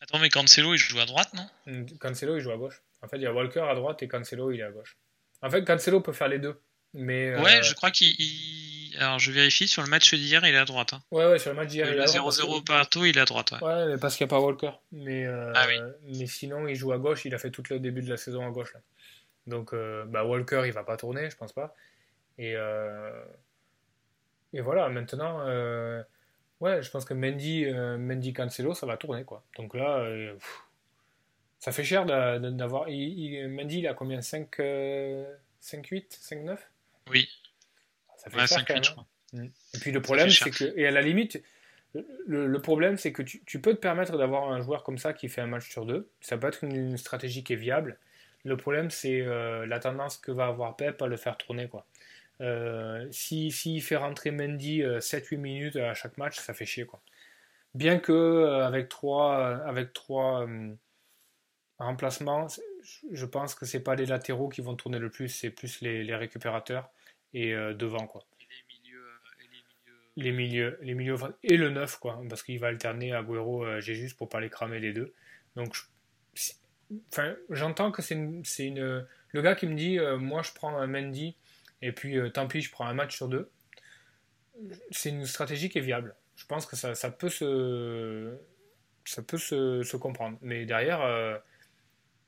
[0.01, 1.86] Attends, mais Cancelo, il joue à droite, non?
[1.98, 2.82] Cancelo, il joue à gauche.
[3.02, 4.98] En fait, il y a Walker à droite et Cancelo, il est à gauche.
[5.43, 6.60] En fait, Cancelo peut faire les deux.
[6.93, 8.14] Mais, ouais, euh, je crois qu'il
[8.98, 10.93] alors je vérifie, sur le match d'hier, il est à droite.
[10.93, 11.02] Hein.
[11.10, 12.35] Ouais, ouais, sur le match d'hier, il est à droite.
[12.35, 13.52] 0-0 partout, il est à droite.
[13.52, 14.70] Ouais, ouais mais parce qu'il n'y a pas Walker.
[14.93, 15.78] Mais, euh, ah, oui.
[16.18, 18.47] mais sinon, il joue à gauche, il a fait tout le début de la saison
[18.47, 18.73] à gauche.
[18.74, 18.81] Là.
[19.47, 21.74] Donc, euh, bah, Walker, il va pas tourner, je pense pas.
[22.39, 23.24] Et, euh,
[24.52, 25.44] et voilà, maintenant,
[26.60, 29.24] ouais, je pense que Mendy, Mendy Cancelo, ça va tourner.
[29.24, 29.44] quoi.
[29.56, 30.06] Donc là,
[31.59, 32.85] ça fait cher d'avoir.
[32.85, 34.20] Mendy, il a combien?
[34.20, 34.56] 5,
[35.60, 36.70] 5 8, 5, 9
[37.10, 37.28] Oui.
[38.30, 38.80] Ça fait
[39.32, 39.44] mm.
[39.74, 41.42] Et puis le problème, c'est que, et à la limite,
[42.26, 45.40] le, problème, c'est que tu, peux te permettre d'avoir un joueur comme ça qui fait
[45.40, 46.10] un match sur deux.
[46.20, 47.98] Ça peut être une, stratégie qui est viable.
[48.44, 51.68] Le problème, c'est euh, la tendance que va avoir Pep à le faire tourner.
[51.68, 51.86] quoi.
[52.40, 56.84] Euh, S'il si, fait rentrer Mendy 7-8 euh, minutes à chaque match, ça fait chier.
[56.84, 57.00] quoi.
[57.74, 60.46] Bien que euh, avec trois, avec trois
[61.78, 62.46] remplacements,
[63.12, 66.04] je pense que c'est pas les latéraux qui vont tourner le plus, c'est plus les,
[66.04, 66.90] les récupérateurs
[67.36, 68.24] et euh, devant quoi.
[68.40, 70.78] Et les milieux, euh, et les milieux.
[70.80, 74.40] Les milieux, et le neuf quoi, parce qu'il va alterner Agüero, euh, Jesus pour pas
[74.40, 75.12] les cramer les deux.
[75.54, 75.76] Donc,
[77.12, 80.78] enfin, j'entends que c'est une, une, le gars qui me dit, euh, moi je prends
[80.78, 81.36] un Mendy
[81.82, 83.50] et puis euh, tant pis, je prends un match sur deux,
[84.90, 86.16] c'est une stratégie qui est viable.
[86.36, 88.34] Je pense que ça, ça peut se,
[89.04, 90.38] ça peut se, se comprendre.
[90.40, 91.36] Mais derrière, euh,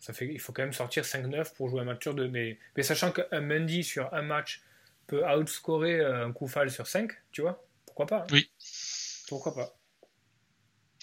[0.00, 2.28] ça fait, il faut quand même sortir 5-9 pour jouer un match sur deux.
[2.28, 4.62] Mais, mais sachant qu'un Mendy sur un match
[5.08, 8.26] peut outscorer un coup fall sur 5, tu vois, pourquoi pas hein.
[8.30, 8.48] Oui.
[9.28, 9.74] Pourquoi pas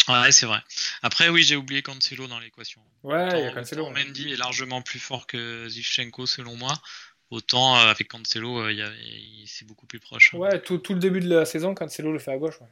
[0.07, 0.59] Ouais, c'est vrai.
[1.01, 2.81] Après, oui, j'ai oublié Cancelo dans l'équation.
[3.03, 3.89] Ouais, il y a Cancelo.
[3.89, 6.79] Mendy est largement plus fort que Zivchenko, selon moi.
[7.31, 10.33] Autant euh, avec Cancelo, euh, il il- c'est beaucoup plus proche.
[10.35, 12.61] Ouais, tout, tout le début de la saison, Cancelo le fait à gauche.
[12.61, 12.67] ouais.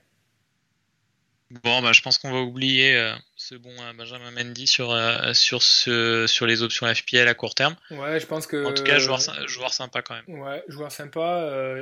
[1.61, 5.33] Bon, bah, je pense qu'on va oublier euh, ce bon euh, Benjamin Mendy sur, euh,
[5.33, 7.75] sur, ce, sur les options FPL à court terme.
[7.91, 8.65] Ouais, je pense que.
[8.65, 10.39] En tout cas, joueur, joueur sympa quand même.
[10.39, 11.75] Ouais, joueur sympa,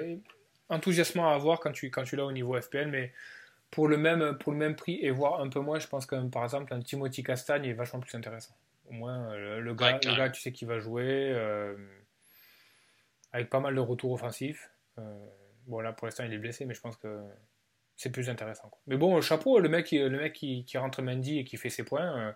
[0.69, 3.13] enthousiasmant à avoir quand tu, quand tu l'as au niveau FPL, mais
[3.69, 6.15] pour le, même, pour le même prix et voire un peu moins, je pense que
[6.27, 8.55] par exemple un Timothy Castagne est vachement plus intéressant.
[8.89, 10.23] Au moins, le, le gars, Ouais, le carrément.
[10.23, 11.33] gars, tu sais qu'il va jouer,
[13.31, 14.69] avec pas mal de retours offensifs.
[15.67, 17.07] Bon, là pour l'instant il est blessé, mais je pense que
[18.01, 18.69] c'est plus intéressant.
[18.69, 18.79] quoi.
[18.87, 21.69] Mais bon, chapeau, le mec, qui- le mec qui, qui rentre Mendy et qui fait
[21.69, 22.17] ses points.
[22.27, 22.31] euh,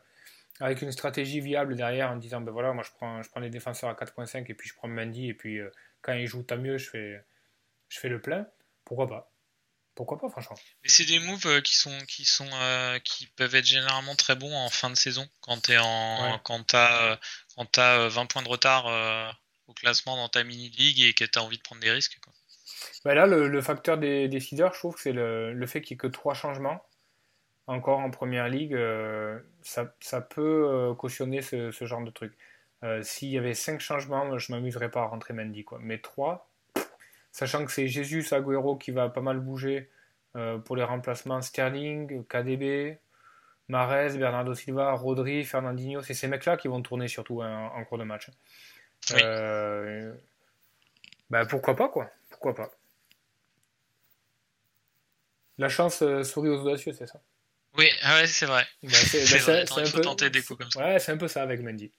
[0.62, 3.50] avec une stratégie viable derrière en disant ben voilà moi je prends je prends les
[3.50, 5.70] défenseurs à 4.5 et puis je prends Mendy et puis euh,
[6.02, 7.22] quand il joue tant mieux je fais
[7.90, 8.48] je fais le plein
[8.86, 9.34] pourquoi pas?
[9.96, 10.56] Pourquoi pas franchement?
[10.84, 14.36] Mais c'est des moves euh, qui sont qui sont euh, qui peuvent être généralement très
[14.38, 16.40] bons en fin de saison quand t'es en Ouais.
[16.46, 17.18] quand t'as
[17.58, 18.86] quand t'as euh, 20 points de retard
[19.68, 22.18] au classement dans ta mini league et que t'as envie de prendre des risques.
[22.24, 22.32] Quoi.
[23.06, 25.95] Ben là le, le facteur des décideurs je trouve que c'est le, le fait qu'il
[25.95, 26.84] n'y ait que trois changements
[27.68, 32.34] encore en première ligue euh, ça, ça peut euh, cautionner ce, ce genre de truc
[32.84, 36.49] Euh, s'il y avait cinq changements je m'amuserais pas à rentrer Mendy quoi mais trois
[37.32, 39.90] sachant que c'est Jesus Agüero qui va pas mal bouger
[40.36, 42.99] euh, pour les remplacements Sterling, KDB,
[43.69, 47.98] Mares, Bernardo Silva, Rodri, Fernandinho, c'est ces mecs-là qui vont tourner surtout hein, en cours
[47.98, 48.30] de match.
[49.11, 49.22] Oui.
[49.23, 50.14] Euh,
[51.30, 52.69] bah, pourquoi pas quoi Pourquoi pas
[55.57, 57.22] La chance euh, sourit aux audacieux, c'est ça
[57.77, 58.65] Oui, ah ouais, c'est vrai.
[58.84, 60.80] Bah, c'est- bah, c'est- un faut peu- tenter des coups comme ça.
[60.86, 61.91] Ouais, c'est un peu ça avec Mendy.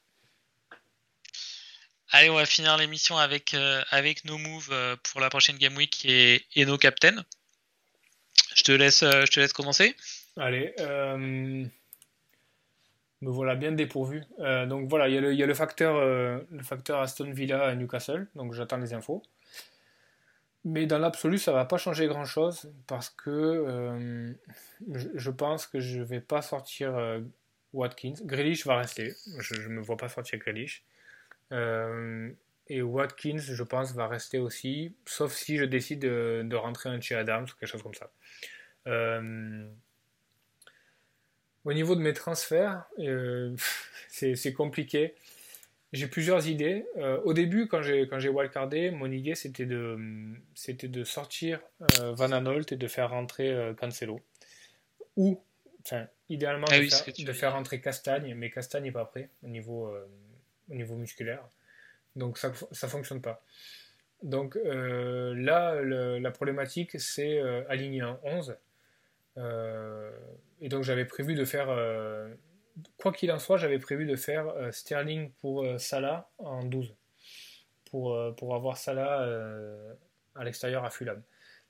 [2.11, 5.77] Allez, on va finir l'émission avec euh, avec nos moves euh, pour la prochaine game
[5.77, 7.25] week et, et nos captains.
[8.55, 9.97] Je te laisse euh, je te laisse commencer.
[10.37, 10.75] Allez,
[13.23, 14.23] me voilà bien dépourvu.
[14.39, 17.65] Donc voilà, il y a le, il y a le facteur, le facteur Aston Villa
[17.67, 19.23] à Newcastle, donc j'attends les infos.
[20.69, 24.33] Mais dans l'absolu, ça va pas changer grand-chose parce que euh,
[24.91, 27.21] je, pense que je vais pas sortir euh,
[27.73, 28.15] Watkins.
[28.25, 29.15] Grealish va rester.
[29.39, 30.83] Je, je me vois pas sortir Grealish.
[31.53, 32.33] Euh,
[32.67, 37.15] et Watkins, je pense, va rester aussi, sauf si je décide de, rentrer un chez
[37.15, 38.11] Adams ou quelque chose comme ça.
[41.65, 42.87] Au niveau de mes transferts,
[44.09, 45.15] c'est compliqué.
[45.93, 46.85] J'ai plusieurs idées.
[46.97, 49.99] Euh, au début, quand j'ai quand j'ai wildcardé, mon idée c'était de
[50.55, 51.61] c'était de sortir
[52.01, 54.21] euh, Van Aanholt et de faire rentrer euh, Cancelo.
[55.17, 55.43] Ou,
[55.85, 59.49] enfin, idéalement Ah de, oui, faire, de rentrer Castagne, mais Castagne n'est pas prêt au
[59.49, 59.95] niveau
[60.71, 61.49] au niveau musculaire.
[62.17, 63.43] Donc ça ça fonctionne pas.
[64.23, 67.39] Donc là, le- la problématique, c'est
[67.69, 68.57] aligner un 11.
[69.39, 70.11] Euh,
[70.61, 71.69] et donc j'avais prévu de faire,
[72.99, 76.95] quoi qu'il en soit, j'avais prévu de faire euh, Sterling pour euh, Salah en 12.
[77.91, 79.27] Pour, euh, pour avoir Salah
[80.35, 81.23] à l'extérieur à Fulham.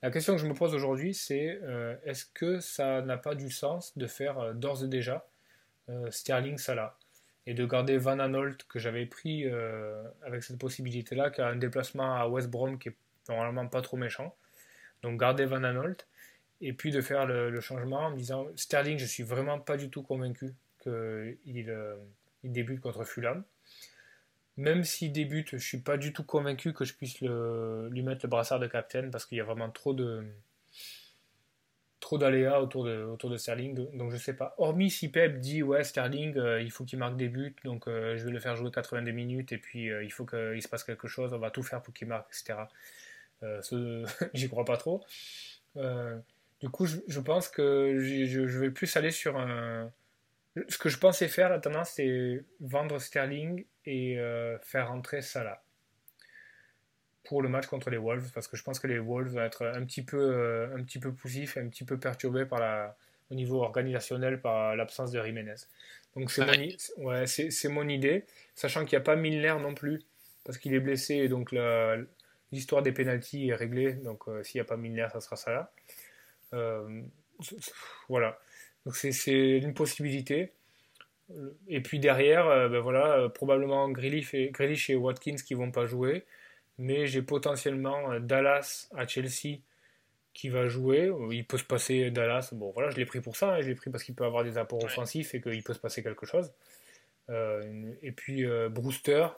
[0.02, 1.60] La question que je me pose aujourd'hui, c'est
[2.04, 5.26] est-ce que ça n'a pas du sens de faire d'ores et déjà
[6.10, 6.98] Sterling Salah?
[7.46, 9.46] Et de garder Van Aanholt que j'avais pris
[10.22, 12.96] avec cette possibilité-là, qui a un déplacement à West Brom qui est
[13.28, 14.34] normalement pas trop méchant.
[15.02, 16.06] Donc garder Van Aanholt
[16.60, 19.76] et puis de faire le, le changement en me disant Sterling, je suis vraiment pas
[19.76, 20.54] du tout convaincu
[20.86, 21.74] euh, il
[22.44, 23.42] débute contre Fulham.
[24.56, 28.28] Même s'il débute, je suis pas du tout convaincu que je puisse lui mettre le
[28.28, 30.24] brassard de capitaine parce qu'il y a vraiment trop de
[32.00, 34.54] trop d'aléas autour de, autour de Sterling, donc, je sais pas.
[34.58, 38.16] Hormis si Pep dit ouais Sterling, euh, il faut qu'il marque des buts, donc euh,
[38.16, 41.08] je vais le faire jouer 82 minutes et puis il faut qu'il se passe quelque
[41.08, 42.60] chose, on va tout faire pour qu'il marque, etc.
[44.34, 45.04] J'y crois pas trop.
[46.60, 49.92] Du coup, je, pense que je vais plus aller sur un.
[50.68, 55.62] Ce que je pensais faire, la tendance, c'est vendre Sterling et euh, faire rentrer Salah
[57.24, 59.66] pour le match contre les Wolves, parce que je pense que les Wolves vont être
[59.66, 62.96] un petit peu, euh, un petit peu poussifs, un petit peu perturbés par la,
[63.30, 65.56] au niveau organisationnel par l'absence de Jiménez.
[66.14, 66.44] Donc c'est
[66.96, 67.26] Ouais.
[67.26, 68.24] mon, mon idée,
[68.54, 70.04] sachant qu'il n'y a pas Milner non plus,
[70.44, 71.52] parce qu'il est blessé, et donc
[72.52, 75.72] l'histoire des pénalties est réglée, donc euh, s'il n'y a pas Milner, ça sera Salah.
[78.08, 78.38] Voilà.
[78.86, 80.52] Donc c'est une possibilité.
[81.66, 85.86] Et puis derrière, euh, ben voilà, probablement Grealish et, Grealish et Watkins qui vont pas
[85.86, 86.24] jouer.
[86.78, 89.58] Mais j'ai potentiellement Dallas à Chelsea
[90.34, 91.10] qui va jouer.
[91.32, 92.50] Il peut se passer Dallas.
[92.52, 93.54] Bon, voilà, je l'ai pris pour ça.
[93.54, 93.60] Hein.
[93.60, 96.02] Je l'ai pris parce qu'il peut avoir des apports offensifs et qu'il peut se passer
[96.02, 96.52] quelque chose.
[97.28, 99.28] et puis Brewster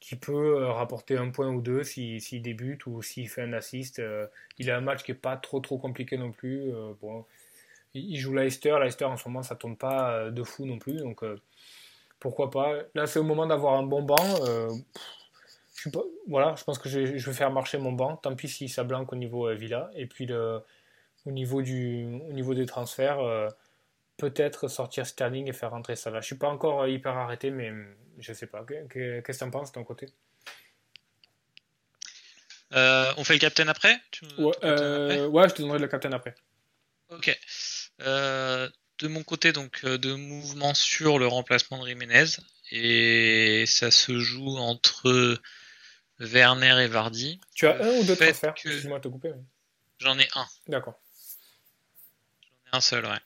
[0.00, 4.02] qui peut rapporter un point ou deux s'il débute ou s'il fait un assist.
[4.58, 6.72] il a un match qui est pas trop trop compliqué non plus.
[7.00, 7.24] bon,
[7.94, 8.76] il joue Leicester.
[8.80, 10.96] Leicester en ce moment ça tourne pas euh, de fou non plus.
[10.96, 11.36] Donc euh,
[12.18, 12.74] pourquoi pas.
[12.94, 14.44] Là c'est au moment d'avoir un bon banc.
[14.46, 14.70] Euh,
[15.76, 18.16] je pas, voilà, je pense que je, vais faire marcher mon banc.
[18.16, 19.90] Tant pis si ça blanque au niveau Villa.
[19.94, 20.60] Et puis le,
[21.24, 23.48] au, niveau du, au niveau des transferts,
[24.18, 26.20] peut-être sortir Sterling et faire rentrer ça là.
[26.20, 27.72] Je suis pas encore hyper arrêté, mais
[28.18, 28.62] je sais pas.
[28.68, 30.08] Qu'est-ce que tu en penses de ton côté?
[32.72, 33.96] On fait le captain après,
[34.36, 36.34] ouais, ouais, je te donnerai le captain après.
[37.10, 37.38] Ok.
[38.00, 38.68] Euh,
[38.98, 42.26] de mon côté, donc, euh, de mouvement sur le remplacement de Jiménez.
[42.70, 45.38] Et ça se joue entre
[46.18, 47.40] Werner et Vardy.
[47.54, 49.32] Tu as un ou deux transferts Excuse-moi de te couper.
[49.98, 50.46] J'en ai un.
[50.68, 51.00] D'accord.
[52.66, 53.18] J'en ai un seul, ouais.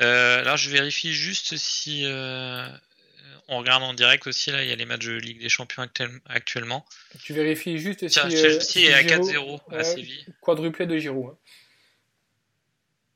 [0.00, 2.04] Euh, là, je vérifie juste si.
[3.48, 5.86] on regarde en direct aussi, là, il y a les matchs de Ligue des Champions
[6.26, 6.86] actuellement.
[7.24, 8.14] Tu vérifies juste si.
[8.14, 10.26] Chelsea est à 4-0 à Séville.
[10.40, 11.30] Quadruplé de Giroud.
[11.32, 11.38] Hein.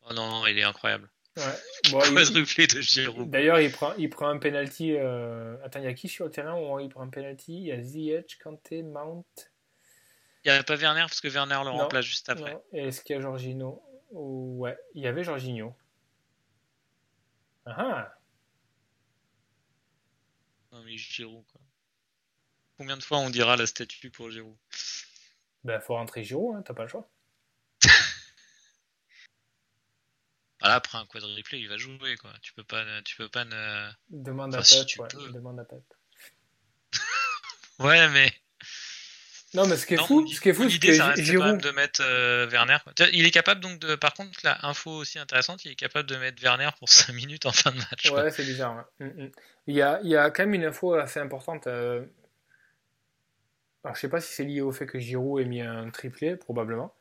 [0.08, 1.08] Oh non, il est incroyable.
[1.36, 1.42] Ouais.
[1.92, 3.30] Bon, de Giroud.
[3.30, 4.96] D'ailleurs, il prend, il prend un penalty.
[4.96, 5.56] Euh...
[5.64, 7.52] Attends, il y a qui sur le terrain où il prend un penalty?
[7.52, 9.24] Il y a Ziyech, Kanté, Mount.
[10.44, 12.56] Il n'y avait pas Werner parce que Werner le remplace juste après.
[12.72, 13.82] Est-ce qu'il y a Jorginho?
[14.12, 15.74] Ouais, il y avait Jorginho.
[17.64, 18.18] Ah, ah
[20.70, 21.60] Non mais Giroud quoi.
[22.78, 24.56] Combien de fois on dira la statue pour Giroud?
[25.64, 27.08] Ben faut rentrer Giroud, hein, t'as pas le choix.
[30.66, 32.32] Voilà, après un quadruplé, il va jouer quoi.
[32.42, 33.88] Tu peux pas, tu peux pas ne.
[34.10, 35.08] Demande à Pep, ouais.
[35.32, 35.82] Demande à Pep.
[37.78, 38.32] ouais, mais.
[39.54, 42.02] Non, mais ce qui est fou, ce qui est fou, c'est que Giroud de mettre
[42.04, 42.78] euh, Werner.
[43.12, 46.16] Il est capable donc de, par contre, la info aussi intéressante, il est capable de
[46.16, 48.10] mettre Werner pour 5 minutes en fin de match.
[48.10, 48.86] Ouais, c'est bizarre.
[48.98, 49.30] Mm, mm.
[49.68, 51.68] Il, y a, il y a quand même une info assez importante.
[51.68, 52.04] Euh...
[53.84, 56.34] Alors, je sais pas si c'est lié au fait que Giroud ait mis un triplé,
[56.34, 56.92] probablement.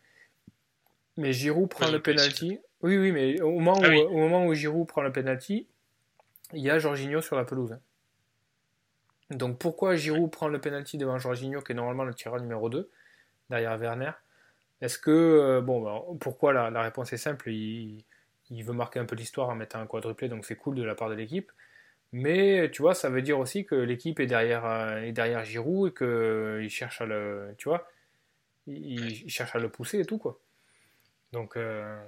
[1.17, 2.59] Mais Giroud prend le penalty.
[2.85, 5.65] Oui, oui, mais au moment, ah où, au moment où Giroud prend le penalty,
[6.53, 7.79] il y a Jorginho sur la pelouse.
[9.31, 12.87] Donc pourquoi Giroud prend le penalty devant Jorginho, qui est normalement le tireur numéro 2,
[13.49, 14.11] derrière Werner?
[14.81, 15.09] Est-ce que.
[15.09, 18.05] Euh, bon, bah, pourquoi la, la, réponse est simple il,
[18.51, 20.93] il, veut marquer un peu l'histoire en mettant un quadruplé, donc c'est cool de la
[20.93, 21.51] part de l'équipe.
[22.11, 25.89] Mais tu vois, ça veut dire aussi que l'équipe est derrière, euh, est derrière Giroud
[25.89, 27.55] et qu'il cherche à le.
[27.57, 27.89] Tu vois
[28.67, 30.39] il, il, cherche à le pousser et tout, quoi.
[31.31, 31.57] Donc.
[31.57, 31.99] Euh,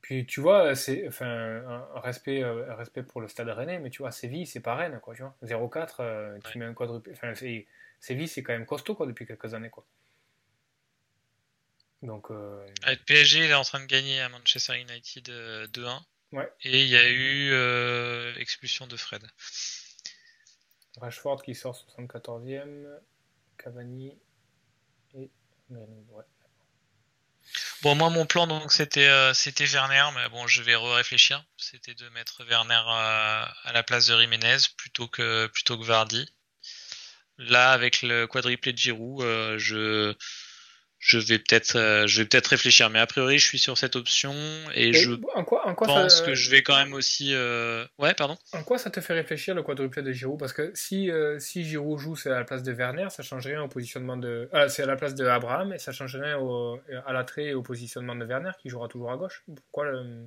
[0.00, 3.98] puis tu vois, c'est enfin un respect, euh, respect pour le stade rennais, mais tu
[3.98, 5.36] vois, Séville, c'est pas Rennes, quoi, tu vois.
[5.42, 7.10] 0-4, euh, tu mets un quadruple.
[7.12, 9.84] Enfin, Séville, c'est quand même costaud, quoi, depuis quelques années, quoi.
[12.02, 12.30] Donc.
[12.30, 12.64] Euh...
[12.84, 16.00] Avec PSG, il est en train de gagner à Manchester United 2-1.
[16.30, 16.48] Ouais.
[16.62, 19.22] Et il y a eu expulsion de Fred.
[21.00, 22.86] Rashford qui sort 74e,
[23.56, 24.16] Cavani
[25.14, 25.30] et.
[25.70, 26.24] Ouais.
[27.82, 31.44] Bon, moi, mon plan, donc, c'était euh, c'était Werner, mais bon, je vais réfléchir.
[31.56, 36.28] C'était de mettre Werner euh, à la place de Jiménez plutôt que, plutôt que Vardy.
[37.38, 40.12] Là, avec le quadriplé de Giroud, euh, je,
[40.98, 43.94] je vais peut-être euh, je vais peut-être réfléchir mais a priori je suis sur cette
[43.94, 44.34] option
[44.74, 47.84] et, je quoi, en quoi pense que je vais quand même aussi euh...
[47.98, 48.36] ouais pardon.
[48.52, 50.38] En quoi ça te fait réfléchir le quadruplé de Giroud?
[50.38, 53.46] Parce que si euh, si Giroud joue c'est à la place de Werner ça change
[53.46, 56.36] rien au positionnement de ah, c'est à la place de Abraham et ça change rien
[56.38, 56.80] au...
[57.06, 59.44] à l'attrait et au positionnement de Werner qui jouera toujours à gauche.
[59.46, 60.26] Pourquoi le...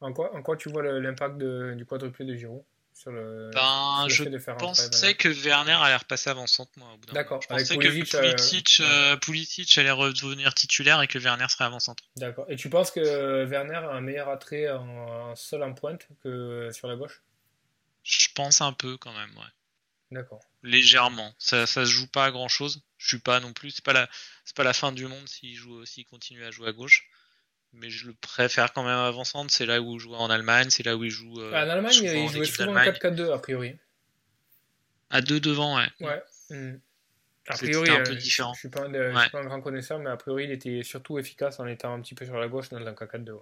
[0.00, 2.62] en quoi en quoi tu vois l'impact du quadruplé de Giroud?
[3.04, 6.88] Ben, je pensais que Werner allait repasser avant-centre, moi.
[7.12, 7.42] D'accord.
[7.42, 12.04] Je pensais que Pulisic, euh, Pulisic, allait redevenir titulaire et que Werner serait avant-centre.
[12.16, 12.46] D'accord.
[12.48, 16.88] Et tu penses que Werner a un meilleur attrait en, seul en pointe que sur
[16.88, 17.22] la gauche?
[18.02, 19.52] Je pense un peu quand même, ouais.
[20.12, 20.40] D'accord.
[20.62, 21.34] Légèrement.
[21.38, 22.82] Ça, ça se joue pas à grand chose.
[22.98, 23.72] Je suis pas non plus.
[23.72, 24.08] C'est pas la,
[24.44, 27.08] c'est pas la fin du monde s'il joue, s'il continue à jouer à gauche
[27.76, 29.52] mais je le préfère quand même avant-centre.
[29.52, 31.40] C'est là où il joue en Allemagne, c'est là où il joue.
[31.40, 33.76] Euh, en Allemagne, il jouait souvent en 4-4-2 a priori.
[35.10, 35.88] À deux devant, ouais.
[36.00, 36.22] Ouais.
[36.50, 36.78] Hmm.
[37.48, 38.54] A priori, un peu euh, différent.
[38.54, 41.60] Je, suis pas, suis pas un grand connaisseur, mais a priori, il était surtout efficace
[41.60, 43.30] en étant un petit peu sur la gauche dans le 4-4-2.
[43.30, 43.40] Ouais.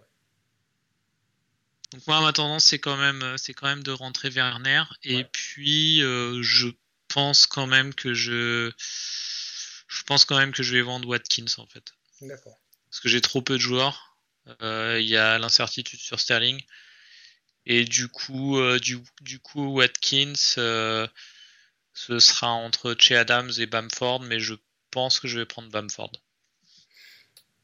[1.93, 4.83] Donc moi, ma tendance, c'est quand même, c'est quand même de rentrer Werner.
[5.05, 6.69] Et puis, euh, je
[7.09, 8.73] pense quand même que je,
[9.89, 11.95] je pense quand même que je vais vendre Watkins en fait.
[12.21, 12.59] D'accord.
[12.91, 14.14] Parce que j'ai trop peu de joueurs.
[14.63, 16.61] Euh, il y a l'incertitude sur Sterling.
[17.67, 21.09] Et du coup, du, du, coup, Watkins, ce
[22.19, 24.55] sera entre Che Adams et Bamford, mais je
[24.91, 26.13] pense que je vais prendre Bamford.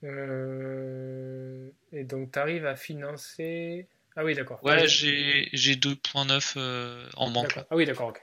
[0.03, 3.89] et donc, tu arrives à financer.
[4.17, 4.65] Ah oui, d'accord.
[4.65, 7.59] Ouais, j'ai 2.9 en banque.
[7.59, 8.23] Ah oui, d'accord, ok.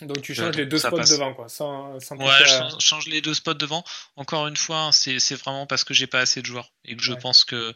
[0.00, 1.48] Donc tu changes les deux spots devant, quoi.
[1.48, 3.84] Sans, ouais, je change, les deux spots devant.
[4.16, 6.72] Encore une fois, hein, c'est vraiment parce que j'ai pas assez de joueurs.
[6.84, 7.74] Et que je pense que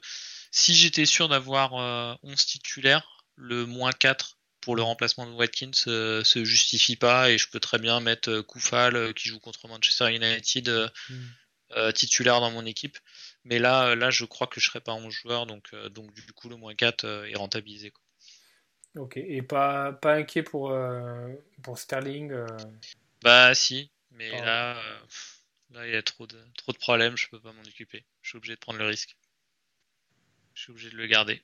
[0.50, 5.70] si j'étais sûr d'avoir 11 euh, titulaires, le moins 4 pour le remplacement de Watkins
[5.86, 7.30] euh, se justifie pas.
[7.30, 11.92] Et je peux très bien mettre euh, Koufal qui joue contre Manchester United hmm.
[11.92, 12.98] titulaire dans mon équipe.
[13.44, 15.46] Mais là, là, je crois que je serai pas 11 joueurs.
[15.46, 17.92] Donc, donc du coup, le moins 4 est rentabilisé.
[17.92, 18.02] Quoi.
[18.98, 22.46] Ok, et pas, pas inquiet pour, euh, pour Sterling euh
[23.22, 24.98] Bah si, mais là, euh,
[25.70, 28.04] là il y a trop de, trop de problèmes, je peux pas m'en occuper.
[28.22, 29.16] Je suis obligé de prendre le risque.
[30.54, 31.40] Je suis obligé de le garder.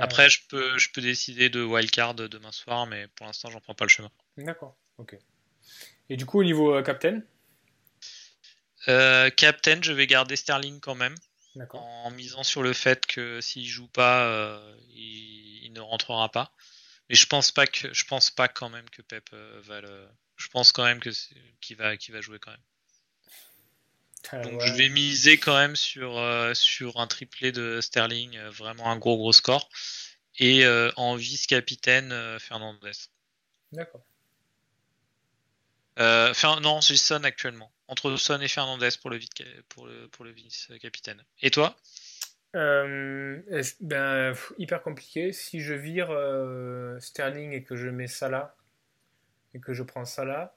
[0.00, 3.74] Après, je peux, je peux décider de wildcard demain soir, mais pour l'instant, j'en prends
[3.74, 4.10] pas le chemin.
[4.38, 5.16] D'accord, ok.
[6.08, 7.22] Et du coup, au niveau captain?
[8.86, 11.14] Captain, je vais garder Sterling quand même.
[11.72, 14.60] En misant sur le fait que s'il joue pas,
[14.90, 16.52] il ne rentrera pas.
[17.08, 20.08] Mais je pense pas que je pense pas quand même que Pep euh, va le.
[20.36, 21.10] Je pense quand même que
[21.60, 22.60] qu'il va va jouer quand même.
[24.30, 28.50] Ah, Donc je vais miser quand même sur euh, sur un triplé de Sterling, euh,
[28.50, 29.68] vraiment un gros gros score,
[30.38, 30.66] et
[30.96, 32.92] en vice capitaine Fernandez.
[33.72, 34.04] D'accord.
[35.98, 37.70] non, j'ai Son actuellement.
[37.86, 39.18] Entre Son et Fernandez pour le,
[39.68, 41.22] pour le, pour le vice capitaine.
[41.42, 41.76] Et toi?
[42.56, 43.42] Euh,
[43.80, 45.32] ben, hyper compliqué.
[45.32, 48.56] Si je vire euh, Sterling et que je mets Salah
[49.52, 50.56] et que je prends Salah,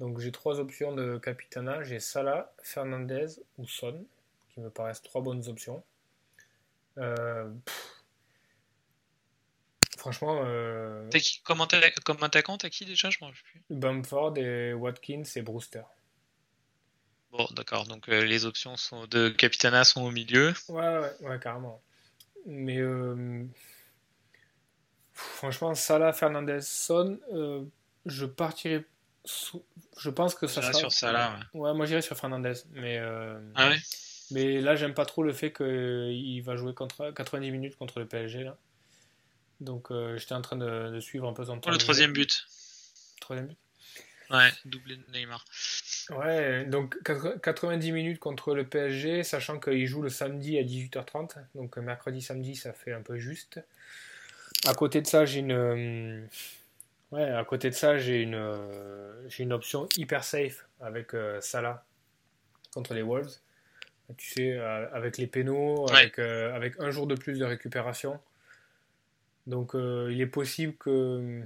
[0.00, 1.84] donc j'ai trois options de capitana.
[1.84, 3.26] J'ai Salah, Fernandez
[3.58, 4.04] ou Son,
[4.48, 5.84] qui me paraissent trois bonnes options.
[6.98, 7.48] Euh,
[9.96, 10.42] franchement.
[10.44, 13.10] Euh, qui, comme, attaquant, t'as qui déjà?
[13.10, 13.62] Je m'en plus.
[13.70, 15.82] Bamford et Watkins et Brewster.
[17.36, 17.84] Bon, d'accord.
[17.86, 20.54] Donc euh, les options sont de Capitana sont au milieu.
[20.68, 21.82] Ouais, ouais, ouais carrément.
[22.46, 23.44] Mais euh,
[25.12, 27.64] franchement, Salah, Fernandez, Son, euh,
[28.06, 28.84] je partirai.
[29.98, 30.72] Je pense que ça sera.
[30.74, 31.40] sur Salah.
[31.54, 32.54] Ouais, moi j'irai sur Fernandez.
[32.72, 32.98] Mais,
[33.54, 33.78] ah ouais?
[34.30, 38.06] mais là, j'aime pas trop le fait qu'il va jouer contre 90 minutes contre le
[38.06, 38.44] PSG.
[38.44, 38.56] Là.
[39.60, 41.70] Donc j'étais en train de, suivre un peu son temps.
[41.70, 42.46] le troisième but.
[43.20, 43.58] Troisième but
[44.30, 45.44] Ouais, doublé de Neymar.
[46.10, 51.36] Ouais, donc 90 minutes contre le PSG, sachant qu'il joue le samedi à 18h30.
[51.54, 53.60] Donc mercredi, samedi, ça fait un peu juste.
[54.66, 55.52] À côté de ça, j'ai une.
[55.52, 56.26] Euh,
[57.12, 61.40] ouais, à côté de ça, j'ai une, euh, j'ai une option hyper safe avec euh,
[61.40, 61.84] Salah
[62.72, 63.32] contre les Wolves.
[64.18, 68.20] Tu sais, avec les pénaux, avec, avec un jour de plus de récupération.
[69.46, 71.40] Donc il est possible que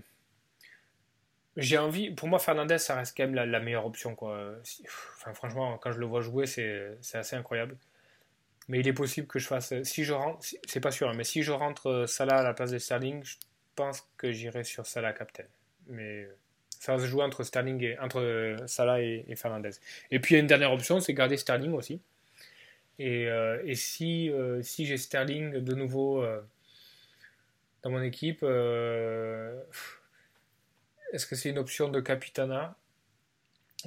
[1.59, 4.15] j'ai envie, pour moi, Fernandez, ça reste quand même la, meilleure option.
[4.15, 4.55] Quoi.
[5.17, 7.77] Enfin, franchement, quand je le vois jouer, c'est assez incroyable.
[8.69, 9.75] Mais il est possible que je fasse.
[9.83, 12.55] Si je rentre, c'est pas sûr, hein, mais si je rentre euh, Salah à la
[12.55, 13.37] place de Sterling, je
[13.75, 15.45] pense que j'irai sur Salah captain.
[15.89, 16.29] Mais
[16.79, 19.71] ça va se jouer entre Sterling et entre euh, Salah et, Fernandez.
[20.11, 22.01] Et puis il y a une dernière option, c'est garder Sterling aussi.
[22.99, 24.31] Et, euh, et si,
[24.63, 26.25] si j'ai Sterling de nouveau
[27.83, 28.45] dans mon équipe,
[31.13, 32.77] est-ce que c'est une option de Capitana?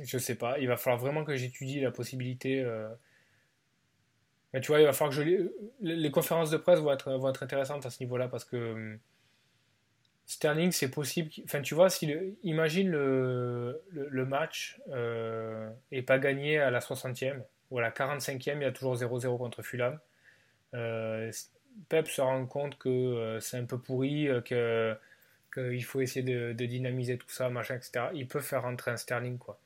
[0.02, 0.60] Je sais pas.
[0.60, 2.61] Il va falloir vraiment que j'étudie la possibilité.
[2.61, 2.89] Euh.
[4.53, 5.52] Mais tu vois, il va falloir que je.
[5.81, 8.73] Les conférences de presse vont être, intéressantes à ce niveau-là parce que.
[8.73, 8.99] Hum,
[10.31, 11.30] Sterling, c'est possible.
[11.43, 12.10] Enfin, tu vois, si
[12.43, 18.61] imagine le, match euh, et pas gagné à la 60e ou à la 45e, il
[18.61, 19.99] y a toujours 0-0 contre Fulham.
[20.73, 21.30] Euh,
[21.89, 24.95] Pep se rend compte que euh, c'est un peu pourri, que
[25.53, 28.06] qu'il faut essayer de, dynamiser tout ça, machin, etc.
[28.14, 29.60] Il peut faire rentrer un Sterling, quoi.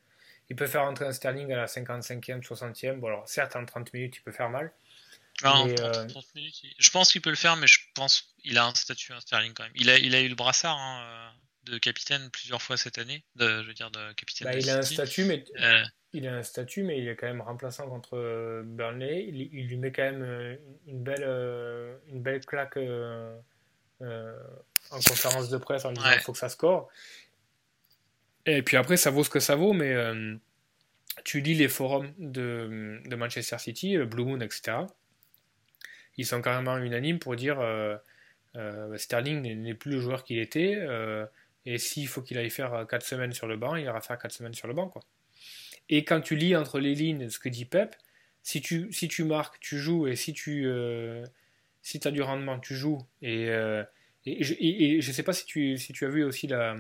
[0.49, 2.99] Il peut faire rentrer un Sterling à la 55e, 60e.
[2.99, 4.71] Bon, alors, certes, en 30 minutes, il peut faire mal.
[5.43, 6.07] Euh,
[6.79, 9.53] je pense qu'il peut le faire, mais je pense qu'il a un statut, un Sterling,
[9.53, 9.73] quand même.
[9.75, 13.23] Il a, il a eu le brassard hein, euh, de capitaine plusieurs fois cette année.
[13.35, 14.47] De, je veux dire, de capitaine.
[14.47, 15.43] Bah, il a un statut, mais.
[15.59, 15.83] Euh.
[16.13, 19.25] Il a un statut, mais il est quand même remplaçant contre Burnley.
[19.27, 20.57] Il, lui met quand même
[20.87, 21.25] une belle,
[22.07, 22.77] une belle claque
[24.01, 26.89] en conférence de presse en disant qu'il faut que ça score.
[28.45, 30.35] Et puis après, ça vaut ce que ça vaut, mais euh,
[31.23, 34.77] tu lis les forums de, de, Manchester City, euh, Blue Moon, etc.
[36.17, 37.97] Ils sont carrément unanimes pour dire euh,
[38.97, 40.79] Sterling n'est plus le joueur qu'il était,
[41.65, 44.31] et s'il faut qu'il aille faire 4 semaines sur le banc, il ira faire 4
[44.31, 44.87] semaines sur le banc.
[44.87, 45.01] Quoi.
[45.89, 47.97] Et quand tu lis entre les lignes ce que dit Pep,
[48.43, 50.71] si tu, si tu marques, tu joues, et si tu
[51.85, 53.47] si as du rendement, tu joues, et
[54.25, 56.75] Et je ne sais pas si tu, tu as vu aussi la,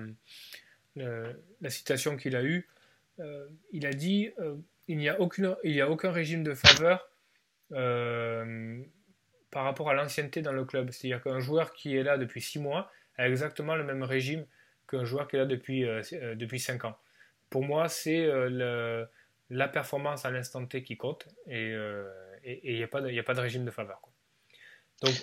[1.69, 2.67] citation qu'il a eue.
[3.19, 4.55] Euh, il a dit euh,
[4.87, 7.07] il n'y a, aucun régime de faveur
[7.71, 8.81] euh,
[9.51, 10.89] par rapport à l'ancienneté dans le club.
[10.89, 14.43] C'est-à-dire qu'un joueur qui est là depuis 6 mois a exactement le même régime
[14.89, 15.81] qu'un joueur qui est là depuis,
[16.35, 16.97] depuis 5 ans.
[17.51, 18.27] Pour moi, c'est
[19.51, 21.75] la performance à l'instant T qui compte et
[22.43, 24.01] il n'y a, pas de, régime de faveur.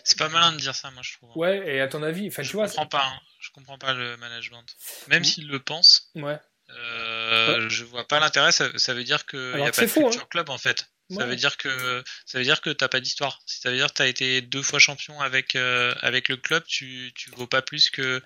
[0.05, 1.37] C'est pas malin de dire ça, moi je trouve.
[1.37, 3.21] Ouais, et à ton avis, enfin je tu vois, comprends pas, hein.
[3.41, 4.65] je comprends pas le management.
[5.09, 6.39] Même s'il le pense, ouais.
[6.71, 8.53] Euh, je vois pas l'intérêt.
[8.53, 10.27] Ça, veut dire que n'y a pas de futur hein.
[10.31, 10.89] club en fait.
[11.11, 13.43] Ça veut dire que ça veut dire que t'as pas d'histoire.
[13.45, 16.65] Si ça veut dire que t'as été deux fois champion avec euh, avec le club,
[16.67, 18.23] tu tu vaux pas plus que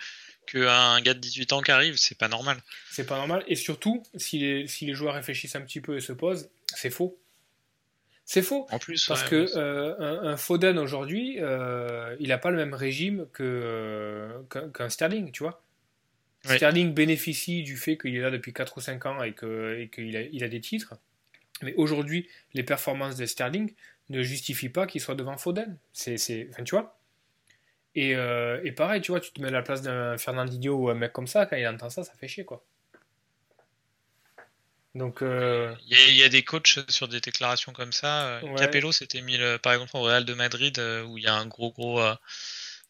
[0.47, 2.63] qu'un gars de 18 ans qui arrive, c'est pas normal.
[2.93, 3.45] C'est pas normal.
[3.49, 6.91] Et surtout, si les, si les joueurs réfléchissent un petit peu et se posent, c'est
[6.91, 7.19] faux.
[8.27, 8.67] C'est faux.
[8.71, 13.27] En plus, parce que euh, un, Foden aujourd'hui, euh, il n'a pas le même régime
[13.33, 14.29] que
[14.75, 15.63] qu'un Sterling, tu vois.
[16.45, 20.23] Sterling bénéficie du fait qu'il est là depuis 4 ou 5 ans et qu'il a,
[20.23, 20.95] il a des titres.
[21.63, 23.73] Mais aujourd'hui, les performances de Sterling
[24.11, 25.77] ne justifient pas qu'il soit devant Foden.
[25.93, 26.99] C'est, enfin, tu vois.
[27.95, 30.91] Et, euh, et, pareil, tu vois, tu te mets à la place d'un Fernandinho ou
[30.91, 32.65] un mec comme ça, quand il entend ça, ça fait chier, quoi.
[34.97, 38.41] Donc, euh, il, y a, des coachs sur des déclarations comme ça.
[38.57, 41.45] Capello s'était mis, par exemple, au Real de Madrid, euh, où il y a un
[41.45, 42.01] gros, gros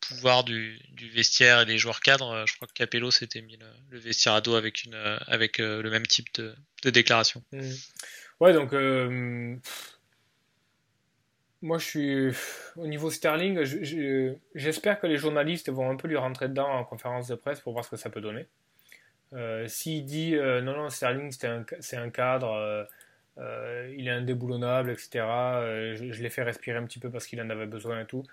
[0.01, 0.81] pouvoir du,
[1.13, 2.45] vestiaire et des joueurs cadres.
[2.47, 3.59] Je crois que Capello s'était mis
[3.91, 4.95] le, vestiaire à dos avec, une,
[5.27, 6.55] avec euh, le même type de,
[6.91, 7.43] déclaration.
[7.51, 7.71] Mmh.
[8.39, 8.73] Ouais, donc.
[11.61, 12.29] moi, je suis.
[12.77, 13.65] Au niveau Sterling,
[14.55, 17.73] j'espère que les journalistes vont un peu lui rentrer dedans en conférence de presse pour
[17.73, 18.47] voir ce que ça peut donner.
[19.33, 22.87] Euh, s'il dit euh, non, non, Sterling c'est un, cadre,
[23.39, 27.51] euh, il est indéboulonnable, etc., je, l'ai fait respirer un petit peu parce qu'il en
[27.51, 28.25] avait besoin et tout.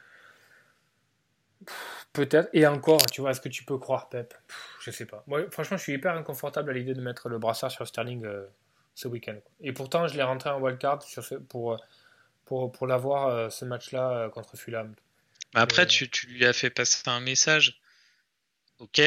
[2.12, 4.34] Peut-être, et encore, tu vois, est-ce que tu peux croire Pep?
[4.82, 5.24] Je sais pas.
[5.28, 8.28] Moi, franchement, je suis hyper inconfortable à l'idée de mettre le brassard sur Sterling
[8.94, 9.38] ce week-end.
[9.62, 11.82] Et pourtant, je l'ai rentré en wildcard sur pour,
[12.46, 14.94] pour, pour l'avoir ce match-là contre Fulham.
[15.56, 17.80] Après, tu, tu, lui as fait passer un message.
[18.80, 19.02] Ok,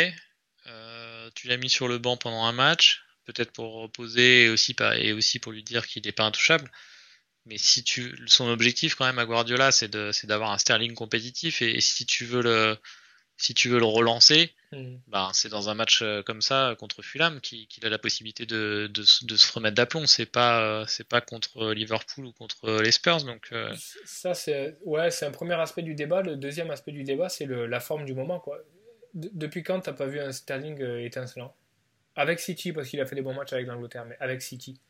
[1.35, 5.12] tu l'as mis sur le banc pendant un match, peut-être pour reposer et aussi, et
[5.12, 6.70] aussi pour lui dire qu'il n'est pas intouchable.
[7.47, 9.89] Mais si tu, son objectif quand même à Guardiola, c'est
[10.27, 12.77] d'avoir un Sterling compétitif et, si tu veux le,
[13.36, 14.97] si tu veux le relancer, mm.
[15.07, 18.90] ben, c'est dans un match euh, comme ça contre Fulham qu'il a la possibilité de,
[18.93, 20.07] de, se remettre d'aplomb.
[20.07, 23.23] C'est pas, c'est pas contre Liverpool ou contre les Spurs.
[23.23, 23.73] Donc, euh.
[24.05, 26.23] Ça, c'est ouais, un premier aspect du débat.
[26.23, 28.40] Le deuxième aspect du débat, c'est la forme du moment.
[28.40, 28.61] Quoi
[29.16, 31.55] depuis quand t'as pas vu un Sterling euh, étincelant?
[32.14, 34.80] Avec City, parce qu'il a fait des bons matchs avec l'Angleterre, mais avec City.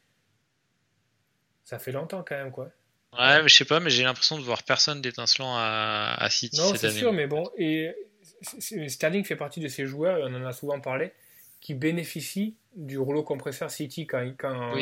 [1.65, 2.70] Ça fait longtemps quand même, quoi.
[3.12, 6.59] Ouais, mais je sais pas, mais j'ai l'impression de voir personne d'étincelant à, à, City
[6.59, 7.94] non, c'est sûr, mais bon, et
[8.89, 11.12] Sterling fait partie de ces joueurs, on en a souvent parlé,
[11.61, 14.74] qui bénéficient du rouleau compresseur City quand, quand,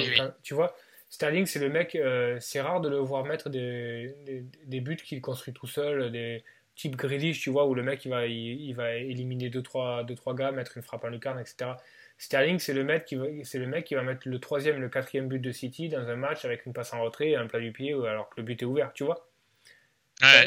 [0.42, 0.76] tu vois.
[1.10, 4.96] Sterling, c'est le mec, euh, c'est rare de le voir mettre des, des, des buts
[4.96, 6.42] qu'il construit tout seul, des,
[6.74, 10.34] type Grealish, tu vois, où le mec il va, il, va éliminer 2-3 deux, trois,
[10.34, 11.72] gars, mettre une frappe en lucarne, etc.
[12.18, 14.80] Sterling, c'est le, mec qui va, c'est le mec qui va mettre le troisième et
[14.80, 17.46] le quatrième but de City dans un match avec une passe en retrait et un
[17.46, 19.28] plat du pied alors que le but est ouvert, tu vois.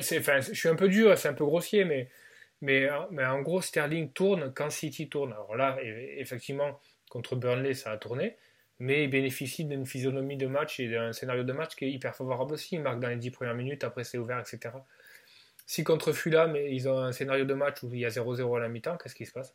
[0.02, 2.10] C'est, enfin, je suis un peu dur, c'est un peu grossier, mais,
[2.62, 5.34] mais, mais en gros, Sterling tourne quand City tourne.
[5.34, 6.80] Alors là, effectivement,
[7.10, 8.38] contre Burnley, ça a tourné,
[8.80, 12.16] mais il bénéficie d'une physionomie de match et d'un scénario de match qui est hyper
[12.16, 12.76] favorable aussi.
[12.76, 14.70] Il marque dans les 10 premières minutes, après c'est ouvert, etc.
[15.68, 18.60] Si contre Fulham, ils ont un scénario de match où il y a 0-0 à
[18.60, 19.54] la mi-temps, qu'est-ce qui se passe?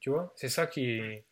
[0.00, 0.32] Tu vois?
[0.36, 1.24] C'est ça qui est.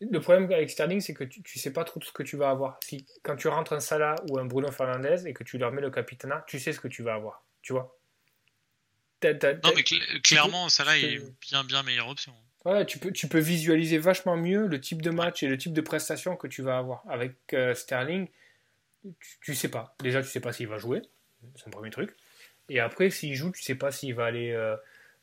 [0.00, 2.50] Le problème avec Sterling, c'est que tu ne sais pas trop ce que tu vas
[2.50, 2.78] avoir.
[2.84, 5.82] Si, quand tu rentres un Salah ou un Bruno Fernandez et que tu leur mets
[5.82, 7.44] le capitana, tu sais ce que tu vas avoir.
[7.62, 7.98] Tu vois?
[9.24, 9.82] Non, mais
[10.22, 12.32] clairement, Salah est bien, bien meilleure option.
[12.64, 15.72] Ouais, tu peux, tu peux visualiser vachement mieux le type de match et le type
[15.72, 17.02] de prestation que tu vas avoir.
[17.08, 18.28] Avec euh, Sterling,
[19.40, 19.96] tu, ne sais pas.
[20.00, 21.02] Déjà, tu sais pas s'il va jouer.
[21.56, 22.14] C'est un premier truc.
[22.68, 24.76] Et après, s'il joue, tu sais pas s'il va aller euh,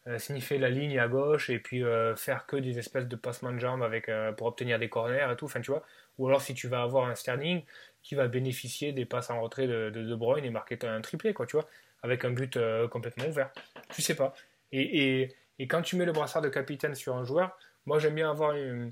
[0.08, 3.52] euh, sniffer la ligne à gauche et puis euh, faire que des espèces de passements
[3.52, 5.46] de jambes avec, pour obtenir des corners et tout.
[5.46, 5.84] Enfin, tu vois.
[6.18, 7.64] Ou alors si tu vas avoir un Sterling
[8.02, 11.46] qui va bénéficier des passes en retrait de De, Bruyne et marquer un triplé, quoi,
[11.46, 11.68] tu vois.
[12.04, 12.60] Avec un but
[12.92, 13.52] complètement ouvert.
[13.94, 14.34] Tu sais pas.
[14.72, 18.30] Et, et, quand tu mets le brassard de capitaine sur un joueur, moi j'aime bien
[18.30, 18.92] avoir une,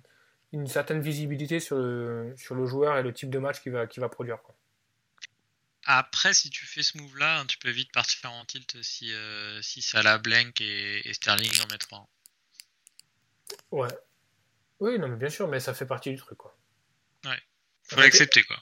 [0.65, 4.09] certaine visibilité sur le, sur le joueur et le type de match qu'il va, va
[4.09, 4.39] produire.
[5.85, 9.61] Après, si tu fais ce move-là, hein, tu peux vite partir en tilt si, euh,
[9.61, 12.07] si Salah, Blank et, Sterling en mettent trois.
[13.71, 13.89] Ouais.
[14.79, 16.55] Oui, non, mais bien sûr, mais ça fait partie du truc, quoi.
[17.25, 17.39] Ouais.
[17.83, 18.57] Faut l'accepter, quoi.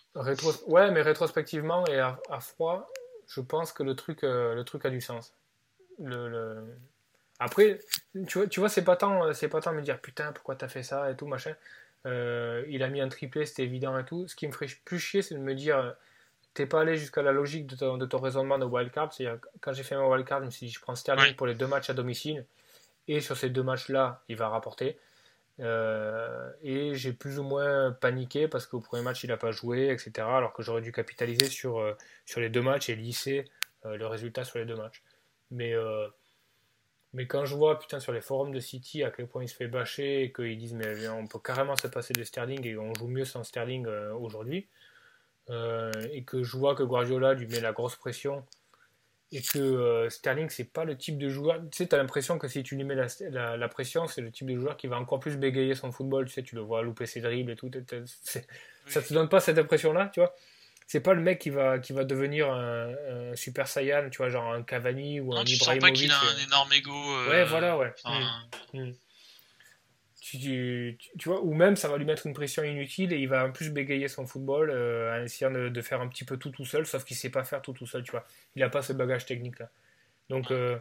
[0.68, 2.92] Ouais, mais rétrospectivement et à, froid,
[3.28, 5.34] je pense que le truc, euh, le truc a du sens.
[6.00, 6.76] Le,
[7.40, 7.80] Après,
[8.28, 10.68] tu vois, tu vois c'est pas tant, c'est pas tant me dire putain pourquoi t'as
[10.68, 11.56] fait ça et tout machin.
[12.08, 14.28] Euh, il a mis un triplé, c'était évident et tout.
[14.28, 15.96] Ce qui me ferait plus chier, c'est de me dire
[16.54, 19.14] t'es pas allé jusqu'à la logique de ton, de ton raisonnement de wildcard.
[19.14, 21.56] C'est-à-dire, quand j'ai fait mon wildcard, je me suis dit, je prends Sterling pour les
[21.56, 22.46] deux matchs à domicile.
[23.08, 24.98] Et sur ces deux matchs-là, il va rapporter.
[25.60, 29.90] Euh, et j'ai plus ou moins paniqué parce qu'au premier match, il n'a pas joué,
[29.90, 30.12] etc.
[30.28, 31.94] Alors que j'aurais dû capitaliser sur, euh,
[32.26, 33.46] sur les deux matchs et lisser
[33.86, 35.04] euh, le résultat sur les deux matchs.
[35.52, 35.74] Mais,
[37.12, 39.56] mais quand je vois putain, sur les forums de City à quel point il se
[39.56, 42.94] fait bâcher et qu'ils disent mais on peut carrément se passer de Sterling et on
[42.94, 44.70] joue mieux sans Sterling aujourd'hui,
[45.50, 48.46] et que je vois que Guardiola lui met la grosse pression
[49.34, 51.62] et que euh, Sterling, c'est pas le type de joueur.
[51.72, 54.30] Tu sais, tu as l'impression que si tu lui mets la, la, pression, c'est le
[54.30, 56.26] type de joueur qui va encore plus bégayer son football.
[56.26, 57.72] Tu sais, tu le vois louper ses dribbles et tout.
[58.88, 60.36] Ça te donne pas cette impression-là, tu vois
[60.92, 62.90] c'est pas le mec qui va, qui va devenir un,
[63.34, 66.12] super saiyan, tu vois, genre un Cavani ou un tu Ibrahimovic.
[66.12, 66.92] Sens pas qu'il a un énorme ego.
[66.92, 67.94] Euh, ouais, voilà, ouais.
[68.74, 68.78] Mm.
[68.78, 68.94] Mm.
[70.22, 73.44] Tu, tu, vois, ou même ça va lui mettre une pression inutile et il va
[73.44, 76.64] en plus bégayer son football euh, en essayant de, faire un petit peu tout tout
[76.64, 78.24] seul, sauf qu'il sait pas faire tout tout seul, tu vois.
[78.56, 79.72] Il n'a pas ce bagage technique là.
[80.30, 80.78] Donc, euh,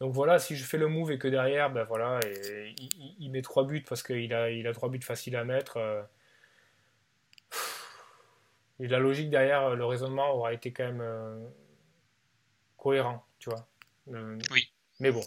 [0.00, 2.74] donc voilà, si je fais le move et que derrière, ben voilà, et,
[3.20, 5.76] il, met trois buts parce qu'il a, il a trois buts faciles à mettre.
[5.76, 6.02] Euh,
[8.80, 11.50] et la logique derrière, le raisonnement aura été quand même
[12.76, 13.64] cohérent, tu vois.
[14.08, 14.72] oui.
[14.98, 15.22] Mais bon,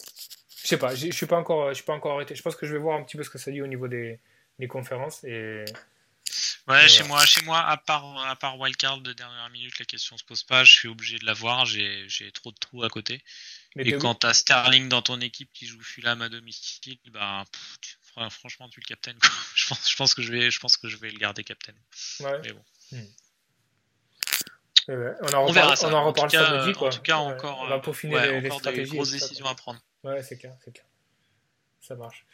[0.65, 2.33] je sais pas, je suis pas encore, je suis pas encore arrêté.
[2.33, 3.87] Je pense que je vais voir un petit peu ce que ça dit au niveau
[3.87, 4.19] des,
[4.57, 5.63] des conférences et.
[6.67, 10.17] Ouais, chez moi, chez moi, à part, à part wildcard de dernière minute, la question
[10.17, 10.63] se pose pas.
[10.63, 11.67] Je suis obligé de la voir.
[11.67, 13.21] J'ai, trop de trous à côté.
[13.75, 17.45] Mais et quand t'as Sterling dans ton équipe qui joue Fulham à domicile, bah,
[18.31, 19.13] franchement, tu le captain.
[19.55, 21.73] je pense, je pense que je vais, je pense que je vais le garder captain.
[22.21, 22.41] Ouais.
[22.43, 22.63] Mais bon.
[22.91, 23.05] Hmm.
[24.87, 26.87] on en, reparle, on en reparle samedi, quoi.
[26.87, 28.95] En tout cas, encore, on va peaufiner les, les stratégies.
[28.95, 29.79] grosses décisions à prendre.
[30.05, 30.85] Ouais, c'est clair, c'est clair.
[31.81, 32.25] Ça marche.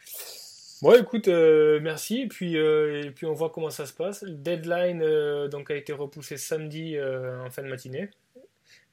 [0.82, 2.22] Bon, écoute, euh, merci.
[2.22, 4.22] Et puis, euh, et puis, on voit comment ça se passe.
[4.22, 8.10] Le deadline euh, donc, a été repoussé samedi en fin de matinée,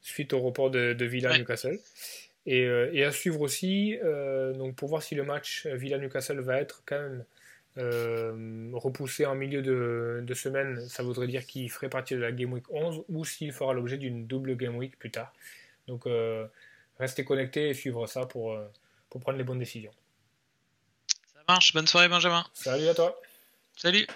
[0.00, 1.78] suite au report de, Villa-Newcastle.
[2.46, 3.98] Et, et, à suivre aussi,
[4.56, 7.24] donc, pour voir si le match Villa-Newcastle va être quand même
[8.72, 12.52] repoussé en milieu de, de, semaine, ça voudrait dire qu'il ferait partie de la Game
[12.52, 15.34] Week 11 ou s'il fera l'objet d'une double Game Week plus tard.
[15.88, 16.06] Donc,
[17.00, 18.70] restez connectés et suivre ça pour, euh,
[19.08, 19.92] pour prendre les bonnes décisions.
[21.32, 22.44] Ça marche, bonne soirée Benjamin.
[22.54, 23.20] Salut à toi.
[23.76, 24.06] Salut.